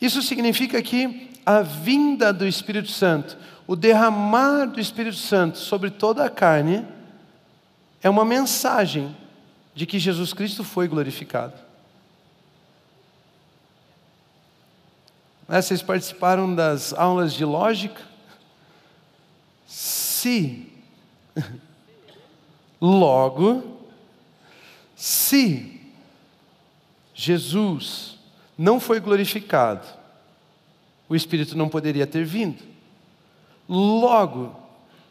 Isso 0.00 0.22
significa 0.22 0.80
que 0.82 1.30
a 1.44 1.62
vinda 1.62 2.32
do 2.32 2.46
Espírito 2.46 2.90
Santo, 2.90 3.36
o 3.66 3.76
derramar 3.76 4.66
do 4.66 4.80
Espírito 4.80 5.16
Santo 5.16 5.58
sobre 5.58 5.90
toda 5.90 6.24
a 6.24 6.30
carne, 6.30 6.86
é 8.02 8.08
uma 8.08 8.24
mensagem 8.24 9.14
de 9.74 9.86
que 9.86 9.98
Jesus 9.98 10.32
Cristo 10.32 10.64
foi 10.64 10.88
glorificado. 10.88 11.54
Né, 15.48 15.60
vocês 15.60 15.82
participaram 15.82 16.54
das 16.54 16.92
aulas 16.92 17.32
de 17.32 17.44
lógica? 17.44 18.00
Se 19.66 20.70
Logo, 22.80 23.78
se 24.96 25.80
Jesus 27.14 28.18
não 28.56 28.80
foi 28.80 29.00
glorificado, 29.00 29.86
o 31.08 31.14
Espírito 31.14 31.56
não 31.56 31.68
poderia 31.68 32.06
ter 32.06 32.24
vindo. 32.24 32.62
Logo, 33.68 34.54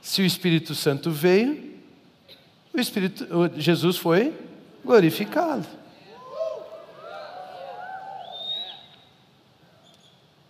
se 0.02 0.22
o 0.22 0.26
Espírito 0.26 0.74
Santo 0.74 1.12
veio, 1.12 1.78
o 2.74 2.80
Espírito, 2.80 3.26
Jesus 3.58 3.98
foi 3.98 4.34
glorificado. 4.84 5.68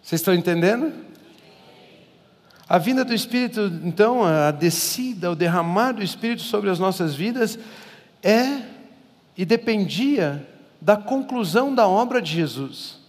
Vocês 0.01 0.21
estão 0.21 0.33
entendendo? 0.33 1.08
A 2.69 2.77
vinda 2.77 3.03
do 3.03 3.15
Espírito, 3.15 3.61
então, 3.83 4.23
a 4.23 4.51
descida, 4.51 5.31
o 5.31 5.35
derramar 5.35 5.93
do 5.93 6.03
Espírito 6.03 6.43
sobre 6.43 6.69
as 6.69 6.77
nossas 6.77 7.15
vidas 7.15 7.57
é 8.21 8.61
e 9.35 9.43
dependia 9.43 10.47
da 10.79 10.95
conclusão 10.95 11.73
da 11.73 11.87
obra 11.87 12.21
de 12.21 12.31
Jesus. 12.31 12.99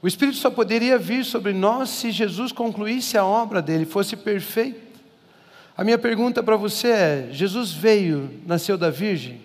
O 0.00 0.08
Espírito 0.08 0.38
só 0.38 0.50
poderia 0.50 0.96
vir 0.96 1.26
sobre 1.26 1.52
nós 1.52 1.90
se 1.90 2.10
Jesus 2.10 2.52
concluísse 2.52 3.18
a 3.18 3.24
obra 3.24 3.60
dele, 3.60 3.84
fosse 3.84 4.16
perfeito. 4.16 4.98
A 5.76 5.84
minha 5.84 5.98
pergunta 5.98 6.42
para 6.42 6.56
você 6.56 6.88
é: 6.88 7.28
Jesus 7.32 7.70
veio, 7.70 8.40
nasceu 8.46 8.78
da 8.78 8.88
Virgem? 8.88 9.42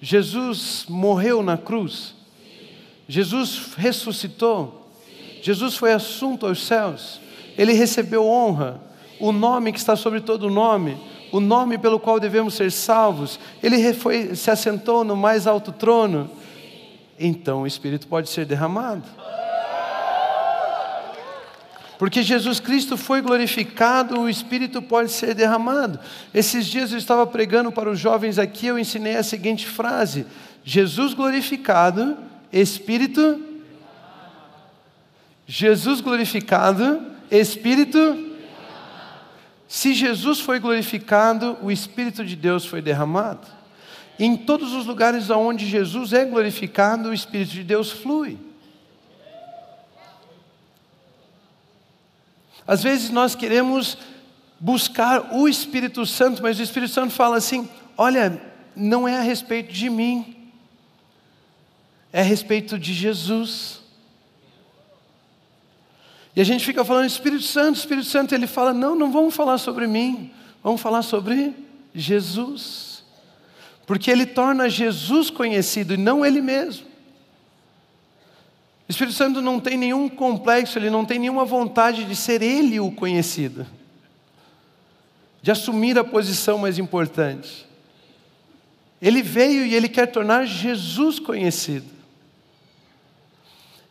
Jesus 0.00 0.86
morreu 0.88 1.42
na 1.42 1.58
cruz? 1.58 2.14
Jesus 3.06 3.74
ressuscitou? 3.76 4.88
Jesus 5.42 5.76
foi 5.76 5.92
assunto 5.92 6.46
aos 6.46 6.64
céus? 6.66 7.20
Ele 7.56 7.72
recebeu 7.72 8.26
honra, 8.26 8.80
o 9.18 9.32
nome 9.32 9.72
que 9.72 9.78
está 9.78 9.96
sobre 9.96 10.20
todo 10.20 10.50
nome, 10.50 10.96
o 11.32 11.40
nome 11.40 11.78
pelo 11.78 11.98
qual 11.98 12.20
devemos 12.20 12.54
ser 12.54 12.70
salvos, 12.70 13.38
ele 13.62 13.92
foi, 13.92 14.34
se 14.34 14.50
assentou 14.50 15.04
no 15.04 15.16
mais 15.16 15.46
alto 15.46 15.72
trono, 15.72 16.30
então 17.18 17.62
o 17.62 17.66
Espírito 17.66 18.06
pode 18.06 18.28
ser 18.28 18.44
derramado. 18.44 19.04
Porque 21.98 22.22
Jesus 22.22 22.60
Cristo 22.60 22.96
foi 22.96 23.22
glorificado, 23.22 24.20
o 24.20 24.28
Espírito 24.28 24.82
pode 24.82 25.10
ser 25.10 25.34
derramado. 25.34 25.98
Esses 26.34 26.66
dias 26.66 26.92
eu 26.92 26.98
estava 26.98 27.26
pregando 27.26 27.72
para 27.72 27.90
os 27.90 27.98
jovens 27.98 28.38
aqui, 28.38 28.66
eu 28.66 28.78
ensinei 28.78 29.16
a 29.16 29.22
seguinte 29.22 29.66
frase: 29.66 30.26
Jesus 30.62 31.14
glorificado, 31.14 32.18
Espírito. 32.52 33.40
Jesus 35.46 36.00
glorificado, 36.00 37.00
Espírito. 37.30 38.34
Se 39.68 39.94
Jesus 39.94 40.40
foi 40.40 40.60
glorificado, 40.60 41.58
o 41.62 41.70
Espírito 41.70 42.24
de 42.24 42.36
Deus 42.36 42.64
foi 42.64 42.80
derramado. 42.80 43.46
Em 44.18 44.36
todos 44.36 44.72
os 44.72 44.86
lugares 44.86 45.28
onde 45.28 45.66
Jesus 45.66 46.12
é 46.12 46.24
glorificado, 46.24 47.10
o 47.10 47.14
Espírito 47.14 47.50
de 47.50 47.64
Deus 47.64 47.90
flui. 47.90 48.38
Às 52.66 52.82
vezes 52.82 53.10
nós 53.10 53.34
queremos 53.34 53.98
buscar 54.58 55.34
o 55.34 55.46
Espírito 55.46 56.04
Santo, 56.04 56.42
mas 56.42 56.58
o 56.58 56.62
Espírito 56.62 56.92
Santo 56.92 57.12
fala 57.12 57.36
assim: 57.36 57.68
olha, 57.96 58.40
não 58.74 59.06
é 59.06 59.18
a 59.18 59.22
respeito 59.22 59.72
de 59.72 59.88
mim, 59.88 60.50
é 62.12 62.20
a 62.20 62.24
respeito 62.24 62.78
de 62.78 62.92
Jesus. 62.92 63.85
E 66.36 66.40
a 66.42 66.44
gente 66.44 66.66
fica 66.66 66.84
falando 66.84 67.06
Espírito 67.06 67.44
Santo, 67.44 67.78
Espírito 67.78 68.06
Santo, 68.06 68.34
ele 68.34 68.46
fala: 68.46 68.74
não, 68.74 68.94
não 68.94 69.10
vamos 69.10 69.34
falar 69.34 69.56
sobre 69.56 69.86
mim, 69.86 70.30
vamos 70.62 70.82
falar 70.82 71.00
sobre 71.00 71.54
Jesus. 71.94 73.02
Porque 73.86 74.10
ele 74.10 74.26
torna 74.26 74.68
Jesus 74.68 75.30
conhecido 75.30 75.94
e 75.94 75.96
não 75.96 76.26
ele 76.26 76.42
mesmo. 76.42 76.84
O 78.86 78.90
Espírito 78.90 79.16
Santo 79.16 79.40
não 79.40 79.58
tem 79.58 79.78
nenhum 79.78 80.10
complexo, 80.10 80.78
ele 80.78 80.90
não 80.90 81.06
tem 81.06 81.18
nenhuma 81.18 81.46
vontade 81.46 82.04
de 82.04 82.14
ser 82.14 82.42
ele 82.42 82.78
o 82.78 82.92
conhecido, 82.92 83.66
de 85.40 85.50
assumir 85.50 85.98
a 85.98 86.04
posição 86.04 86.58
mais 86.58 86.78
importante. 86.78 87.66
Ele 89.00 89.22
veio 89.22 89.64
e 89.64 89.74
ele 89.74 89.88
quer 89.88 90.06
tornar 90.06 90.44
Jesus 90.44 91.18
conhecido. 91.18 91.95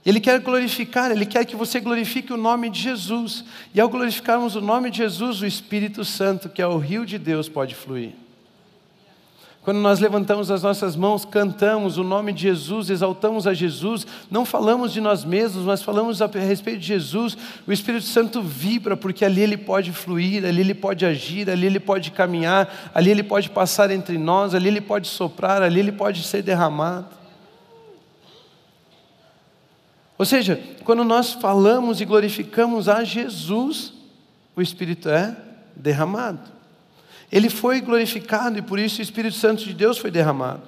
Ele 0.05 0.19
quer 0.19 0.39
glorificar, 0.39 1.09
Ele 1.09 1.25
quer 1.25 1.43
que 1.45 1.55
você 1.55 1.79
glorifique 1.79 2.31
o 2.31 2.37
nome 2.37 2.69
de 2.69 2.79
Jesus. 2.79 3.43
E 3.73 3.81
ao 3.81 3.89
glorificarmos 3.89 4.55
o 4.55 4.61
nome 4.61 4.91
de 4.91 4.97
Jesus, 4.97 5.41
o 5.41 5.45
Espírito 5.47 6.05
Santo, 6.05 6.47
que 6.47 6.61
é 6.61 6.67
o 6.67 6.77
rio 6.77 7.05
de 7.05 7.17
Deus, 7.17 7.49
pode 7.49 7.73
fluir. 7.73 8.13
Quando 9.63 9.79
nós 9.79 9.99
levantamos 9.99 10.51
as 10.51 10.61
nossas 10.61 10.95
mãos, 10.95 11.25
cantamos 11.25 11.97
o 11.97 12.03
nome 12.03 12.31
de 12.31 12.43
Jesus, 12.43 12.91
exaltamos 12.91 13.47
a 13.47 13.53
Jesus, 13.55 14.05
não 14.29 14.45
falamos 14.45 14.93
de 14.93 15.01
nós 15.01 15.25
mesmos, 15.25 15.65
mas 15.65 15.81
falamos 15.81 16.21
a 16.21 16.27
respeito 16.27 16.81
de 16.81 16.85
Jesus, 16.85 17.35
o 17.65 17.73
Espírito 17.73 18.05
Santo 18.05 18.43
vibra, 18.43 18.95
porque 18.95 19.25
ali 19.25 19.41
ele 19.41 19.57
pode 19.57 19.91
fluir, 19.91 20.45
ali 20.45 20.61
ele 20.61 20.75
pode 20.75 21.03
agir, 21.03 21.49
ali 21.49 21.65
ele 21.65 21.79
pode 21.79 22.11
caminhar, 22.11 22.91
ali 22.93 23.09
ele 23.09 23.23
pode 23.23 23.49
passar 23.49 23.89
entre 23.89 24.19
nós, 24.19 24.53
ali 24.53 24.67
ele 24.67 24.81
pode 24.81 25.07
soprar, 25.07 25.63
ali 25.63 25.79
ele 25.79 25.91
pode 25.91 26.21
ser 26.21 26.43
derramado. 26.43 27.24
Ou 30.17 30.25
seja, 30.25 30.61
quando 30.83 31.03
nós 31.03 31.33
falamos 31.33 31.99
e 31.99 32.05
glorificamos 32.05 32.87
a 32.87 33.03
Jesus, 33.03 33.93
o 34.55 34.61
Espírito 34.61 35.09
é 35.09 35.35
derramado. 35.75 36.39
Ele 37.31 37.49
foi 37.49 37.81
glorificado 37.81 38.57
e 38.57 38.61
por 38.61 38.79
isso 38.79 38.99
o 38.99 39.03
Espírito 39.03 39.35
Santo 39.35 39.63
de 39.63 39.73
Deus 39.73 39.97
foi 39.97 40.09
derramado. 40.09 40.61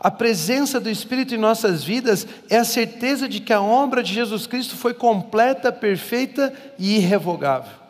A 0.00 0.10
presença 0.10 0.78
do 0.78 0.88
Espírito 0.88 1.34
em 1.34 1.38
nossas 1.38 1.82
vidas 1.82 2.26
é 2.48 2.56
a 2.56 2.64
certeza 2.64 3.28
de 3.28 3.40
que 3.40 3.52
a 3.52 3.60
obra 3.60 4.02
de 4.02 4.14
Jesus 4.14 4.46
Cristo 4.46 4.76
foi 4.76 4.94
completa, 4.94 5.72
perfeita 5.72 6.52
e 6.78 6.96
irrevogável. 6.96 7.87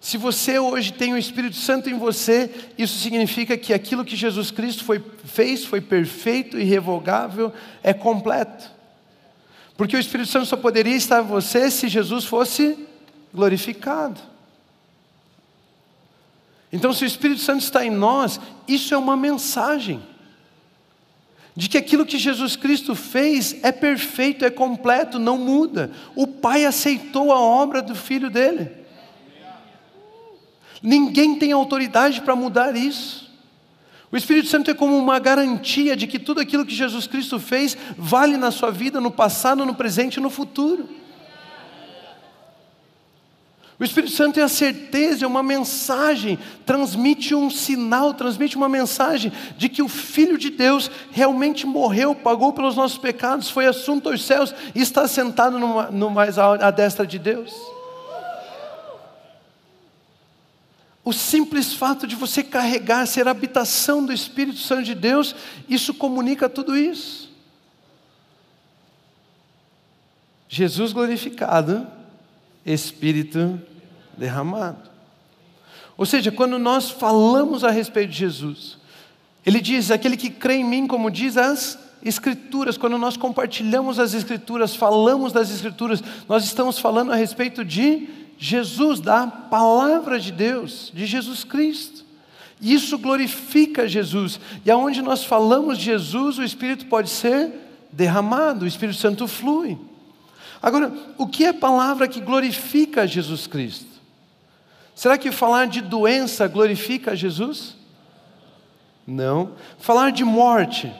Se 0.00 0.16
você 0.16 0.58
hoje 0.58 0.94
tem 0.94 1.12
o 1.12 1.18
Espírito 1.18 1.56
Santo 1.56 1.90
em 1.90 1.98
você, 1.98 2.50
isso 2.78 2.98
significa 2.98 3.58
que 3.58 3.74
aquilo 3.74 4.02
que 4.02 4.16
Jesus 4.16 4.50
Cristo 4.50 4.82
foi, 4.82 5.04
fez 5.26 5.62
foi 5.66 5.82
perfeito, 5.82 6.58
irrevogável, 6.58 7.52
é 7.82 7.92
completo. 7.92 8.70
Porque 9.76 9.94
o 9.94 10.00
Espírito 10.00 10.30
Santo 10.30 10.46
só 10.46 10.56
poderia 10.56 10.96
estar 10.96 11.22
em 11.22 11.26
você 11.26 11.70
se 11.70 11.86
Jesus 11.86 12.24
fosse 12.24 12.78
glorificado. 13.32 14.18
Então, 16.72 16.94
se 16.94 17.04
o 17.04 17.06
Espírito 17.06 17.40
Santo 17.42 17.62
está 17.62 17.84
em 17.84 17.90
nós, 17.90 18.40
isso 18.66 18.94
é 18.94 18.98
uma 18.98 19.16
mensagem 19.18 20.02
de 21.54 21.68
que 21.68 21.76
aquilo 21.76 22.06
que 22.06 22.18
Jesus 22.18 22.56
Cristo 22.56 22.94
fez 22.94 23.56
é 23.62 23.70
perfeito, 23.72 24.46
é 24.46 24.50
completo, 24.50 25.18
não 25.18 25.36
muda. 25.36 25.90
O 26.14 26.26
Pai 26.26 26.64
aceitou 26.64 27.32
a 27.32 27.38
obra 27.38 27.82
do 27.82 27.94
Filho 27.94 28.30
dele. 28.30 28.79
Ninguém 30.82 31.38
tem 31.38 31.52
autoridade 31.52 32.20
para 32.20 32.34
mudar 32.34 32.74
isso. 32.76 33.30
O 34.12 34.16
Espírito 34.16 34.48
Santo 34.48 34.70
é 34.70 34.74
como 34.74 34.96
uma 34.96 35.18
garantia 35.18 35.94
de 35.94 36.06
que 36.06 36.18
tudo 36.18 36.40
aquilo 36.40 36.66
que 36.66 36.74
Jesus 36.74 37.06
Cristo 37.06 37.38
fez 37.38 37.76
vale 37.96 38.36
na 38.36 38.50
sua 38.50 38.70
vida, 38.70 39.00
no 39.00 39.10
passado, 39.10 39.64
no 39.64 39.74
presente 39.74 40.16
e 40.16 40.20
no 40.20 40.30
futuro. 40.30 40.88
O 43.78 43.84
Espírito 43.84 44.12
Santo 44.12 44.38
é 44.38 44.42
a 44.42 44.48
certeza, 44.48 45.24
é 45.24 45.26
uma 45.26 45.42
mensagem, 45.42 46.38
transmite 46.66 47.34
um 47.34 47.48
sinal, 47.48 48.12
transmite 48.12 48.54
uma 48.54 48.68
mensagem 48.68 49.32
de 49.56 49.70
que 49.70 49.80
o 49.80 49.88
Filho 49.88 50.36
de 50.36 50.50
Deus 50.50 50.90
realmente 51.10 51.66
morreu, 51.66 52.14
pagou 52.14 52.52
pelos 52.52 52.76
nossos 52.76 52.98
pecados, 52.98 53.48
foi 53.48 53.66
assunto 53.66 54.10
aos 54.10 54.22
céus 54.22 54.54
e 54.74 54.82
está 54.82 55.08
sentado 55.08 55.58
no, 55.58 56.10
mais 56.10 56.38
à 56.38 56.70
destra 56.70 57.06
de 57.06 57.18
Deus. 57.18 57.54
O 61.04 61.12
simples 61.12 61.72
fato 61.72 62.06
de 62.06 62.14
você 62.14 62.42
carregar, 62.42 63.06
ser 63.06 63.26
habitação 63.26 64.04
do 64.04 64.12
Espírito 64.12 64.58
Santo 64.58 64.82
de 64.82 64.94
Deus, 64.94 65.34
isso 65.68 65.94
comunica 65.94 66.48
tudo 66.48 66.76
isso. 66.76 67.30
Jesus 70.48 70.92
glorificado, 70.92 71.86
Espírito 72.66 73.60
derramado. 74.16 74.90
Ou 75.96 76.04
seja, 76.04 76.30
quando 76.30 76.58
nós 76.58 76.90
falamos 76.90 77.64
a 77.64 77.70
respeito 77.70 78.10
de 78.10 78.18
Jesus, 78.18 78.76
ele 79.44 79.60
diz: 79.60 79.90
aquele 79.90 80.16
que 80.16 80.28
crê 80.28 80.56
em 80.56 80.64
mim, 80.64 80.86
como 80.86 81.10
diz 81.10 81.36
as 81.36 81.78
Escrituras, 82.02 82.76
quando 82.78 82.96
nós 82.98 83.16
compartilhamos 83.16 83.98
as 83.98 84.14
Escrituras, 84.14 84.74
falamos 84.74 85.32
das 85.32 85.50
Escrituras, 85.50 86.02
nós 86.28 86.44
estamos 86.44 86.78
falando 86.78 87.12
a 87.12 87.14
respeito 87.14 87.64
de 87.64 88.08
Jesus, 88.42 89.00
da 89.00 89.26
palavra 89.26 90.18
de 90.18 90.32
Deus, 90.32 90.90
de 90.94 91.04
Jesus 91.04 91.44
Cristo. 91.44 92.06
Isso 92.58 92.98
glorifica 92.98 93.86
Jesus. 93.86 94.40
E 94.64 94.70
aonde 94.70 95.02
nós 95.02 95.22
falamos 95.22 95.76
de 95.76 95.84
Jesus, 95.84 96.38
o 96.38 96.42
Espírito 96.42 96.86
pode 96.86 97.10
ser 97.10 97.52
derramado, 97.92 98.64
o 98.64 98.68
Espírito 98.68 98.96
Santo 98.96 99.28
flui. 99.28 99.78
Agora, 100.62 100.90
o 101.18 101.26
que 101.26 101.44
é 101.44 101.52
palavra 101.52 102.08
que 102.08 102.18
glorifica 102.18 103.06
Jesus 103.06 103.46
Cristo? 103.46 103.90
Será 104.94 105.18
que 105.18 105.30
falar 105.30 105.66
de 105.66 105.82
doença 105.82 106.48
glorifica 106.48 107.14
Jesus? 107.14 107.76
Não. 109.06 109.52
Falar 109.78 110.12
de 110.12 110.24
morte, 110.24 110.90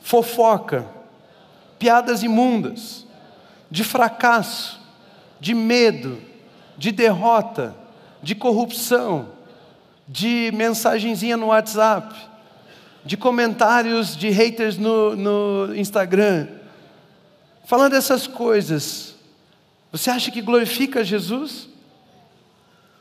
fofoca, 0.00 0.84
piadas 1.78 2.24
imundas, 2.24 3.06
de 3.70 3.84
fracasso, 3.84 4.83
de 5.44 5.52
medo, 5.52 6.22
de 6.78 6.90
derrota, 6.90 7.76
de 8.22 8.34
corrupção, 8.34 9.28
de 10.08 10.50
mensagenzinha 10.54 11.36
no 11.36 11.48
WhatsApp, 11.48 12.14
de 13.04 13.14
comentários 13.14 14.16
de 14.16 14.30
haters 14.30 14.78
no, 14.78 15.14
no 15.14 15.76
Instagram. 15.76 16.48
Falando 17.66 17.92
dessas 17.92 18.26
coisas, 18.26 19.16
você 19.92 20.08
acha 20.08 20.30
que 20.30 20.40
glorifica 20.40 21.04
Jesus? 21.04 21.68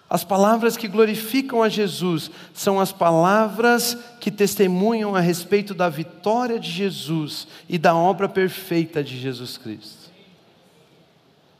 As 0.09 0.25
palavras 0.25 0.75
que 0.75 0.89
glorificam 0.89 1.63
a 1.63 1.69
Jesus 1.69 2.29
são 2.53 2.77
as 2.77 2.91
palavras 2.91 3.97
que 4.19 4.29
testemunham 4.29 5.15
a 5.15 5.21
respeito 5.21 5.73
da 5.73 5.87
vitória 5.87 6.59
de 6.59 6.69
Jesus 6.69 7.47
e 7.69 7.77
da 7.77 7.95
obra 7.95 8.27
perfeita 8.27 9.01
de 9.01 9.17
Jesus 9.17 9.57
Cristo. 9.57 10.02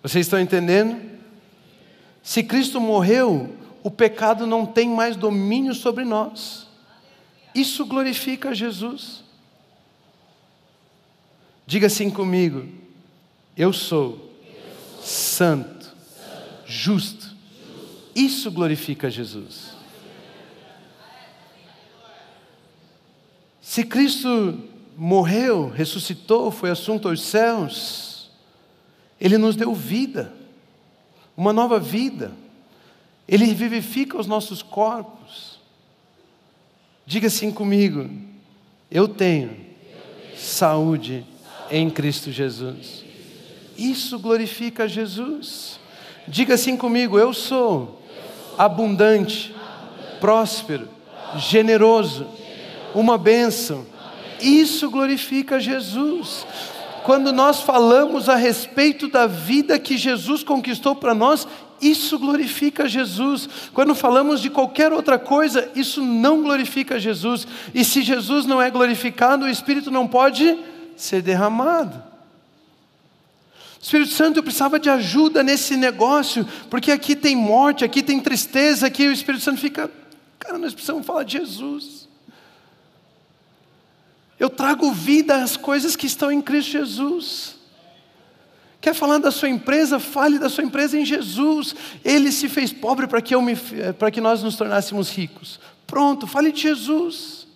Vocês 0.03 0.25
estão 0.25 0.39
entendendo? 0.39 1.01
Se 2.21 2.43
Cristo 2.43 2.81
morreu, 2.81 3.55
o 3.81 3.89
pecado 3.89 4.45
não 4.45 4.65
tem 4.65 4.89
mais 4.89 5.15
domínio 5.15 5.73
sobre 5.73 6.03
nós. 6.03 6.67
Isso 7.55 7.85
glorifica 7.85 8.53
Jesus. 8.53 9.23
Diga 11.65 11.87
assim 11.87 12.09
comigo: 12.09 12.67
Eu 13.55 13.71
sou 13.71 14.29
santo, 15.01 15.91
justo. 16.65 17.33
Isso 18.13 18.51
glorifica 18.51 19.09
Jesus. 19.09 19.71
Se 23.61 23.83
Cristo 23.83 24.59
morreu, 24.95 25.67
ressuscitou, 25.67 26.51
foi 26.51 26.69
assunto 26.69 27.07
aos 27.07 27.21
céus, 27.21 28.12
ele 29.23 29.37
nos 29.37 29.55
deu 29.55 29.73
vida, 29.73 30.33
uma 31.37 31.53
nova 31.53 31.79
vida. 31.79 32.33
Ele 33.25 33.45
vivifica 33.53 34.17
os 34.17 34.27
nossos 34.27 34.61
corpos. 34.61 35.59
Diga 37.05 37.27
assim 37.27 37.49
comigo: 37.49 38.09
eu 38.91 39.07
tenho 39.07 39.55
saúde 40.35 41.25
em 41.71 41.89
Cristo 41.89 42.33
Jesus. 42.33 43.05
Isso 43.77 44.19
glorifica 44.19 44.89
Jesus. 44.89 45.79
Diga 46.27 46.55
assim 46.55 46.75
comigo: 46.75 47.17
eu 47.17 47.33
sou 47.33 48.01
abundante, 48.57 49.55
próspero, 50.19 50.89
generoso, 51.37 52.27
uma 52.93 53.17
bênção. 53.17 53.85
Isso 54.41 54.91
glorifica 54.91 55.61
Jesus 55.61 56.45
quando 57.03 57.31
nós 57.31 57.61
falamos 57.61 58.29
a 58.29 58.35
respeito 58.35 59.07
da 59.07 59.27
vida 59.27 59.77
que 59.77 59.97
Jesus 59.97 60.43
conquistou 60.43 60.95
para 60.95 61.13
nós, 61.13 61.47
isso 61.81 62.17
glorifica 62.17 62.87
Jesus. 62.87 63.47
Quando 63.73 63.93
falamos 63.93 64.41
de 64.41 64.49
qualquer 64.49 64.93
outra 64.93 65.19
coisa, 65.19 65.69
isso 65.75 66.01
não 66.01 66.41
glorifica 66.41 66.99
Jesus. 66.99 67.45
E 67.73 67.83
se 67.83 68.01
Jesus 68.01 68.45
não 68.45 68.61
é 68.61 68.71
glorificado, 68.71 69.45
o 69.45 69.49
Espírito 69.49 69.91
não 69.91 70.07
pode 70.07 70.57
ser 70.95 71.21
derramado. 71.21 72.01
Espírito 73.81 74.11
Santo, 74.11 74.39
eu 74.39 74.43
precisava 74.43 74.79
de 74.79 74.89
ajuda 74.89 75.43
nesse 75.43 75.75
negócio, 75.75 76.47
porque 76.69 76.89
aqui 76.89 77.17
tem 77.17 77.35
morte, 77.35 77.83
aqui 77.83 78.01
tem 78.01 78.17
tristeza, 78.17 78.87
aqui 78.87 79.05
o 79.05 79.11
Espírito 79.11 79.43
Santo 79.43 79.59
fica, 79.59 79.91
cara, 80.39 80.57
nós 80.57 80.73
precisamos 80.73 81.05
falar 81.05 81.23
de 81.23 81.37
Jesus. 81.39 82.02
Eu 84.43 84.49
trago 84.49 84.91
vida 84.91 85.41
às 85.41 85.55
coisas 85.55 85.95
que 85.95 86.05
estão 86.05 86.29
em 86.29 86.41
Cristo 86.41 86.71
Jesus. 86.71 87.55
Quer 88.81 88.93
falar 88.93 89.17
da 89.17 89.31
sua 89.31 89.47
empresa? 89.47 90.01
Fale 90.01 90.37
da 90.37 90.49
sua 90.49 90.65
empresa 90.65 90.99
em 90.99 91.05
Jesus. 91.05 91.73
Ele 92.03 92.29
se 92.29 92.49
fez 92.49 92.73
pobre 92.73 93.07
para 93.07 93.21
que, 93.21 93.33
para 93.97 94.11
que 94.11 94.19
nós 94.19 94.43
nos 94.43 94.57
tornássemos 94.57 95.09
ricos. 95.15 95.61
Pronto, 95.87 96.27
fale 96.27 96.51
de 96.51 96.59
Jesus. 96.59 97.47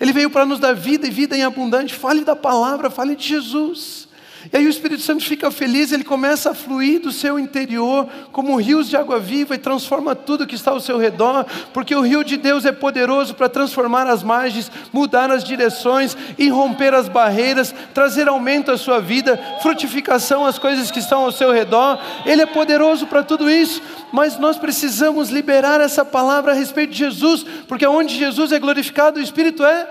Ele 0.00 0.12
veio 0.12 0.28
para 0.28 0.44
nos 0.44 0.58
dar 0.58 0.74
vida 0.74 1.06
e 1.06 1.10
vida 1.12 1.36
em 1.36 1.44
abundante. 1.44 1.94
Fale 1.94 2.24
da 2.24 2.34
palavra, 2.34 2.90
fale 2.90 3.14
de 3.14 3.28
Jesus. 3.28 4.08
E 4.50 4.56
aí 4.56 4.66
o 4.66 4.70
Espírito 4.70 5.02
Santo 5.02 5.24
fica 5.24 5.50
feliz, 5.50 5.92
ele 5.92 6.02
começa 6.02 6.50
a 6.50 6.54
fluir 6.54 7.00
do 7.00 7.12
seu 7.12 7.38
interior 7.38 8.08
como 8.32 8.56
rios 8.56 8.88
de 8.88 8.96
água 8.96 9.20
viva 9.20 9.54
e 9.54 9.58
transforma 9.58 10.16
tudo 10.16 10.46
que 10.46 10.54
está 10.54 10.72
ao 10.72 10.80
seu 10.80 10.98
redor, 10.98 11.46
porque 11.72 11.94
o 11.94 12.00
rio 12.00 12.24
de 12.24 12.36
Deus 12.36 12.64
é 12.64 12.72
poderoso 12.72 13.34
para 13.34 13.48
transformar 13.48 14.06
as 14.08 14.22
margens, 14.22 14.70
mudar 14.92 15.30
as 15.30 15.44
direções, 15.44 16.16
irromper 16.38 16.94
as 16.94 17.08
barreiras, 17.08 17.74
trazer 17.94 18.28
aumento 18.28 18.72
à 18.72 18.78
sua 18.78 19.00
vida, 19.00 19.38
frutificação 19.62 20.44
às 20.44 20.58
coisas 20.58 20.90
que 20.90 20.98
estão 20.98 21.22
ao 21.22 21.32
seu 21.32 21.52
redor. 21.52 21.98
Ele 22.26 22.42
é 22.42 22.46
poderoso 22.46 23.06
para 23.06 23.22
tudo 23.22 23.50
isso, 23.50 23.80
mas 24.12 24.38
nós 24.38 24.58
precisamos 24.58 25.30
liberar 25.30 25.80
essa 25.80 26.04
palavra 26.04 26.52
a 26.52 26.54
respeito 26.54 26.90
de 26.90 26.98
Jesus, 26.98 27.44
porque 27.68 27.86
onde 27.86 28.16
Jesus 28.16 28.50
é 28.50 28.58
glorificado, 28.58 29.20
o 29.20 29.22
Espírito 29.22 29.64
é 29.64 29.88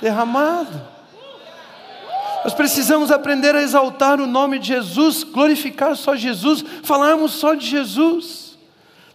derramado. 0.00 0.97
Nós 2.44 2.54
precisamos 2.54 3.10
aprender 3.10 3.54
a 3.54 3.62
exaltar 3.62 4.20
o 4.20 4.26
nome 4.26 4.58
de 4.58 4.68
Jesus, 4.68 5.24
glorificar 5.24 5.96
só 5.96 6.14
Jesus, 6.14 6.64
falarmos 6.82 7.32
só 7.32 7.54
de 7.54 7.66
Jesus, 7.66 8.56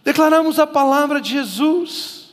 declararmos 0.04 0.58
a 0.58 0.66
palavra 0.66 1.20
de 1.20 1.30
Jesus. 1.30 2.24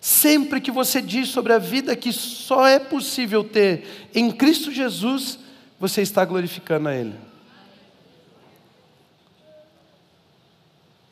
Sempre 0.00 0.60
que 0.60 0.70
você 0.70 1.00
diz 1.00 1.28
sobre 1.28 1.52
a 1.52 1.58
vida 1.58 1.94
que 1.94 2.12
só 2.12 2.66
é 2.66 2.78
possível 2.78 3.44
ter 3.44 4.08
em 4.14 4.30
Cristo 4.30 4.72
Jesus, 4.72 5.38
você 5.78 6.02
está 6.02 6.24
glorificando 6.24 6.88
a 6.88 6.94
Ele. 6.94 7.14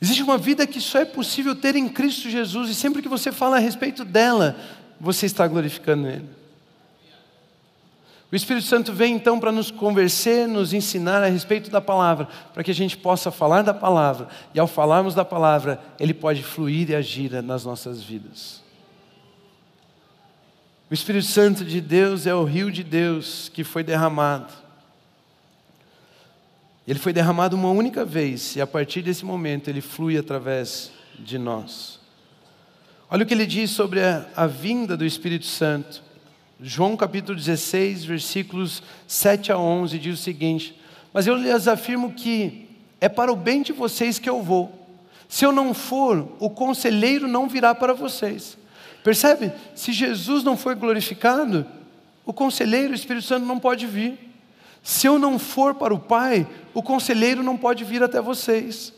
Existe 0.03 0.23
uma 0.23 0.39
vida 0.39 0.67
que 0.67 0.81
só 0.81 0.99
é 0.99 1.05
possível 1.05 1.55
ter 1.55 1.77
em 1.77 1.89
Cristo 1.89 2.31
Jesus, 2.31 2.71
e 2.71 2.75
sempre 2.75 3.03
que 3.03 3.09
você 3.09 3.31
fala 3.31 3.57
a 3.57 3.61
respeito 3.61 4.05
dela, 4.05 4.57
você 4.99 5.27
está 5.27 5.47
glorificando 5.47 6.09
Ele. 6.09 6.39
O 8.33 8.37
Espírito 8.37 8.66
Santo 8.66 8.93
vem 8.93 9.14
então 9.14 9.41
para 9.41 9.51
nos 9.51 9.72
convencer, 9.72 10.47
nos 10.47 10.72
ensinar 10.72 11.22
a 11.22 11.26
respeito 11.26 11.68
da 11.68 11.81
palavra, 11.81 12.28
para 12.55 12.62
que 12.62 12.70
a 12.70 12.74
gente 12.74 12.97
possa 12.97 13.31
falar 13.31 13.62
da 13.62 13.74
palavra, 13.74 14.28
e 14.55 14.61
ao 14.61 14.68
falarmos 14.68 15.14
da 15.14 15.24
palavra, 15.24 15.81
ele 15.99 16.14
pode 16.14 16.43
fluir 16.43 16.91
e 16.91 16.95
agir 16.95 17.43
nas 17.43 17.64
nossas 17.64 18.03
vidas. 18.03 18.62
O 20.89 20.95
Espírito 20.95 21.26
Santo 21.26 21.64
de 21.64 21.81
Deus 21.81 22.26
é 22.26 22.35
o 22.35 22.45
rio 22.45 22.70
de 22.70 22.85
Deus 22.85 23.49
que 23.49 23.64
foi 23.64 23.83
derramado. 23.83 24.53
Ele 26.87 26.99
foi 26.99 27.12
derramado 27.12 27.57
uma 27.57 27.70
única 27.70 28.05
vez, 28.05 28.55
e 28.55 28.61
a 28.61 28.66
partir 28.66 29.03
desse 29.03 29.24
momento 29.24 29.68
ele 29.68 29.81
flui 29.81 30.16
através 30.16 30.93
de 31.18 31.37
nós. 31.37 31.99
Olha 33.09 33.24
o 33.24 33.26
que 33.26 33.35
ele 33.35 33.47
diz 33.47 33.70
sobre 33.72 34.01
a, 34.01 34.26
a 34.37 34.47
vinda 34.47 34.97
do 34.97 35.05
Espírito 35.05 35.47
Santo. 35.47 36.10
João 36.63 36.95
capítulo 36.95 37.39
16, 37.39 38.05
versículos 38.05 38.83
7 39.07 39.51
a 39.51 39.57
11 39.57 39.99
diz 39.99 40.21
o 40.21 40.23
seguinte: 40.23 40.79
Mas 41.11 41.27
eu 41.27 41.35
lhes 41.35 41.67
afirmo 41.67 42.13
que 42.13 42.69
é 43.01 43.09
para 43.09 43.33
o 43.33 43.37
bem 43.37 43.63
de 43.63 43.73
vocês 43.73 44.19
que 44.19 44.29
eu 44.29 44.43
vou. 44.43 44.71
Se 45.27 45.47
eu 45.47 45.53
não 45.53 45.73
for, 45.73 46.37
o 46.39 46.51
conselheiro 46.51 47.27
não 47.27 47.49
virá 47.49 47.75
para 47.75 47.95
vocês. 47.95 48.59
Percebe? 49.03 49.53
Se 49.75 49.91
Jesus 49.91 50.45
não 50.45 50.55
foi 50.55 50.75
glorificado, 50.75 51.67
o 52.27 52.33
conselheiro, 52.33 52.93
o 52.93 52.97
Espírito 52.97 53.25
Santo, 53.25 53.47
não 53.47 53.59
pode 53.59 53.87
vir. 53.87 54.19
Se 54.83 55.07
eu 55.07 55.19
não 55.19 55.39
for 55.39 55.75
para 55.75 55.95
o 55.95 55.99
Pai, 55.99 56.47
o 56.75 56.83
conselheiro 56.83 57.43
não 57.43 57.57
pode 57.57 57.85
vir 57.85 58.03
até 58.03 58.21
vocês. 58.21 58.93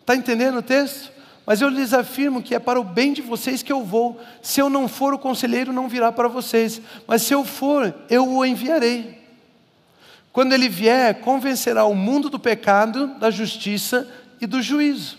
Está 0.00 0.14
entendendo 0.14 0.58
o 0.58 0.62
texto? 0.62 1.10
Mas 1.46 1.60
eu 1.60 1.68
lhes 1.68 1.94
afirmo 1.94 2.42
que 2.42 2.56
é 2.56 2.58
para 2.58 2.80
o 2.80 2.84
bem 2.84 3.12
de 3.12 3.22
vocês 3.22 3.62
que 3.62 3.72
eu 3.72 3.84
vou. 3.84 4.20
Se 4.42 4.60
eu 4.60 4.68
não 4.68 4.88
for, 4.88 5.14
o 5.14 5.18
conselheiro 5.18 5.72
não 5.72 5.88
virá 5.88 6.10
para 6.10 6.26
vocês. 6.26 6.80
Mas 7.06 7.22
se 7.22 7.32
eu 7.32 7.44
for, 7.44 7.94
eu 8.10 8.28
o 8.28 8.44
enviarei. 8.44 9.24
Quando 10.32 10.52
ele 10.52 10.68
vier, 10.68 11.20
convencerá 11.20 11.84
o 11.84 11.94
mundo 11.94 12.28
do 12.28 12.38
pecado, 12.38 13.14
da 13.18 13.30
justiça 13.30 14.12
e 14.40 14.46
do 14.46 14.60
juízo. 14.60 15.16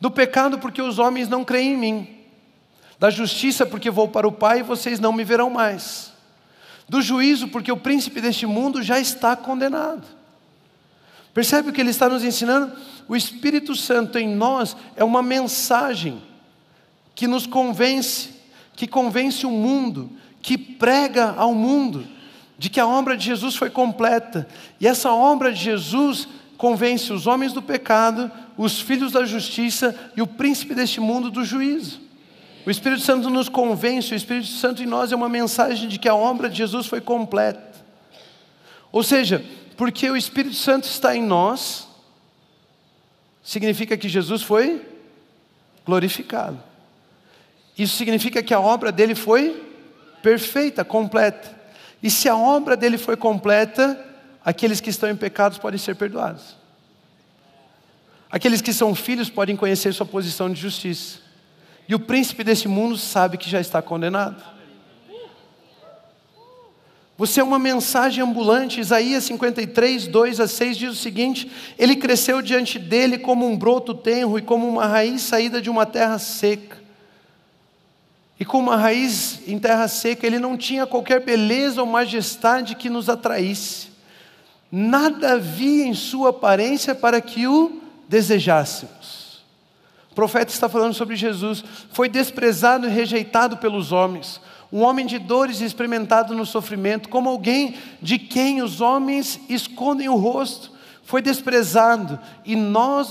Do 0.00 0.10
pecado, 0.10 0.58
porque 0.58 0.80
os 0.80 0.98
homens 0.98 1.28
não 1.28 1.44
creem 1.44 1.74
em 1.74 1.76
mim. 1.76 2.08
Da 2.98 3.10
justiça, 3.10 3.66
porque 3.66 3.90
vou 3.90 4.08
para 4.08 4.26
o 4.26 4.32
Pai 4.32 4.60
e 4.60 4.62
vocês 4.62 4.98
não 4.98 5.12
me 5.12 5.22
verão 5.22 5.50
mais. 5.50 6.12
Do 6.88 7.02
juízo, 7.02 7.48
porque 7.48 7.70
o 7.70 7.76
príncipe 7.76 8.22
deste 8.22 8.46
mundo 8.46 8.82
já 8.82 8.98
está 8.98 9.36
condenado. 9.36 10.21
Percebe 11.34 11.70
o 11.70 11.72
que 11.72 11.80
ele 11.80 11.90
está 11.90 12.08
nos 12.08 12.24
ensinando? 12.24 12.72
O 13.08 13.16
Espírito 13.16 13.74
Santo 13.74 14.18
em 14.18 14.28
nós 14.28 14.76
é 14.96 15.02
uma 15.02 15.22
mensagem 15.22 16.22
que 17.14 17.26
nos 17.26 17.46
convence, 17.46 18.30
que 18.74 18.86
convence 18.86 19.46
o 19.46 19.50
mundo, 19.50 20.10
que 20.40 20.58
prega 20.58 21.34
ao 21.36 21.54
mundo 21.54 22.06
de 22.58 22.68
que 22.68 22.78
a 22.78 22.86
obra 22.86 23.16
de 23.16 23.24
Jesus 23.24 23.56
foi 23.56 23.70
completa. 23.70 24.46
E 24.80 24.86
essa 24.86 25.10
obra 25.10 25.52
de 25.52 25.60
Jesus 25.60 26.28
convence 26.56 27.12
os 27.12 27.26
homens 27.26 27.52
do 27.52 27.60
pecado, 27.60 28.30
os 28.56 28.80
filhos 28.80 29.12
da 29.12 29.24
justiça 29.24 30.12
e 30.16 30.22
o 30.22 30.26
príncipe 30.26 30.74
deste 30.74 31.00
mundo 31.00 31.30
do 31.30 31.44
juízo. 31.44 32.00
O 32.64 32.70
Espírito 32.70 33.02
Santo 33.02 33.28
nos 33.28 33.48
convence, 33.48 34.12
o 34.12 34.16
Espírito 34.16 34.46
Santo 34.46 34.82
em 34.82 34.86
nós 34.86 35.10
é 35.10 35.16
uma 35.16 35.28
mensagem 35.28 35.88
de 35.88 35.98
que 35.98 36.08
a 36.08 36.14
obra 36.14 36.48
de 36.48 36.58
Jesus 36.58 36.86
foi 36.86 37.00
completa. 37.00 37.72
Ou 38.92 39.02
seja, 39.02 39.44
porque 39.76 40.08
o 40.10 40.16
Espírito 40.16 40.54
Santo 40.54 40.84
está 40.84 41.16
em 41.16 41.22
nós, 41.22 41.88
significa 43.42 43.96
que 43.96 44.08
Jesus 44.08 44.42
foi 44.42 44.80
glorificado. 45.84 46.62
Isso 47.76 47.96
significa 47.96 48.42
que 48.42 48.54
a 48.54 48.60
obra 48.60 48.92
dele 48.92 49.14
foi 49.14 49.70
perfeita, 50.22 50.84
completa. 50.84 51.60
E 52.02 52.10
se 52.10 52.28
a 52.28 52.36
obra 52.36 52.76
dele 52.76 52.98
foi 52.98 53.16
completa, 53.16 53.98
aqueles 54.44 54.80
que 54.80 54.90
estão 54.90 55.08
em 55.08 55.16
pecados 55.16 55.58
podem 55.58 55.78
ser 55.78 55.96
perdoados. 55.96 56.56
Aqueles 58.30 58.62
que 58.62 58.72
são 58.72 58.94
filhos 58.94 59.28
podem 59.28 59.56
conhecer 59.56 59.92
sua 59.92 60.06
posição 60.06 60.50
de 60.50 60.60
justiça. 60.60 61.18
E 61.88 61.94
o 61.94 62.00
príncipe 62.00 62.42
desse 62.42 62.68
mundo 62.68 62.96
sabe 62.96 63.36
que 63.36 63.50
já 63.50 63.60
está 63.60 63.82
condenado. 63.82 64.42
Você 67.22 67.40
é 67.40 67.44
uma 67.44 67.56
mensagem 67.56 68.20
ambulante. 68.20 68.80
Isaías 68.80 69.22
53, 69.22 70.08
2 70.08 70.40
a 70.40 70.48
6 70.48 70.76
diz 70.76 70.90
o 70.90 70.96
seguinte: 70.96 71.48
Ele 71.78 71.94
cresceu 71.94 72.42
diante 72.42 72.80
dele 72.80 73.16
como 73.16 73.46
um 73.46 73.56
broto 73.56 73.94
tenro 73.94 74.36
e 74.40 74.42
como 74.42 74.66
uma 74.68 74.86
raiz 74.86 75.22
saída 75.22 75.62
de 75.62 75.70
uma 75.70 75.86
terra 75.86 76.18
seca. 76.18 76.78
E 78.40 78.44
como 78.44 78.70
uma 78.70 78.76
raiz 78.76 79.38
em 79.46 79.56
terra 79.56 79.86
seca, 79.86 80.26
ele 80.26 80.40
não 80.40 80.56
tinha 80.56 80.84
qualquer 80.84 81.20
beleza 81.20 81.80
ou 81.80 81.86
majestade 81.86 82.74
que 82.74 82.90
nos 82.90 83.08
atraísse. 83.08 83.90
Nada 84.68 85.34
havia 85.34 85.86
em 85.86 85.94
sua 85.94 86.30
aparência 86.30 86.92
para 86.92 87.20
que 87.20 87.46
o 87.46 87.82
desejássemos. 88.08 89.44
O 90.10 90.14
profeta 90.16 90.50
está 90.50 90.68
falando 90.68 90.94
sobre 90.94 91.14
Jesus. 91.14 91.62
Foi 91.92 92.08
desprezado 92.08 92.88
e 92.88 92.90
rejeitado 92.90 93.58
pelos 93.58 93.92
homens 93.92 94.40
um 94.72 94.80
homem 94.80 95.04
de 95.04 95.18
dores 95.18 95.60
experimentado 95.60 96.34
no 96.34 96.46
sofrimento, 96.46 97.10
como 97.10 97.28
alguém 97.28 97.74
de 98.00 98.18
quem 98.18 98.62
os 98.62 98.80
homens 98.80 99.38
escondem 99.48 100.08
o 100.08 100.16
rosto, 100.16 100.72
foi 101.04 101.20
desprezado 101.20 102.18
e 102.44 102.56
nós 102.56 103.10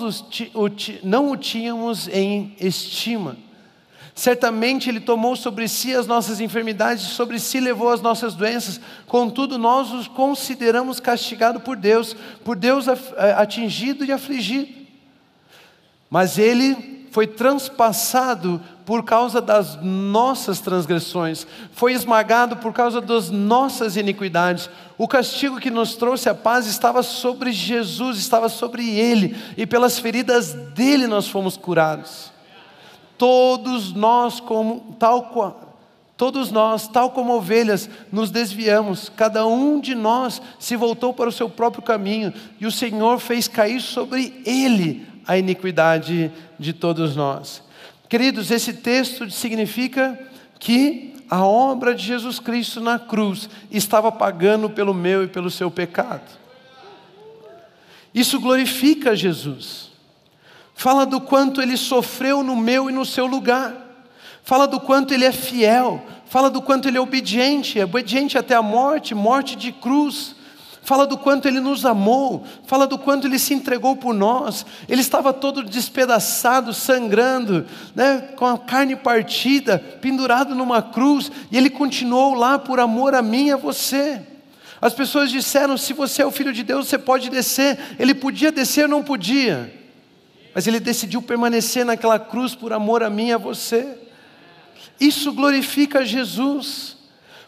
não 1.03 1.29
o 1.29 1.37
tínhamos 1.37 2.07
em 2.07 2.55
estima. 2.59 3.37
Certamente 4.15 4.89
Ele 4.89 4.99
tomou 4.99 5.35
sobre 5.35 5.67
si 5.67 5.93
as 5.93 6.07
nossas 6.07 6.41
enfermidades, 6.41 7.03
sobre 7.03 7.39
si 7.39 7.59
levou 7.59 7.89
as 7.89 8.01
nossas 8.01 8.33
doenças, 8.33 8.81
contudo 9.07 9.57
nós 9.57 9.91
os 9.91 10.07
consideramos 10.07 10.99
castigado 10.99 11.59
por 11.59 11.77
Deus, 11.77 12.15
por 12.43 12.55
Deus 12.55 12.87
atingido 13.37 14.03
e 14.03 14.11
afligido. 14.11 14.81
Mas 16.09 16.37
Ele 16.37 17.07
foi 17.11 17.27
transpassado 17.27 18.61
por 18.85 19.03
causa 19.03 19.41
das 19.41 19.77
nossas 19.81 20.59
transgressões, 20.59 21.45
foi 21.71 21.93
esmagado 21.93 22.57
por 22.57 22.73
causa 22.73 22.99
das 22.99 23.29
nossas 23.29 23.95
iniquidades. 23.95 24.69
O 24.97 25.07
castigo 25.07 25.59
que 25.59 25.69
nos 25.69 25.95
trouxe 25.95 26.29
a 26.29 26.35
paz 26.35 26.67
estava 26.67 27.03
sobre 27.03 27.51
Jesus, 27.51 28.17
estava 28.17 28.49
sobre 28.49 28.89
Ele, 28.89 29.35
e 29.57 29.65
pelas 29.65 29.99
feridas 29.99 30.53
dele 30.53 31.07
nós 31.07 31.27
fomos 31.27 31.57
curados. 31.57 32.31
Todos 33.17 33.93
nós, 33.93 34.39
como 34.39 34.95
tal 34.99 35.71
Todos 36.21 36.51
nós, 36.51 36.87
tal 36.87 37.09
como 37.09 37.33
ovelhas, 37.33 37.89
nos 38.11 38.29
desviamos, 38.29 39.09
cada 39.09 39.43
um 39.47 39.79
de 39.79 39.95
nós 39.95 40.39
se 40.59 40.75
voltou 40.75 41.15
para 41.15 41.27
o 41.27 41.31
seu 41.31 41.49
próprio 41.49 41.81
caminho, 41.81 42.31
e 42.59 42.67
o 42.67 42.71
Senhor 42.71 43.17
fez 43.17 43.47
cair 43.47 43.81
sobre 43.81 44.39
ele 44.45 45.07
a 45.25 45.35
iniquidade 45.35 46.31
de 46.59 46.73
todos 46.73 47.15
nós. 47.15 47.63
Queridos, 48.11 48.51
esse 48.51 48.73
texto 48.73 49.31
significa 49.31 50.19
que 50.59 51.13
a 51.29 51.45
obra 51.45 51.95
de 51.95 52.03
Jesus 52.03 52.41
Cristo 52.41 52.81
na 52.81 52.99
cruz 52.99 53.49
estava 53.71 54.11
pagando 54.11 54.69
pelo 54.69 54.93
meu 54.93 55.23
e 55.23 55.29
pelo 55.29 55.49
seu 55.49 55.71
pecado. 55.71 56.29
Isso 58.13 58.37
glorifica 58.41 59.15
Jesus. 59.15 59.91
Fala 60.75 61.05
do 61.05 61.21
quanto 61.21 61.61
ele 61.61 61.77
sofreu 61.77 62.43
no 62.43 62.53
meu 62.53 62.89
e 62.89 62.91
no 62.91 63.05
seu 63.05 63.25
lugar. 63.25 63.73
Fala 64.43 64.67
do 64.67 64.81
quanto 64.81 65.13
ele 65.13 65.23
é 65.23 65.31
fiel. 65.31 66.05
Fala 66.25 66.49
do 66.49 66.61
quanto 66.61 66.89
ele 66.89 66.97
é 66.97 67.01
obediente, 67.01 67.79
é 67.79 67.85
obediente 67.85 68.37
até 68.37 68.55
a 68.55 68.61
morte, 68.61 69.15
morte 69.15 69.55
de 69.55 69.71
cruz 69.71 70.35
fala 70.81 71.05
do 71.05 71.17
quanto 71.17 71.47
Ele 71.47 71.59
nos 71.59 71.85
amou, 71.85 72.43
fala 72.65 72.87
do 72.87 72.97
quanto 72.97 73.27
Ele 73.27 73.37
se 73.37 73.53
entregou 73.53 73.95
por 73.95 74.13
nós. 74.13 74.65
Ele 74.89 75.01
estava 75.01 75.31
todo 75.31 75.63
despedaçado, 75.63 76.73
sangrando, 76.73 77.65
né, 77.95 78.29
com 78.35 78.45
a 78.45 78.57
carne 78.57 78.95
partida, 78.95 79.79
pendurado 80.01 80.55
numa 80.55 80.81
cruz, 80.81 81.31
e 81.51 81.57
Ele 81.57 81.69
continuou 81.69 82.33
lá 82.33 82.57
por 82.57 82.79
amor 82.79 83.13
a 83.13 83.21
mim 83.21 83.47
e 83.47 83.51
a 83.51 83.57
você. 83.57 84.21
As 84.81 84.93
pessoas 84.93 85.29
disseram: 85.29 85.77
se 85.77 85.93
você 85.93 86.23
é 86.23 86.25
o 86.25 86.31
filho 86.31 86.51
de 86.51 86.63
Deus, 86.63 86.87
você 86.87 86.97
pode 86.97 87.29
descer. 87.29 87.77
Ele 87.99 88.15
podia 88.15 88.51
descer, 88.51 88.87
não 88.87 89.03
podia, 89.03 89.71
mas 90.55 90.65
Ele 90.65 90.79
decidiu 90.79 91.21
permanecer 91.21 91.85
naquela 91.85 92.19
cruz 92.19 92.55
por 92.55 92.73
amor 92.73 93.03
a 93.03 93.09
mim 93.09 93.27
e 93.27 93.33
a 93.33 93.37
você. 93.37 93.97
Isso 94.99 95.31
glorifica 95.31 96.03
Jesus. 96.03 97.00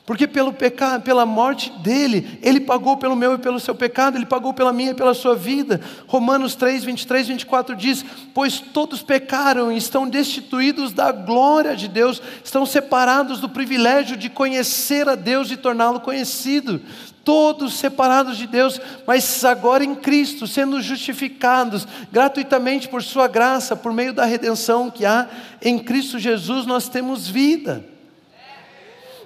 Porque 0.05 0.27
pelo 0.27 0.51
pecado, 0.51 1.01
pela 1.01 1.25
morte 1.25 1.71
dele, 1.79 2.37
ele 2.41 2.59
pagou 2.59 2.97
pelo 2.97 3.15
meu 3.15 3.35
e 3.35 3.37
pelo 3.37 3.57
seu 3.57 3.73
pecado, 3.73 4.17
ele 4.17 4.25
pagou 4.25 4.53
pela 4.53 4.73
minha 4.73 4.91
e 4.91 4.93
pela 4.93 5.13
sua 5.13 5.33
vida. 5.33 5.79
Romanos 6.07 6.55
3, 6.55 6.83
23, 6.83 7.29
24 7.29 7.73
diz: 7.73 8.03
Pois 8.33 8.59
todos 8.59 9.01
pecaram 9.01 9.71
e 9.71 9.77
estão 9.77 10.09
destituídos 10.09 10.91
da 10.91 11.13
glória 11.13 11.73
de 11.73 11.87
Deus, 11.87 12.21
estão 12.43 12.65
separados 12.65 13.39
do 13.39 13.47
privilégio 13.47 14.17
de 14.17 14.29
conhecer 14.29 15.07
a 15.07 15.15
Deus 15.15 15.49
e 15.51 15.57
torná-lo 15.57 16.01
conhecido. 16.01 16.81
Todos 17.23 17.75
separados 17.75 18.37
de 18.37 18.45
Deus, 18.45 18.81
mas 19.07 19.45
agora 19.45 19.85
em 19.85 19.95
Cristo, 19.95 20.45
sendo 20.45 20.81
justificados 20.81 21.87
gratuitamente 22.11 22.89
por 22.89 23.01
Sua 23.01 23.29
graça, 23.29 23.77
por 23.77 23.93
meio 23.93 24.11
da 24.11 24.25
redenção 24.25 24.91
que 24.91 25.05
há 25.05 25.29
em 25.61 25.79
Cristo 25.79 26.19
Jesus, 26.19 26.65
nós 26.65 26.89
temos 26.89 27.25
vida. 27.25 27.92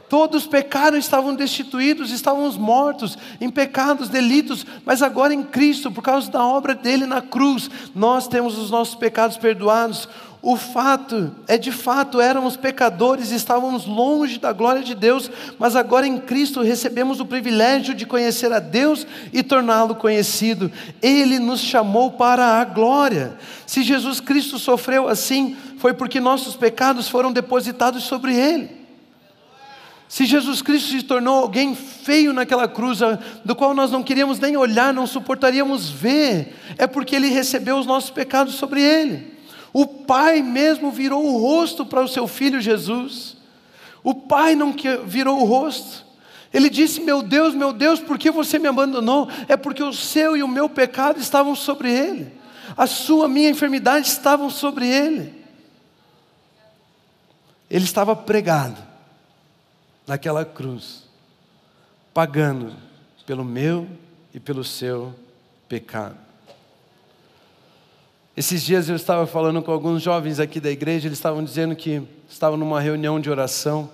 Todos 0.10 0.48
pecaram, 0.48 0.98
estavam 0.98 1.36
destituídos, 1.36 2.12
estávamos 2.12 2.56
mortos 2.56 3.18
em 3.42 3.50
pecados, 3.50 4.08
delitos, 4.08 4.66
mas 4.86 5.02
agora 5.02 5.34
em 5.34 5.44
Cristo, 5.44 5.92
por 5.92 6.02
causa 6.02 6.32
da 6.32 6.46
obra 6.46 6.74
dele 6.74 7.06
na 7.06 7.22
cruz, 7.22 7.70
nós 7.94 8.28
temos 8.28 8.58
os 8.58 8.72
nossos 8.72 8.96
pecados 8.96 9.36
perdoados. 9.36 10.08
O 10.42 10.56
fato 10.56 11.36
é 11.46 11.58
de 11.58 11.74
fato 11.74 12.22
éramos 12.22 12.56
pecadores, 12.56 13.32
estávamos 13.32 13.86
longe 13.86 14.40
da 14.40 14.54
glória 14.54 14.82
de 14.82 14.96
Deus, 14.96 15.30
mas 15.60 15.76
agora 15.76 16.08
em 16.08 16.20
Cristo 16.20 16.62
recebemos 16.62 17.20
o 17.20 17.26
privilégio 17.26 17.94
de 17.94 18.06
conhecer 18.06 18.54
a 18.54 18.60
Deus 18.60 19.06
e 19.34 19.44
torná-lo 19.44 19.96
conhecido. 19.96 20.72
Ele 21.02 21.38
nos 21.38 21.60
chamou 21.60 22.12
para 22.12 22.62
a 22.62 22.64
glória. 22.64 23.36
Se 23.66 23.84
Jesus 23.84 24.22
Cristo 24.22 24.58
sofreu 24.58 25.10
assim, 25.10 25.58
foi 25.80 25.94
porque 25.94 26.22
nossos 26.22 26.56
pecados 26.56 27.10
foram 27.10 27.34
depositados 27.34 28.04
sobre 28.04 28.34
ele. 28.34 28.77
Se 30.10 30.26
Jesus 30.26 30.62
Cristo 30.62 30.90
se 30.90 31.04
tornou 31.04 31.36
alguém 31.36 31.76
feio 31.76 32.32
naquela 32.32 32.68
cruz, 32.68 33.00
do 33.44 33.56
qual 33.56 33.74
nós 33.74 33.92
não 33.92 34.02
queríamos 34.02 34.40
nem 34.40 34.56
olhar, 34.56 34.94
não 34.94 35.06
suportaríamos 35.06 35.90
ver, 35.90 36.56
é 36.78 36.88
porque 36.88 37.16
ele 37.16 37.28
recebeu 37.28 37.78
os 37.78 37.86
nossos 37.86 38.10
pecados 38.10 38.56
sobre 38.56 38.82
ele. 38.82 39.38
O 39.74 39.86
Pai 39.86 40.42
mesmo 40.42 40.92
virou 40.92 41.26
o 41.26 41.38
rosto 41.38 41.86
para 41.86 42.02
o 42.02 42.08
seu 42.08 42.26
filho 42.26 42.62
Jesus. 42.62 43.36
O 44.02 44.16
Pai 44.16 44.56
não 44.56 44.74
virou 45.06 45.42
o 45.42 45.46
rosto. 45.46 46.06
Ele 46.54 46.70
disse: 46.70 47.02
Meu 47.02 47.22
Deus, 47.22 47.54
meu 47.54 47.74
Deus, 47.74 48.00
por 48.00 48.18
que 48.18 48.32
você 48.32 48.58
me 48.58 48.70
abandonou? 48.70 49.28
É 49.50 49.58
porque 49.58 49.84
o 49.84 49.92
seu 49.92 50.38
e 50.38 50.42
o 50.42 50.48
meu 50.48 50.70
pecado 50.70 51.20
estavam 51.20 51.54
sobre 51.54 51.92
ele, 51.92 52.32
a 52.78 52.88
sua, 52.88 53.28
minha 53.28 53.50
enfermidade 53.50 54.08
estavam 54.08 54.50
sobre 54.50 54.88
ele. 54.88 55.36
Ele 57.70 57.84
estava 57.84 58.16
pregado 58.16 58.88
naquela 60.08 60.46
cruz, 60.46 61.04
pagando 62.14 62.74
pelo 63.26 63.44
meu 63.44 63.86
e 64.34 64.40
pelo 64.40 64.64
seu 64.64 65.14
pecado. 65.68 66.18
Esses 68.36 68.64
dias 68.64 68.88
eu 68.88 68.96
estava 68.96 69.28
falando 69.28 69.62
com 69.62 69.72
alguns 69.72 70.02
jovens 70.02 70.40
aqui 70.40 70.60
da 70.62 70.72
igreja, 70.72 71.08
eles 71.08 71.18
estavam 71.18 71.44
dizendo 71.44 71.76
que 71.76 72.02
estavam 72.30 72.56
numa 72.58 72.80
reunião 72.80 73.20
de 73.20 73.30
oração. 73.30 73.90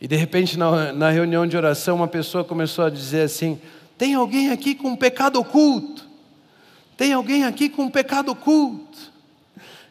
E 0.00 0.06
de 0.06 0.16
repente, 0.16 0.56
na, 0.56 0.92
na 0.92 1.10
reunião 1.10 1.46
de 1.46 1.56
oração, 1.56 1.96
uma 1.96 2.08
pessoa 2.08 2.44
começou 2.44 2.84
a 2.84 2.90
dizer 2.90 3.22
assim: 3.22 3.60
Tem 3.98 4.14
alguém 4.14 4.50
aqui 4.50 4.76
com 4.76 4.90
um 4.90 4.96
pecado 4.96 5.40
oculto? 5.40 6.06
Tem 6.96 7.12
alguém 7.12 7.44
aqui 7.44 7.68
com 7.68 7.82
um 7.82 7.90
pecado 7.90 8.30
oculto? 8.30 9.12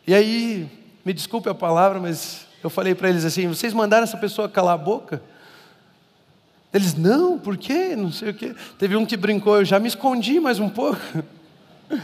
E 0.08 0.14
aí, 0.14 0.70
me 1.04 1.14
desculpe 1.14 1.50
a 1.50 1.54
palavra, 1.54 2.00
mas 2.00 2.47
eu 2.64 2.70
falei 2.70 2.96
para 2.96 3.10
eles 3.10 3.26
assim: 3.26 3.48
vocês 3.48 3.74
mandaram 3.74 4.04
essa 4.04 4.18
pessoa 4.18 4.50
calar 4.50 4.76
a 4.76 4.78
boca? 4.78 5.22
Eles, 6.74 6.96
não, 6.96 7.40
por 7.40 7.58
quê? 7.58 7.96
Não 7.96 8.12
sei 8.12 8.30
o 8.30 8.34
quê. 8.34 8.54
Teve 8.78 8.96
um 8.96 9.06
que 9.06 9.16
brincou, 9.16 9.58
eu 9.58 9.66
já 9.66 9.80
me 9.80 9.88
escondi 9.88 10.40
mais 10.40 10.60
um 10.60 10.70
pouco. 10.70 11.00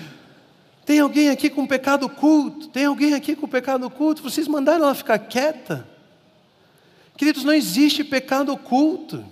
Tem 0.86 0.99
alguém 0.99 1.30
aqui 1.30 1.49
com 1.49 1.66
pecado 1.66 2.06
oculto? 2.06 2.68
Tem 2.68 2.86
alguém 2.86 3.14
aqui 3.14 3.36
com 3.36 3.47
pecado 3.47 3.86
oculto? 3.86 4.22
Vocês 4.22 4.47
mandaram 4.47 4.84
ela 4.84 4.95
ficar 4.95 5.18
quieta? 5.18 5.88
Queridos, 7.16 7.43
não 7.43 7.54
existe 7.54 8.04
pecado 8.04 8.51
oculto. 8.51 9.24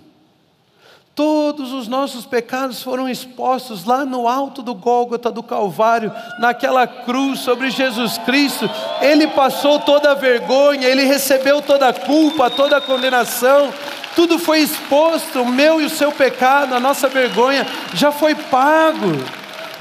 Todos 1.14 1.74
os 1.74 1.90
nossos 1.90 2.26
pecados 2.26 2.82
foram 2.82 3.10
expostos 3.10 3.84
lá 3.84 4.06
no 4.06 4.30
alto 4.30 4.62
do 4.62 4.74
Gólgota 4.74 5.30
do 5.30 5.44
Calvário, 5.44 6.12
naquela 6.40 6.88
cruz 6.88 7.40
sobre 7.40 7.70
Jesus 7.70 8.18
Cristo. 8.20 8.70
Ele 9.02 9.28
passou 9.28 9.80
toda 9.80 10.12
a 10.12 10.16
vergonha, 10.16 10.88
ele 10.88 11.04
recebeu 11.04 11.62
toda 11.62 11.90
a 11.90 11.94
culpa, 11.94 12.50
toda 12.50 12.78
a 12.78 12.82
condenação. 12.82 13.74
Tudo 14.16 14.40
foi 14.40 14.60
exposto, 14.60 15.42
o 15.42 15.48
meu 15.48 15.82
e 15.82 15.86
o 15.86 15.90
seu 15.90 16.14
pecado, 16.14 16.76
a 16.76 16.80
nossa 16.80 17.10
vergonha 17.10 17.68
já 17.94 18.12
foi 18.12 18.34
pago, 18.34 19.12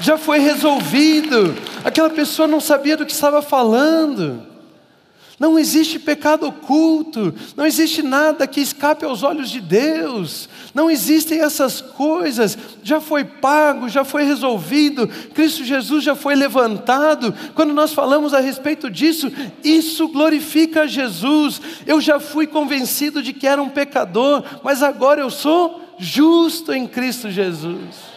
já 0.01 0.17
foi 0.17 0.39
resolvido. 0.39 1.55
Aquela 1.83 2.09
pessoa 2.09 2.47
não 2.47 2.59
sabia 2.59 2.97
do 2.97 3.05
que 3.05 3.11
estava 3.13 3.41
falando. 3.41 4.50
Não 5.41 5.57
existe 5.57 5.97
pecado 5.97 6.45
oculto, 6.45 7.33
não 7.57 7.65
existe 7.65 8.03
nada 8.03 8.45
que 8.45 8.61
escape 8.61 9.03
aos 9.03 9.23
olhos 9.23 9.49
de 9.49 9.59
Deus, 9.59 10.47
não 10.71 10.87
existem 10.87 11.39
essas 11.39 11.81
coisas, 11.81 12.55
já 12.83 13.01
foi 13.01 13.23
pago, 13.23 13.89
já 13.89 14.03
foi 14.03 14.23
resolvido, 14.23 15.07
Cristo 15.33 15.63
Jesus 15.63 16.03
já 16.03 16.13
foi 16.13 16.35
levantado. 16.35 17.33
Quando 17.55 17.73
nós 17.73 17.91
falamos 17.91 18.35
a 18.35 18.39
respeito 18.39 18.87
disso, 18.87 19.31
isso 19.63 20.07
glorifica 20.09 20.87
Jesus. 20.87 21.59
Eu 21.87 21.99
já 21.99 22.19
fui 22.19 22.45
convencido 22.45 23.23
de 23.23 23.33
que 23.33 23.47
era 23.47 23.63
um 23.63 23.69
pecador, 23.69 24.43
mas 24.63 24.83
agora 24.83 25.21
eu 25.21 25.31
sou 25.31 25.81
justo 25.97 26.71
em 26.71 26.85
Cristo 26.85 27.31
Jesus. 27.31 28.10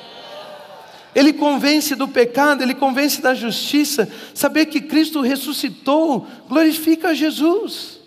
Ele 1.15 1.33
convence 1.33 1.95
do 1.95 2.09
pecado, 2.09 2.62
ele 2.62 2.75
convence 2.75 3.23
da 3.23 3.35
justiça. 3.35 4.09
Saber 4.35 4.67
que 4.67 4.81
Cristo 4.81 5.21
ressuscitou 5.21 6.27
glorifica 6.49 7.15
Jesus. 7.15 8.01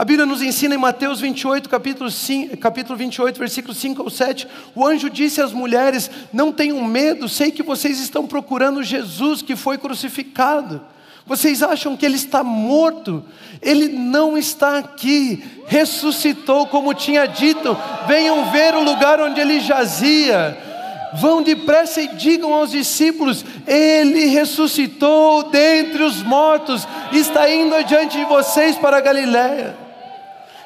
A 0.00 0.04
Bíblia 0.04 0.24
nos 0.24 0.40
ensina 0.40 0.74
em 0.74 0.78
Mateus 0.78 1.20
28, 1.20 1.68
capítulo, 1.68 2.10
5, 2.10 2.56
capítulo 2.56 2.96
28, 2.96 3.38
versículos 3.38 3.76
5 3.76 4.02
ou 4.02 4.08
7. 4.08 4.48
O 4.74 4.86
anjo 4.86 5.10
disse 5.10 5.42
às 5.42 5.52
mulheres: 5.52 6.10
Não 6.32 6.50
tenham 6.52 6.82
medo, 6.82 7.28
sei 7.28 7.50
que 7.50 7.62
vocês 7.62 8.00
estão 8.00 8.26
procurando 8.26 8.82
Jesus 8.82 9.42
que 9.42 9.54
foi 9.54 9.76
crucificado. 9.76 10.80
Vocês 11.26 11.62
acham 11.62 11.96
que 11.96 12.06
ele 12.06 12.16
está 12.16 12.42
morto? 12.42 13.22
Ele 13.60 13.88
não 13.88 14.38
está 14.38 14.78
aqui, 14.78 15.44
ressuscitou, 15.66 16.66
como 16.66 16.94
tinha 16.94 17.26
dito. 17.26 17.76
Venham 18.08 18.50
ver 18.50 18.74
o 18.74 18.82
lugar 18.82 19.20
onde 19.20 19.38
ele 19.38 19.60
jazia. 19.60 20.69
Vão 21.14 21.42
depressa 21.42 22.00
e 22.00 22.08
digam 22.08 22.54
aos 22.54 22.70
discípulos: 22.70 23.44
Ele 23.66 24.26
ressuscitou 24.26 25.44
dentre 25.44 26.02
os 26.02 26.22
mortos, 26.22 26.86
está 27.12 27.50
indo 27.50 27.74
adiante 27.74 28.18
de 28.18 28.24
vocês 28.24 28.76
para 28.76 28.98
a 28.98 29.00
Galiléia. 29.00 29.76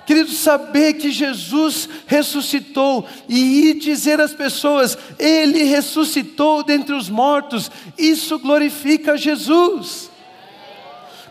Queridos, 0.07 0.37
saber 0.37 0.95
que 0.95 1.11
Jesus 1.11 1.89
ressuscitou 2.07 3.07
e 3.27 3.71
ir 3.71 3.75
dizer 3.75 4.21
às 4.21 4.35
pessoas: 4.35 4.99
Ele 5.19 5.65
ressuscitou 5.65 6.63
dentre 6.63 6.95
os 6.95 7.09
mortos, 7.09 7.71
isso 7.97 8.39
glorifica 8.39 9.17
Jesus. 9.17 10.11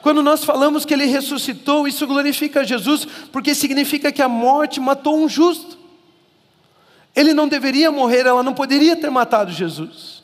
Quando 0.02 0.24
nós 0.24 0.44
falamos 0.44 0.86
que 0.86 0.94
Ele 0.94 1.06
ressuscitou, 1.06 1.88
isso 1.88 2.08
glorifica 2.08 2.66
Jesus, 2.66 3.08
porque 3.32 3.54
significa 3.54 4.12
que 4.12 4.22
a 4.22 4.28
morte 4.28 4.80
matou 4.80 5.18
um 5.18 5.30
justo. 5.30 5.83
Ele 7.16 7.34
não 7.34 7.48
deveria 7.48 7.92
morrer, 7.92 8.26
ela 8.26 8.42
não 8.42 8.54
poderia 8.54 8.96
ter 8.96 9.10
matado 9.10 9.52
Jesus. 9.52 10.24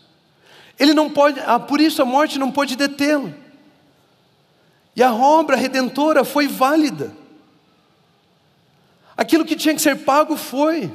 Ele 0.80 0.94
não 0.94 1.10
pode, 1.10 1.40
ah, 1.42 1.60
por 1.60 1.80
isso 1.80 2.02
a 2.02 2.06
morte 2.06 2.40
não 2.40 2.52
pôde 2.52 2.76
detê-lo. 2.76 3.34
E 4.96 5.04
a 5.04 5.14
obra 5.14 5.56
redentora 5.56 6.24
foi 6.24 6.48
válida. 6.48 7.16
Aquilo 9.16 9.46
que 9.46 9.56
tinha 9.56 9.76
que 9.76 9.82
ser 9.82 9.98
pago 9.98 10.36
foi. 10.36 10.92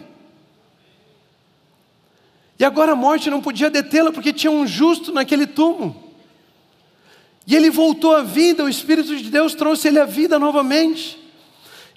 E 2.59 2.65
agora 2.65 2.93
a 2.93 2.97
morte 2.97 3.31
não 3.31 3.41
podia 3.41 3.71
detê-la 3.71 4.13
porque 4.13 4.33
tinha 4.33 4.51
um 4.51 4.67
justo 4.67 5.13
naquele 5.13 5.47
túmulo. 5.47 5.95
E 7.47 7.55
ele 7.55 7.71
voltou 7.71 8.17
à 8.17 8.23
vida, 8.23 8.65
o 8.65 8.69
Espírito 8.69 9.15
de 9.17 9.31
Deus 9.31 9.55
trouxe 9.55 9.89
ele 9.89 10.01
à 10.01 10.05
vida 10.05 10.39
novamente. 10.39 11.24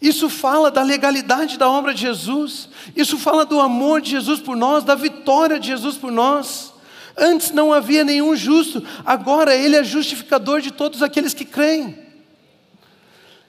Isso 0.01 0.29
fala 0.29 0.69
da 0.69 0.83
legalidade 0.83 1.57
da 1.57 1.69
obra 1.69 1.93
de 1.93 2.01
Jesus, 2.01 2.69
isso 2.95 3.17
fala 3.17 3.45
do 3.45 3.59
amor 3.59 3.99
de 3.99 4.11
Jesus 4.11 4.39
por 4.39 4.55
nós, 4.55 4.83
da 4.83 4.93
vitória 4.93 5.59
de 5.59 5.67
Jesus 5.67 5.97
por 5.97 6.11
nós. 6.11 6.71
Antes 7.17 7.51
não 7.51 7.73
havia 7.73 8.03
nenhum 8.03 8.35
justo, 8.35 8.83
agora 9.03 9.55
Ele 9.55 9.75
é 9.75 9.83
justificador 9.83 10.61
de 10.61 10.71
todos 10.71 11.01
aqueles 11.01 11.33
que 11.33 11.43
creem. 11.43 11.97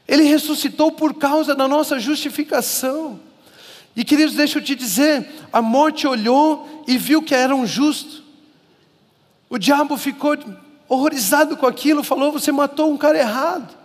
Ele 0.06 0.22
ressuscitou 0.22 0.90
por 0.90 1.14
causa 1.14 1.54
da 1.54 1.68
nossa 1.68 2.00
justificação. 2.00 3.20
E 3.94 4.02
queridos, 4.02 4.34
deixa 4.34 4.58
eu 4.58 4.64
te 4.64 4.74
dizer: 4.74 5.28
a 5.52 5.60
morte 5.60 6.06
olhou 6.06 6.84
e 6.88 6.96
viu 6.96 7.20
que 7.20 7.34
era 7.34 7.54
um 7.54 7.66
justo. 7.66 8.22
O 9.50 9.58
diabo 9.58 9.98
ficou 9.98 10.34
horrorizado 10.88 11.58
com 11.58 11.66
aquilo, 11.66 12.02
falou: 12.02 12.32
Você 12.32 12.50
matou 12.50 12.90
um 12.90 12.96
cara 12.96 13.18
errado, 13.18 13.76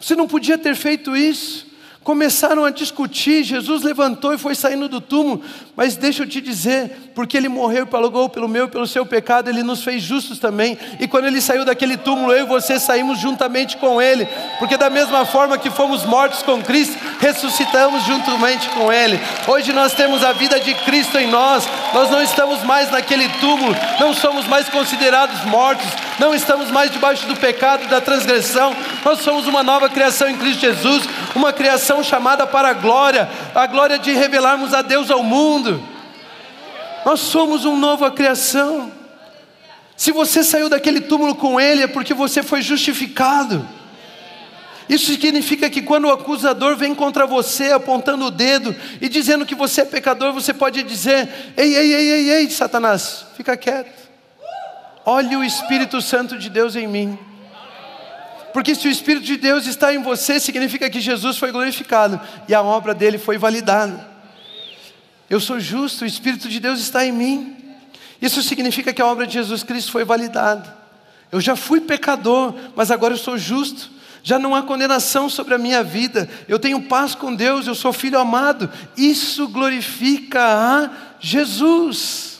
você 0.00 0.16
não 0.16 0.26
podia 0.26 0.58
ter 0.58 0.74
feito 0.74 1.16
isso. 1.16 1.75
Começaram 2.06 2.64
a 2.64 2.70
discutir. 2.70 3.42
Jesus 3.42 3.82
levantou 3.82 4.32
e 4.32 4.38
foi 4.38 4.54
saindo 4.54 4.88
do 4.88 5.00
túmulo, 5.00 5.42
mas 5.74 5.96
deixa 5.96 6.22
eu 6.22 6.28
te 6.28 6.40
dizer, 6.40 7.10
porque 7.16 7.36
ele 7.36 7.48
morreu 7.48 7.82
e 7.82 7.86
pagou 7.86 8.28
pelo 8.28 8.46
meu 8.46 8.66
e 8.66 8.68
pelo 8.68 8.86
seu 8.86 9.04
pecado, 9.04 9.50
ele 9.50 9.64
nos 9.64 9.82
fez 9.82 10.04
justos 10.04 10.38
também. 10.38 10.78
E 11.00 11.08
quando 11.08 11.24
ele 11.24 11.40
saiu 11.40 11.64
daquele 11.64 11.96
túmulo, 11.96 12.32
eu 12.32 12.44
e 12.44 12.48
você 12.48 12.78
saímos 12.78 13.18
juntamente 13.18 13.76
com 13.78 14.00
ele, 14.00 14.28
porque 14.60 14.76
da 14.76 14.88
mesma 14.88 15.26
forma 15.26 15.58
que 15.58 15.68
fomos 15.68 16.04
mortos 16.04 16.44
com 16.44 16.62
Cristo, 16.62 16.96
ressuscitamos 17.18 18.04
juntamente 18.04 18.68
com 18.68 18.92
ele. 18.92 19.18
Hoje 19.48 19.72
nós 19.72 19.92
temos 19.92 20.22
a 20.22 20.32
vida 20.32 20.60
de 20.60 20.74
Cristo 20.74 21.18
em 21.18 21.26
nós, 21.26 21.68
nós 21.92 22.08
não 22.08 22.22
estamos 22.22 22.62
mais 22.62 22.88
naquele 22.88 23.28
túmulo, 23.40 23.74
não 23.98 24.14
somos 24.14 24.46
mais 24.46 24.68
considerados 24.68 25.44
mortos, 25.46 25.88
não 26.20 26.32
estamos 26.32 26.70
mais 26.70 26.88
debaixo 26.88 27.26
do 27.26 27.34
pecado 27.34 27.88
da 27.88 28.00
transgressão, 28.00 28.72
nós 29.04 29.22
somos 29.22 29.48
uma 29.48 29.64
nova 29.64 29.88
criação 29.88 30.30
em 30.30 30.36
Cristo 30.36 30.60
Jesus, 30.60 31.02
uma 31.36 31.52
criação 31.52 32.02
chamada 32.02 32.46
para 32.46 32.70
a 32.70 32.72
glória, 32.72 33.28
a 33.54 33.66
glória 33.66 33.98
de 33.98 34.12
revelarmos 34.12 34.74
a 34.74 34.82
Deus 34.82 35.10
ao 35.10 35.22
mundo. 35.22 35.80
Nós 37.04 37.20
somos 37.20 37.64
uma 37.64 37.76
nova 37.76 38.10
criação. 38.10 38.90
Se 39.96 40.10
você 40.10 40.42
saiu 40.42 40.68
daquele 40.68 41.00
túmulo 41.00 41.34
com 41.34 41.60
Ele, 41.60 41.82
é 41.82 41.86
porque 41.86 42.12
você 42.12 42.42
foi 42.42 42.62
justificado. 42.62 43.66
Isso 44.88 45.06
significa 45.06 45.68
que 45.68 45.82
quando 45.82 46.06
o 46.06 46.12
acusador 46.12 46.76
vem 46.76 46.94
contra 46.94 47.26
você 47.26 47.72
apontando 47.72 48.26
o 48.26 48.30
dedo 48.30 48.74
e 49.00 49.08
dizendo 49.08 49.44
que 49.44 49.54
você 49.54 49.82
é 49.82 49.84
pecador, 49.84 50.32
você 50.32 50.54
pode 50.54 50.82
dizer: 50.82 51.28
Ei, 51.56 51.74
ei, 51.74 51.94
ei, 51.94 52.10
ei, 52.10 52.30
ei, 52.30 52.50
Satanás, 52.50 53.26
fica 53.36 53.56
quieto. 53.56 54.06
Olhe 55.04 55.36
o 55.36 55.44
Espírito 55.44 56.00
Santo 56.00 56.38
de 56.38 56.48
Deus 56.48 56.76
em 56.76 56.86
mim. 56.86 57.18
Porque 58.56 58.74
se 58.74 58.88
o 58.88 58.90
Espírito 58.90 59.26
de 59.26 59.36
Deus 59.36 59.66
está 59.66 59.92
em 59.92 60.02
você, 60.02 60.40
significa 60.40 60.88
que 60.88 60.98
Jesus 60.98 61.36
foi 61.36 61.52
glorificado 61.52 62.18
e 62.48 62.54
a 62.54 62.62
obra 62.62 62.94
dele 62.94 63.18
foi 63.18 63.36
validada. 63.36 64.08
Eu 65.28 65.38
sou 65.40 65.60
justo, 65.60 66.04
o 66.04 66.06
Espírito 66.06 66.48
de 66.48 66.58
Deus 66.58 66.80
está 66.80 67.04
em 67.04 67.12
mim. 67.12 67.54
Isso 68.18 68.42
significa 68.42 68.94
que 68.94 69.02
a 69.02 69.06
obra 69.06 69.26
de 69.26 69.34
Jesus 69.34 69.62
Cristo 69.62 69.92
foi 69.92 70.06
validada. 70.06 70.74
Eu 71.30 71.38
já 71.38 71.54
fui 71.54 71.82
pecador, 71.82 72.54
mas 72.74 72.90
agora 72.90 73.12
eu 73.12 73.18
sou 73.18 73.36
justo. 73.36 73.90
Já 74.22 74.38
não 74.38 74.54
há 74.54 74.62
condenação 74.62 75.28
sobre 75.28 75.52
a 75.52 75.58
minha 75.58 75.84
vida. 75.84 76.26
Eu 76.48 76.58
tenho 76.58 76.80
paz 76.80 77.14
com 77.14 77.34
Deus, 77.34 77.66
eu 77.66 77.74
sou 77.74 77.92
filho 77.92 78.18
amado. 78.18 78.70
Isso 78.96 79.48
glorifica 79.48 80.40
a 80.42 80.90
Jesus. 81.20 82.35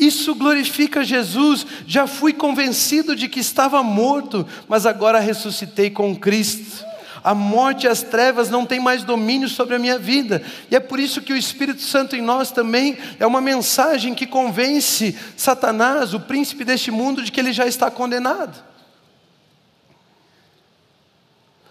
Isso 0.00 0.34
glorifica 0.34 1.04
Jesus. 1.04 1.66
Já 1.86 2.06
fui 2.06 2.32
convencido 2.32 3.14
de 3.14 3.28
que 3.28 3.38
estava 3.38 3.82
morto, 3.82 4.46
mas 4.66 4.86
agora 4.86 5.20
ressuscitei 5.20 5.90
com 5.90 6.16
Cristo. 6.16 6.86
A 7.22 7.34
morte 7.34 7.84
e 7.84 7.88
as 7.88 8.02
trevas 8.02 8.48
não 8.48 8.64
têm 8.64 8.80
mais 8.80 9.04
domínio 9.04 9.46
sobre 9.46 9.76
a 9.76 9.78
minha 9.78 9.98
vida. 9.98 10.42
E 10.70 10.74
é 10.74 10.80
por 10.80 10.98
isso 10.98 11.20
que 11.20 11.34
o 11.34 11.36
Espírito 11.36 11.82
Santo 11.82 12.16
em 12.16 12.22
nós 12.22 12.50
também 12.50 12.96
é 13.18 13.26
uma 13.26 13.42
mensagem 13.42 14.14
que 14.14 14.26
convence 14.26 15.14
Satanás, 15.36 16.14
o 16.14 16.20
príncipe 16.20 16.64
deste 16.64 16.90
mundo, 16.90 17.22
de 17.22 17.30
que 17.30 17.38
ele 17.38 17.52
já 17.52 17.66
está 17.66 17.90
condenado. 17.90 18.58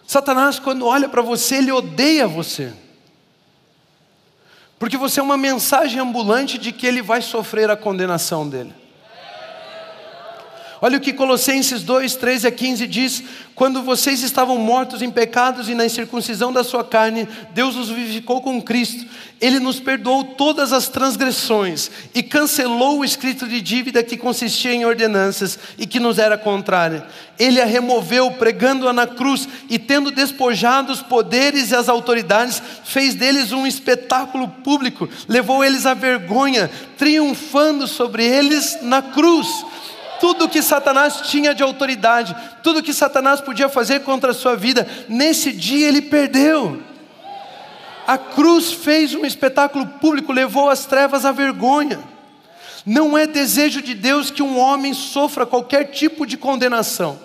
Satanás, 0.05 0.59
quando 0.59 0.85
olha 0.85 1.09
para 1.09 1.23
você, 1.23 1.55
ele 1.55 1.71
odeia 1.71 2.27
você. 2.27 2.71
Porque 4.79 4.97
você 4.97 5.19
é 5.19 5.23
uma 5.23 5.37
mensagem 5.37 5.99
ambulante 5.99 6.57
de 6.57 6.71
que 6.71 6.87
ele 6.87 7.01
vai 7.01 7.21
sofrer 7.21 7.69
a 7.69 7.75
condenação 7.75 8.47
dele. 8.47 8.73
Olha 10.81 10.97
o 10.97 11.01
que 11.01 11.11
Colossenses 11.11 11.83
2, 11.83 12.15
13 12.15 12.47
a 12.47 12.51
15 12.51 12.87
diz: 12.87 13.23
Quando 13.53 13.83
vocês 13.83 14.23
estavam 14.23 14.57
mortos 14.57 15.01
em 15.01 15.11
pecados 15.11 15.67
e 15.67 15.75
na 15.75 15.85
incircuncisão 15.85 16.53
da 16.53 16.63
sua 16.63 16.85
carne, 16.85 17.27
Deus 17.53 17.75
os 17.75 17.89
vivificou 17.89 18.41
com 18.41 18.61
Cristo. 18.61 19.05
Ele 19.41 19.59
nos 19.59 19.79
perdoou 19.79 20.23
todas 20.23 20.71
as 20.71 20.87
transgressões 20.87 21.91
e 22.13 22.23
cancelou 22.23 22.99
o 22.99 23.05
escrito 23.05 23.47
de 23.47 23.61
dívida 23.61 24.03
que 24.03 24.17
consistia 24.17 24.73
em 24.73 24.85
ordenanças 24.85 25.59
e 25.77 25.85
que 25.85 25.99
nos 25.99 26.17
era 26.17 26.37
contrária. 26.37 27.05
Ele 27.37 27.61
a 27.61 27.65
removeu, 27.65 28.31
pregando-a 28.31 28.93
na 28.93 29.07
cruz 29.07 29.47
e, 29.69 29.79
tendo 29.79 30.11
despojado 30.11 30.91
os 30.91 31.01
poderes 31.01 31.71
e 31.71 31.75
as 31.75 31.87
autoridades, 31.89 32.61
fez 32.83 33.15
deles 33.15 33.51
um 33.51 33.67
espetáculo 33.67 34.47
público, 34.47 35.09
levou 35.27 35.63
eles 35.63 35.85
à 35.85 35.93
vergonha, 35.93 36.69
triunfando 36.97 37.87
sobre 37.87 38.25
eles 38.25 38.77
na 38.81 39.01
cruz 39.01 39.47
tudo 40.19 40.49
que 40.49 40.61
Satanás 40.61 41.21
tinha 41.21 41.53
de 41.53 41.63
autoridade, 41.63 42.35
tudo 42.63 42.83
que 42.83 42.93
Satanás 42.93 43.41
podia 43.41 43.69
fazer 43.69 44.01
contra 44.01 44.31
a 44.31 44.33
sua 44.33 44.55
vida, 44.55 44.87
nesse 45.07 45.51
dia 45.51 45.87
ele 45.87 46.01
perdeu. 46.01 46.81
A 48.07 48.17
cruz 48.17 48.71
fez 48.71 49.13
um 49.13 49.25
espetáculo 49.25 49.85
público, 49.85 50.31
levou 50.31 50.69
as 50.69 50.85
trevas 50.85 51.25
à 51.25 51.31
vergonha. 51.31 51.99
Não 52.85 53.17
é 53.17 53.27
desejo 53.27 53.81
de 53.81 53.93
Deus 53.93 54.31
que 54.31 54.41
um 54.41 54.57
homem 54.57 54.93
sofra 54.93 55.45
qualquer 55.45 55.91
tipo 55.91 56.25
de 56.25 56.37
condenação. 56.37 57.19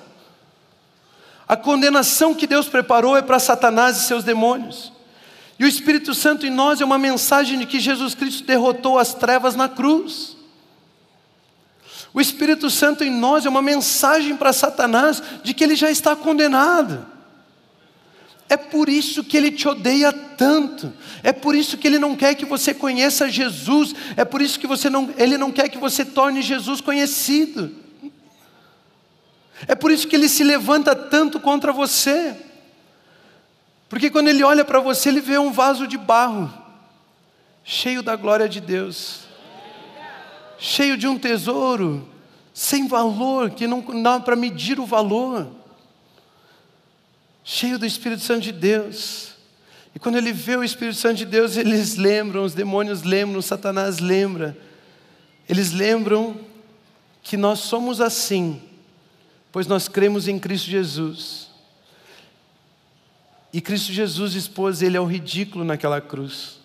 A 1.49 1.57
condenação 1.57 2.35
que 2.35 2.47
Deus 2.47 2.69
preparou 2.69 3.17
é 3.17 3.23
para 3.23 3.39
Satanás 3.39 3.97
e 3.97 4.07
seus 4.07 4.25
demônios. 4.25 4.93
E 5.59 5.65
o 5.65 5.69
Espírito 5.69 6.15
Santo 6.15 6.47
em 6.47 6.51
nós 6.51 6.81
é 6.81 6.85
uma 6.85 6.99
mensagem 6.99 7.59
de 7.59 7.67
que 7.67 7.79
Jesus 7.79 8.15
Cristo 8.15 8.45
derrotou 8.45 8.99
as 8.99 9.15
trevas 9.15 9.55
na 9.55 9.69
cruz. 9.69 10.34
O 12.15 12.21
Espírito 12.21 12.71
Santo 12.71 13.03
em 13.03 13.11
nós 13.11 13.45
é 13.45 13.49
uma 13.49 13.61
mensagem 13.61 14.37
para 14.37 14.53
Satanás 14.53 15.21
de 15.43 15.53
que 15.53 15.65
ele 15.65 15.75
já 15.75 15.91
está 15.91 16.15
condenado. 16.15 17.05
É 18.49 18.57
por 18.57 18.89
isso 18.89 19.25
que 19.25 19.37
ele 19.37 19.51
te 19.51 19.67
odeia 19.67 20.13
tanto. 20.13 20.93
É 21.25 21.33
por 21.33 21.57
isso 21.57 21.77
que 21.77 21.89
ele 21.89 21.99
não 21.99 22.15
quer 22.15 22.37
que 22.37 22.45
você 22.45 22.73
conheça 22.73 23.29
Jesus. 23.29 23.93
É 24.17 24.25
por 24.25 24.41
isso 24.41 24.61
que 24.61 24.67
você 24.67 24.89
não, 24.89 25.13
ele 25.17 25.37
não 25.37 25.51
quer 25.51 25.69
que 25.69 25.77
você 25.77 26.05
torne 26.05 26.41
Jesus 26.41 26.81
conhecido. 26.81 27.75
É 29.67 29.75
por 29.75 29.91
isso 29.91 30.07
que 30.07 30.15
ele 30.15 30.29
se 30.29 30.45
levanta 30.45 30.95
tanto 30.95 31.41
contra 31.41 31.73
você. 31.73 32.37
Porque 33.89 34.09
quando 34.09 34.29
ele 34.29 34.45
olha 34.45 34.65
para 34.65 34.79
você, 34.79 35.09
ele 35.09 35.21
vê 35.21 35.37
um 35.37 35.51
vaso 35.51 35.85
de 35.85 35.99
barro, 35.99 36.53
cheio 37.65 38.05
da 38.05 38.15
glória 38.15 38.49
de 38.49 38.61
Deus 38.61 39.24
cheio 40.59 40.97
de 40.97 41.07
um 41.07 41.19
tesouro 41.19 42.09
sem 42.53 42.87
valor, 42.87 43.51
que 43.51 43.67
não 43.67 44.03
dá 44.03 44.21
para 44.21 44.37
medir 44.37 44.79
o 44.79 44.87
valor, 44.87 45.49
cheio 47.43 47.79
do 47.79 47.85
Espírito 47.85 48.23
Santo 48.23 48.43
de 48.43 48.53
Deus. 48.53 49.35
E 49.95 49.99
quando 49.99 50.17
ele 50.17 50.33
vê 50.33 50.57
o 50.57 50.65
Espírito 50.65 50.97
Santo 50.97 51.17
de 51.17 51.27
Deus, 51.27 51.57
eles 51.57 51.97
lembram, 51.97 52.45
os 52.45 52.55
demônios 52.55 53.03
lembram, 53.03 53.43
Satanás 53.43 53.99
lembra. 53.99 54.57
Eles 55.49 55.73
lembram 55.73 56.37
que 57.23 57.37
nós 57.37 57.61
somos 57.61 58.01
assim, 58.01 58.63
pois 59.51 59.67
nós 59.67 59.89
cremos 59.89 60.29
em 60.29 60.39
Cristo 60.39 60.71
Jesus. 60.71 61.49
E 63.53 63.61
Cristo 63.61 63.93
Jesus 63.93 64.35
expôs 64.35 64.83
ele 64.83 64.97
ao 64.97 65.07
ridículo 65.07 65.65
naquela 65.65 66.01
cruz. 66.01 66.59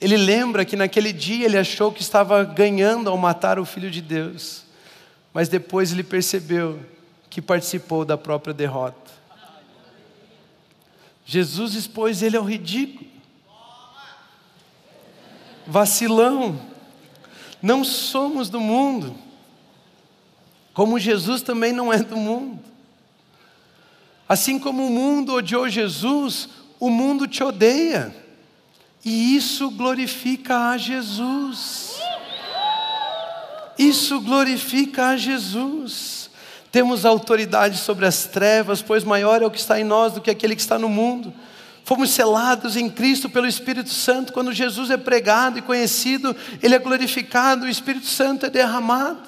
Ele 0.00 0.16
lembra 0.16 0.64
que 0.64 0.76
naquele 0.76 1.12
dia 1.12 1.46
ele 1.46 1.56
achou 1.56 1.92
que 1.92 2.02
estava 2.02 2.42
ganhando 2.44 3.08
ao 3.08 3.16
matar 3.16 3.58
o 3.58 3.64
filho 3.64 3.90
de 3.90 4.02
Deus, 4.02 4.64
mas 5.32 5.48
depois 5.48 5.92
ele 5.92 6.02
percebeu 6.02 6.80
que 7.30 7.40
participou 7.40 8.04
da 8.04 8.16
própria 8.16 8.52
derrota. 8.52 9.12
Jesus 11.24 11.74
expôs 11.74 12.22
ele 12.22 12.36
ao 12.36 12.44
ridículo, 12.44 13.08
vacilão. 15.66 16.60
Não 17.62 17.82
somos 17.82 18.50
do 18.50 18.60
mundo, 18.60 19.16
como 20.74 20.98
Jesus 20.98 21.40
também 21.40 21.72
não 21.72 21.90
é 21.92 21.98
do 21.98 22.16
mundo. 22.16 22.62
Assim 24.28 24.58
como 24.58 24.86
o 24.86 24.90
mundo 24.90 25.34
odiou 25.34 25.68
Jesus, 25.68 26.48
o 26.78 26.90
mundo 26.90 27.26
te 27.26 27.42
odeia. 27.42 28.23
E 29.04 29.36
isso 29.36 29.70
glorifica 29.70 30.70
a 30.70 30.78
Jesus. 30.78 31.94
Isso 33.78 34.20
glorifica 34.20 35.08
a 35.08 35.16
Jesus. 35.16 36.30
Temos 36.72 37.04
autoridade 37.04 37.76
sobre 37.76 38.06
as 38.06 38.24
trevas, 38.24 38.80
pois 38.80 39.04
maior 39.04 39.42
é 39.42 39.46
o 39.46 39.50
que 39.50 39.58
está 39.58 39.78
em 39.78 39.84
nós 39.84 40.14
do 40.14 40.20
que 40.20 40.30
aquele 40.30 40.56
que 40.56 40.62
está 40.62 40.78
no 40.78 40.88
mundo. 40.88 41.32
Fomos 41.84 42.10
selados 42.10 42.76
em 42.76 42.88
Cristo 42.88 43.28
pelo 43.28 43.46
Espírito 43.46 43.90
Santo. 43.90 44.32
Quando 44.32 44.52
Jesus 44.52 44.90
é 44.90 44.96
pregado 44.96 45.58
e 45.58 45.62
conhecido, 45.62 46.34
Ele 46.62 46.74
é 46.74 46.78
glorificado, 46.78 47.66
o 47.66 47.68
Espírito 47.68 48.06
Santo 48.06 48.46
é 48.46 48.50
derramado. 48.50 49.22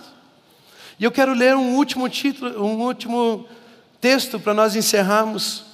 E 0.99 1.05
eu 1.05 1.13
quero 1.13 1.35
ler 1.35 1.55
um 1.55 1.75
último 1.75 2.09
título, 2.09 2.65
um 2.65 2.81
último 2.81 3.47
texto 4.01 4.41
para 4.41 4.55
nós 4.55 4.75
encerrarmos. 4.75 5.65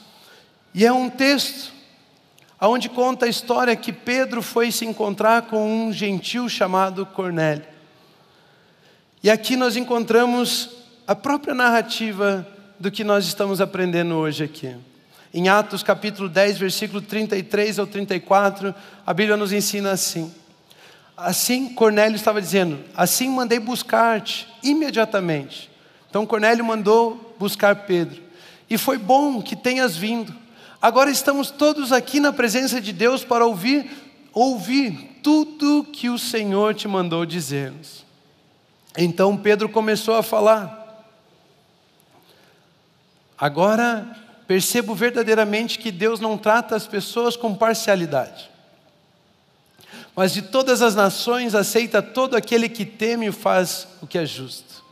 E 0.74 0.84
é 0.84 0.92
um 0.92 1.08
texto 1.08 1.71
aonde 2.62 2.88
conta 2.88 3.26
a 3.26 3.28
história 3.28 3.74
que 3.74 3.92
Pedro 3.92 4.40
foi 4.40 4.70
se 4.70 4.84
encontrar 4.84 5.42
com 5.42 5.88
um 5.88 5.92
gentil 5.92 6.48
chamado 6.48 7.04
Cornélio. 7.04 7.66
E 9.20 9.28
aqui 9.28 9.56
nós 9.56 9.76
encontramos 9.76 10.70
a 11.04 11.12
própria 11.12 11.54
narrativa 11.54 12.46
do 12.78 12.88
que 12.88 13.02
nós 13.02 13.26
estamos 13.26 13.60
aprendendo 13.60 14.14
hoje 14.14 14.44
aqui. 14.44 14.76
Em 15.34 15.48
Atos 15.48 15.82
capítulo 15.82 16.28
10, 16.28 16.58
versículo 16.58 17.02
33 17.02 17.80
ao 17.80 17.86
34, 17.88 18.72
a 19.04 19.12
Bíblia 19.12 19.36
nos 19.36 19.52
ensina 19.52 19.90
assim: 19.90 20.32
Assim 21.16 21.74
Cornélio 21.74 22.14
estava 22.14 22.40
dizendo: 22.40 22.78
Assim 22.94 23.28
mandei 23.28 23.58
buscar-te 23.58 24.46
imediatamente. 24.62 25.68
Então 26.08 26.24
Cornélio 26.24 26.64
mandou 26.64 27.34
buscar 27.40 27.74
Pedro. 27.74 28.22
E 28.70 28.78
foi 28.78 28.98
bom 28.98 29.42
que 29.42 29.56
tenhas 29.56 29.96
vindo. 29.96 30.41
Agora 30.82 31.10
estamos 31.10 31.50
todos 31.50 31.92
aqui 31.92 32.18
na 32.18 32.32
presença 32.32 32.80
de 32.80 32.92
Deus 32.92 33.24
para 33.24 33.46
ouvir 33.46 33.88
ouvir 34.34 35.20
tudo 35.22 35.84
que 35.84 36.10
o 36.10 36.18
Senhor 36.18 36.74
te 36.74 36.88
mandou 36.88 37.24
dizer-nos. 37.24 38.04
Então 38.98 39.36
Pedro 39.36 39.68
começou 39.68 40.16
a 40.16 40.22
falar. 40.22 41.06
Agora 43.38 44.16
percebo 44.46 44.94
verdadeiramente 44.94 45.78
que 45.78 45.92
Deus 45.92 46.18
não 46.18 46.36
trata 46.36 46.74
as 46.74 46.86
pessoas 46.86 47.36
com 47.36 47.54
parcialidade 47.54 48.52
mas 50.14 50.32
de 50.32 50.42
todas 50.42 50.82
as 50.82 50.94
nações 50.94 51.54
aceita 51.54 52.02
todo 52.02 52.36
aquele 52.36 52.68
que 52.68 52.84
teme 52.84 53.28
e 53.28 53.32
faz 53.32 53.88
o 54.00 54.06
que 54.06 54.18
é 54.18 54.26
justo. 54.26 54.82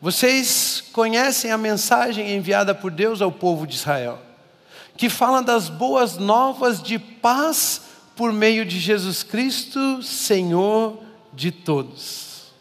Vocês 0.00 0.82
conhecem 0.92 1.50
a 1.50 1.58
mensagem 1.58 2.34
enviada 2.34 2.74
por 2.74 2.90
Deus 2.90 3.22
ao 3.22 3.30
povo 3.30 3.66
de 3.66 3.76
Israel, 3.76 4.20
que 4.96 5.08
fala 5.08 5.42
das 5.42 5.68
boas 5.68 6.16
novas 6.16 6.82
de 6.82 6.98
paz 6.98 7.82
por 8.14 8.32
meio 8.32 8.64
de 8.64 8.78
Jesus 8.78 9.22
Cristo, 9.22 10.02
Senhor 10.02 10.98
de 11.32 11.50
todos. 11.50 12.52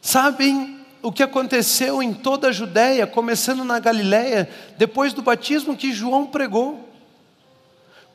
Sabem 0.00 0.80
o 1.02 1.10
que 1.10 1.22
aconteceu 1.22 2.02
em 2.02 2.12
toda 2.12 2.48
a 2.48 2.52
Judéia, 2.52 3.06
começando 3.06 3.64
na 3.64 3.78
Galiléia, 3.78 4.48
depois 4.76 5.12
do 5.12 5.22
batismo 5.22 5.76
que 5.76 5.92
João 5.92 6.26
pregou? 6.26 6.86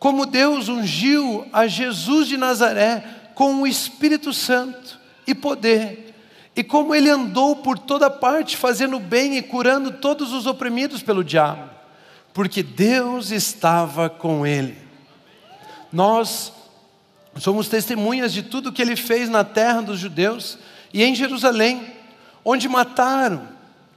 como 0.01 0.25
Deus 0.25 0.67
ungiu 0.67 1.45
a 1.53 1.67
Jesus 1.67 2.27
de 2.27 2.35
Nazaré 2.35 3.03
com 3.35 3.61
o 3.61 3.67
Espírito 3.67 4.33
Santo 4.33 4.99
e 5.27 5.35
poder, 5.35 6.15
e 6.55 6.63
como 6.63 6.95
ele 6.95 7.07
andou 7.07 7.57
por 7.57 7.77
toda 7.77 8.09
parte 8.09 8.57
fazendo 8.57 8.99
bem 8.99 9.37
e 9.37 9.43
curando 9.43 9.91
todos 9.91 10.33
os 10.33 10.47
oprimidos 10.47 11.03
pelo 11.03 11.23
diabo, 11.23 11.69
porque 12.33 12.63
Deus 12.63 13.31
estava 13.31 14.09
com 14.09 14.45
ele. 14.45 14.77
Nós 15.91 16.53
somos 17.37 17.67
testemunhas 17.67 18.33
de 18.33 18.43
tudo 18.43 18.71
que 18.71 18.81
ele 18.81 18.95
fez 18.95 19.29
na 19.29 19.43
terra 19.43 19.81
dos 19.81 19.99
judeus 19.99 20.57
e 20.93 21.03
em 21.03 21.15
Jerusalém, 21.15 21.93
onde 22.43 22.67
mataram, 22.67 23.47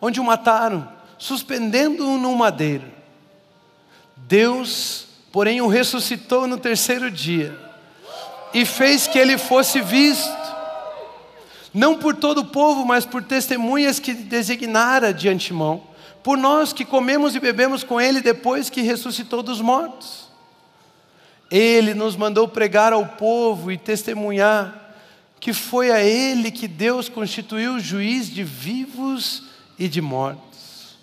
onde 0.01 0.21
o 0.21 0.25
mataram, 0.25 0.89
suspendendo-o 1.19 2.19
no 2.19 2.35
madeiro. 2.37 2.85
Deus 4.17 5.05
porém 5.35 5.61
o 5.61 5.67
ressuscitou 5.67 6.47
no 6.47 6.57
terceiro 6.57 7.11
dia 7.11 7.59
e 8.55 8.65
fez 8.65 9.09
que 9.09 9.19
ele 9.19 9.37
fosse 9.37 9.81
visto, 9.81 10.33
não 11.75 11.99
por 11.99 12.15
todo 12.15 12.39
o 12.39 12.45
povo, 12.45 12.87
mas 12.87 13.05
por 13.05 13.21
testemunhas 13.21 13.99
que 13.99 14.15
designara 14.15 15.13
de 15.13 15.29
antemão, 15.29 15.83
por 16.25 16.39
nós 16.39 16.73
que 16.73 16.87
comemos 16.87 17.37
e 17.37 17.41
bebemos 17.41 17.85
com 17.85 18.01
ele 18.01 18.23
depois 18.23 18.71
que 18.71 18.81
ressuscitou 18.81 19.43
dos 19.43 19.61
mortos. 19.61 20.27
Ele 21.51 21.93
nos 21.93 22.17
mandou 22.17 22.49
pregar 22.49 22.95
ao 22.95 23.07
povo 23.07 23.71
e 23.71 23.77
testemunhar 23.77 24.81
que 25.39 25.53
foi 25.53 25.91
a 25.91 26.03
ele 26.03 26.51
que 26.51 26.67
Deus 26.67 27.11
constituiu 27.11 27.79
juiz 27.79 28.31
de 28.31 28.43
vivos 28.43 29.43
e 29.79 29.87
de 29.87 30.01
mortos. 30.01 30.97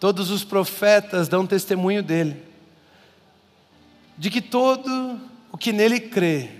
Todos 0.00 0.28
os 0.30 0.42
profetas 0.42 1.28
dão 1.28 1.46
testemunho 1.46 2.02
dele 2.02 2.42
de 4.18 4.30
que 4.30 4.40
todo 4.40 5.20
o 5.52 5.56
que 5.56 5.72
nele 5.72 6.00
crê 6.00 6.50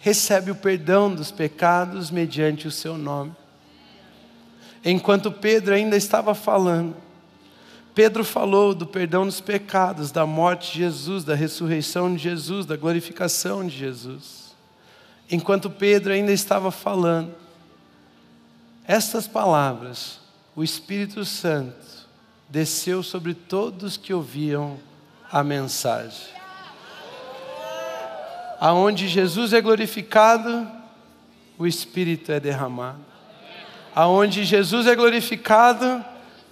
recebe 0.00 0.50
o 0.50 0.56
perdão 0.56 1.14
dos 1.14 1.30
pecados 1.30 2.10
mediante 2.10 2.66
o 2.66 2.70
seu 2.70 2.96
nome. 2.96 3.32
Enquanto 4.90 5.30
Pedro 5.30 5.74
ainda 5.74 5.96
estava 5.96 6.34
falando, 6.34 6.96
Pedro 7.94 8.24
falou 8.24 8.74
do 8.74 8.86
perdão 8.86 9.26
dos 9.26 9.38
pecados, 9.38 10.10
da 10.10 10.24
morte 10.24 10.72
de 10.72 10.78
Jesus, 10.78 11.24
da 11.24 11.34
ressurreição 11.34 12.14
de 12.14 12.22
Jesus, 12.22 12.64
da 12.64 12.74
glorificação 12.74 13.66
de 13.66 13.76
Jesus. 13.76 14.54
Enquanto 15.30 15.68
Pedro 15.68 16.14
ainda 16.14 16.32
estava 16.32 16.70
falando, 16.70 17.34
estas 18.86 19.28
palavras, 19.28 20.20
o 20.56 20.64
Espírito 20.64 21.22
Santo 21.22 22.08
desceu 22.48 23.02
sobre 23.02 23.34
todos 23.34 23.98
que 23.98 24.14
ouviam 24.14 24.78
a 25.30 25.44
mensagem. 25.44 26.28
Aonde 28.58 29.06
Jesus 29.06 29.52
é 29.52 29.60
glorificado, 29.60 30.66
o 31.58 31.66
Espírito 31.66 32.32
é 32.32 32.40
derramado. 32.40 33.17
Aonde 33.94 34.44
Jesus 34.44 34.86
é 34.86 34.94
glorificado, 34.94 36.04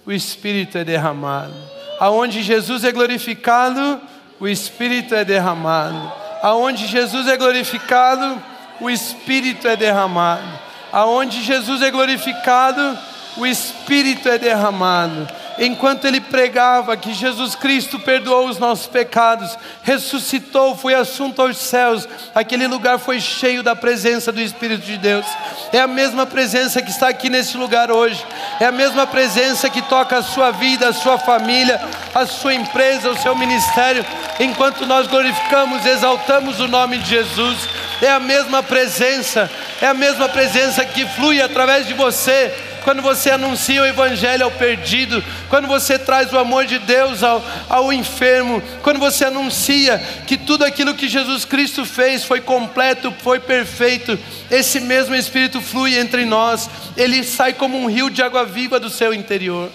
o 0.05 0.11
Espírito 0.11 0.77
é 0.77 0.83
derramado. 0.83 1.53
Aonde 1.99 2.43
Jesus 2.43 2.83
é 2.83 2.91
glorificado, 2.91 4.01
o 4.39 4.47
Espírito 4.47 5.15
é 5.15 5.23
derramado. 5.23 6.11
Aonde 6.41 6.87
Jesus 6.87 7.27
é 7.27 7.35
glorificado, 7.35 8.41
o 8.79 8.89
Espírito 8.89 9.67
é 9.67 9.75
derramado. 9.75 10.47
Aonde 10.91 11.43
Jesus 11.43 11.81
é 11.81 11.91
glorificado, 11.91 12.97
o 13.37 13.45
Espírito 13.45 14.29
é 14.29 14.37
derramado 14.37 15.27
enquanto 15.59 16.05
ele 16.05 16.21
pregava 16.21 16.95
que 16.95 17.13
Jesus 17.13 17.55
Cristo 17.55 17.99
perdoou 17.99 18.47
os 18.47 18.57
nossos 18.57 18.87
pecados, 18.87 19.57
ressuscitou, 19.83 20.75
foi 20.75 20.93
assunto 20.93 21.41
aos 21.41 21.57
céus, 21.57 22.07
aquele 22.33 22.67
lugar 22.67 22.99
foi 22.99 23.19
cheio 23.19 23.63
da 23.63 23.75
presença 23.75 24.31
do 24.31 24.41
Espírito 24.41 24.85
de 24.85 24.97
Deus. 24.97 25.25
É 25.71 25.79
a 25.79 25.87
mesma 25.87 26.25
presença 26.25 26.81
que 26.81 26.89
está 26.89 27.07
aqui 27.07 27.29
nesse 27.29 27.57
lugar 27.57 27.91
hoje, 27.91 28.23
é 28.59 28.65
a 28.65 28.71
mesma 28.71 29.07
presença 29.07 29.69
que 29.69 29.81
toca 29.81 30.17
a 30.17 30.23
sua 30.23 30.51
vida, 30.51 30.89
a 30.89 30.93
sua 30.93 31.17
família, 31.17 31.79
a 32.13 32.25
sua 32.25 32.53
empresa, 32.53 33.09
o 33.09 33.17
seu 33.17 33.35
ministério, 33.35 34.05
enquanto 34.39 34.85
nós 34.85 35.07
glorificamos, 35.07 35.85
exaltamos 35.85 36.59
o 36.59 36.67
nome 36.67 36.97
de 36.99 37.09
Jesus. 37.09 37.57
É 37.99 38.11
a 38.11 38.19
mesma 38.19 38.61
presença, 38.61 39.49
é 39.81 39.87
a 39.87 39.93
mesma 39.93 40.29
presença 40.29 40.85
que 40.85 41.03
flui 41.07 41.41
através 41.41 41.87
de 41.87 41.93
você 41.95 42.53
quando 42.83 43.01
você 43.01 43.31
anuncia 43.31 43.81
o 43.81 43.85
Evangelho 43.85 44.45
ao 44.45 44.51
perdido, 44.51 45.23
quando 45.49 45.67
você 45.67 45.97
traz 45.97 46.31
o 46.31 46.37
amor 46.37 46.65
de 46.65 46.79
Deus 46.79 47.23
ao, 47.23 47.43
ao 47.69 47.93
enfermo, 47.93 48.61
quando 48.81 48.99
você 48.99 49.25
anuncia 49.25 49.97
que 50.25 50.37
tudo 50.37 50.65
aquilo 50.65 50.95
que 50.95 51.07
Jesus 51.07 51.45
Cristo 51.45 51.85
fez 51.85 52.23
foi 52.23 52.41
completo, 52.41 53.13
foi 53.23 53.39
perfeito, 53.39 54.17
esse 54.49 54.79
mesmo 54.79 55.15
Espírito 55.15 55.61
flui 55.61 55.97
entre 55.97 56.25
nós, 56.25 56.69
ele 56.95 57.23
sai 57.23 57.53
como 57.53 57.77
um 57.77 57.87
rio 57.87 58.09
de 58.09 58.21
água 58.21 58.45
viva 58.45 58.79
do 58.79 58.89
seu 58.89 59.13
interior. 59.13 59.69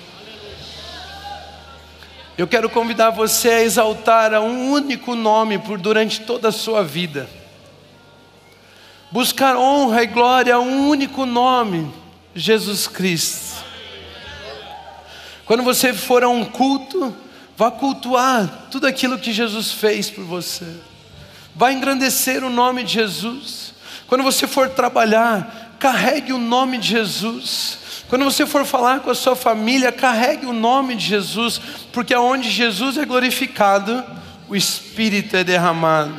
Eu 2.36 2.48
quero 2.48 2.70
convidar 2.70 3.11
você 3.11 3.50
a 3.50 3.62
exaltar 3.62 4.32
a 4.32 4.40
um 4.40 4.70
único 4.70 5.14
nome 5.14 5.59
por 5.59 5.78
durante 5.78 6.20
toda 6.22 6.48
a 6.48 6.53
sua 6.53 6.82
vida. 6.82 7.28
Buscar 9.11 9.57
honra 9.57 10.03
e 10.03 10.07
glória 10.07 10.55
a 10.55 10.59
um 10.59 10.88
único 10.88 11.26
nome 11.26 12.01
Jesus 12.34 12.86
Cristo. 12.86 13.64
Quando 15.44 15.62
você 15.62 15.92
for 15.92 16.22
a 16.22 16.28
um 16.28 16.44
culto, 16.44 17.14
vá 17.56 17.70
cultuar 17.70 18.68
tudo 18.70 18.86
aquilo 18.86 19.18
que 19.18 19.32
Jesus 19.32 19.72
fez 19.72 20.08
por 20.08 20.24
você. 20.24 20.66
Vá 21.54 21.72
engrandecer 21.72 22.42
o 22.42 22.50
nome 22.50 22.84
de 22.84 22.94
Jesus. 22.94 23.74
Quando 24.06 24.24
você 24.24 24.46
for 24.46 24.70
trabalhar, 24.70 25.76
carregue 25.78 26.32
o 26.32 26.38
nome 26.38 26.78
de 26.78 26.88
Jesus. 26.88 27.78
Quando 28.08 28.24
você 28.24 28.46
for 28.46 28.64
falar 28.64 29.00
com 29.00 29.10
a 29.10 29.14
sua 29.14 29.34
família, 29.34 29.90
carregue 29.90 30.46
o 30.46 30.52
nome 30.52 30.94
de 30.94 31.06
Jesus, 31.06 31.60
porque 31.92 32.14
aonde 32.14 32.50
Jesus 32.50 32.98
é 32.98 33.04
glorificado, 33.04 34.04
o 34.48 34.54
Espírito 34.54 35.36
é 35.36 35.42
derramado. 35.42 36.14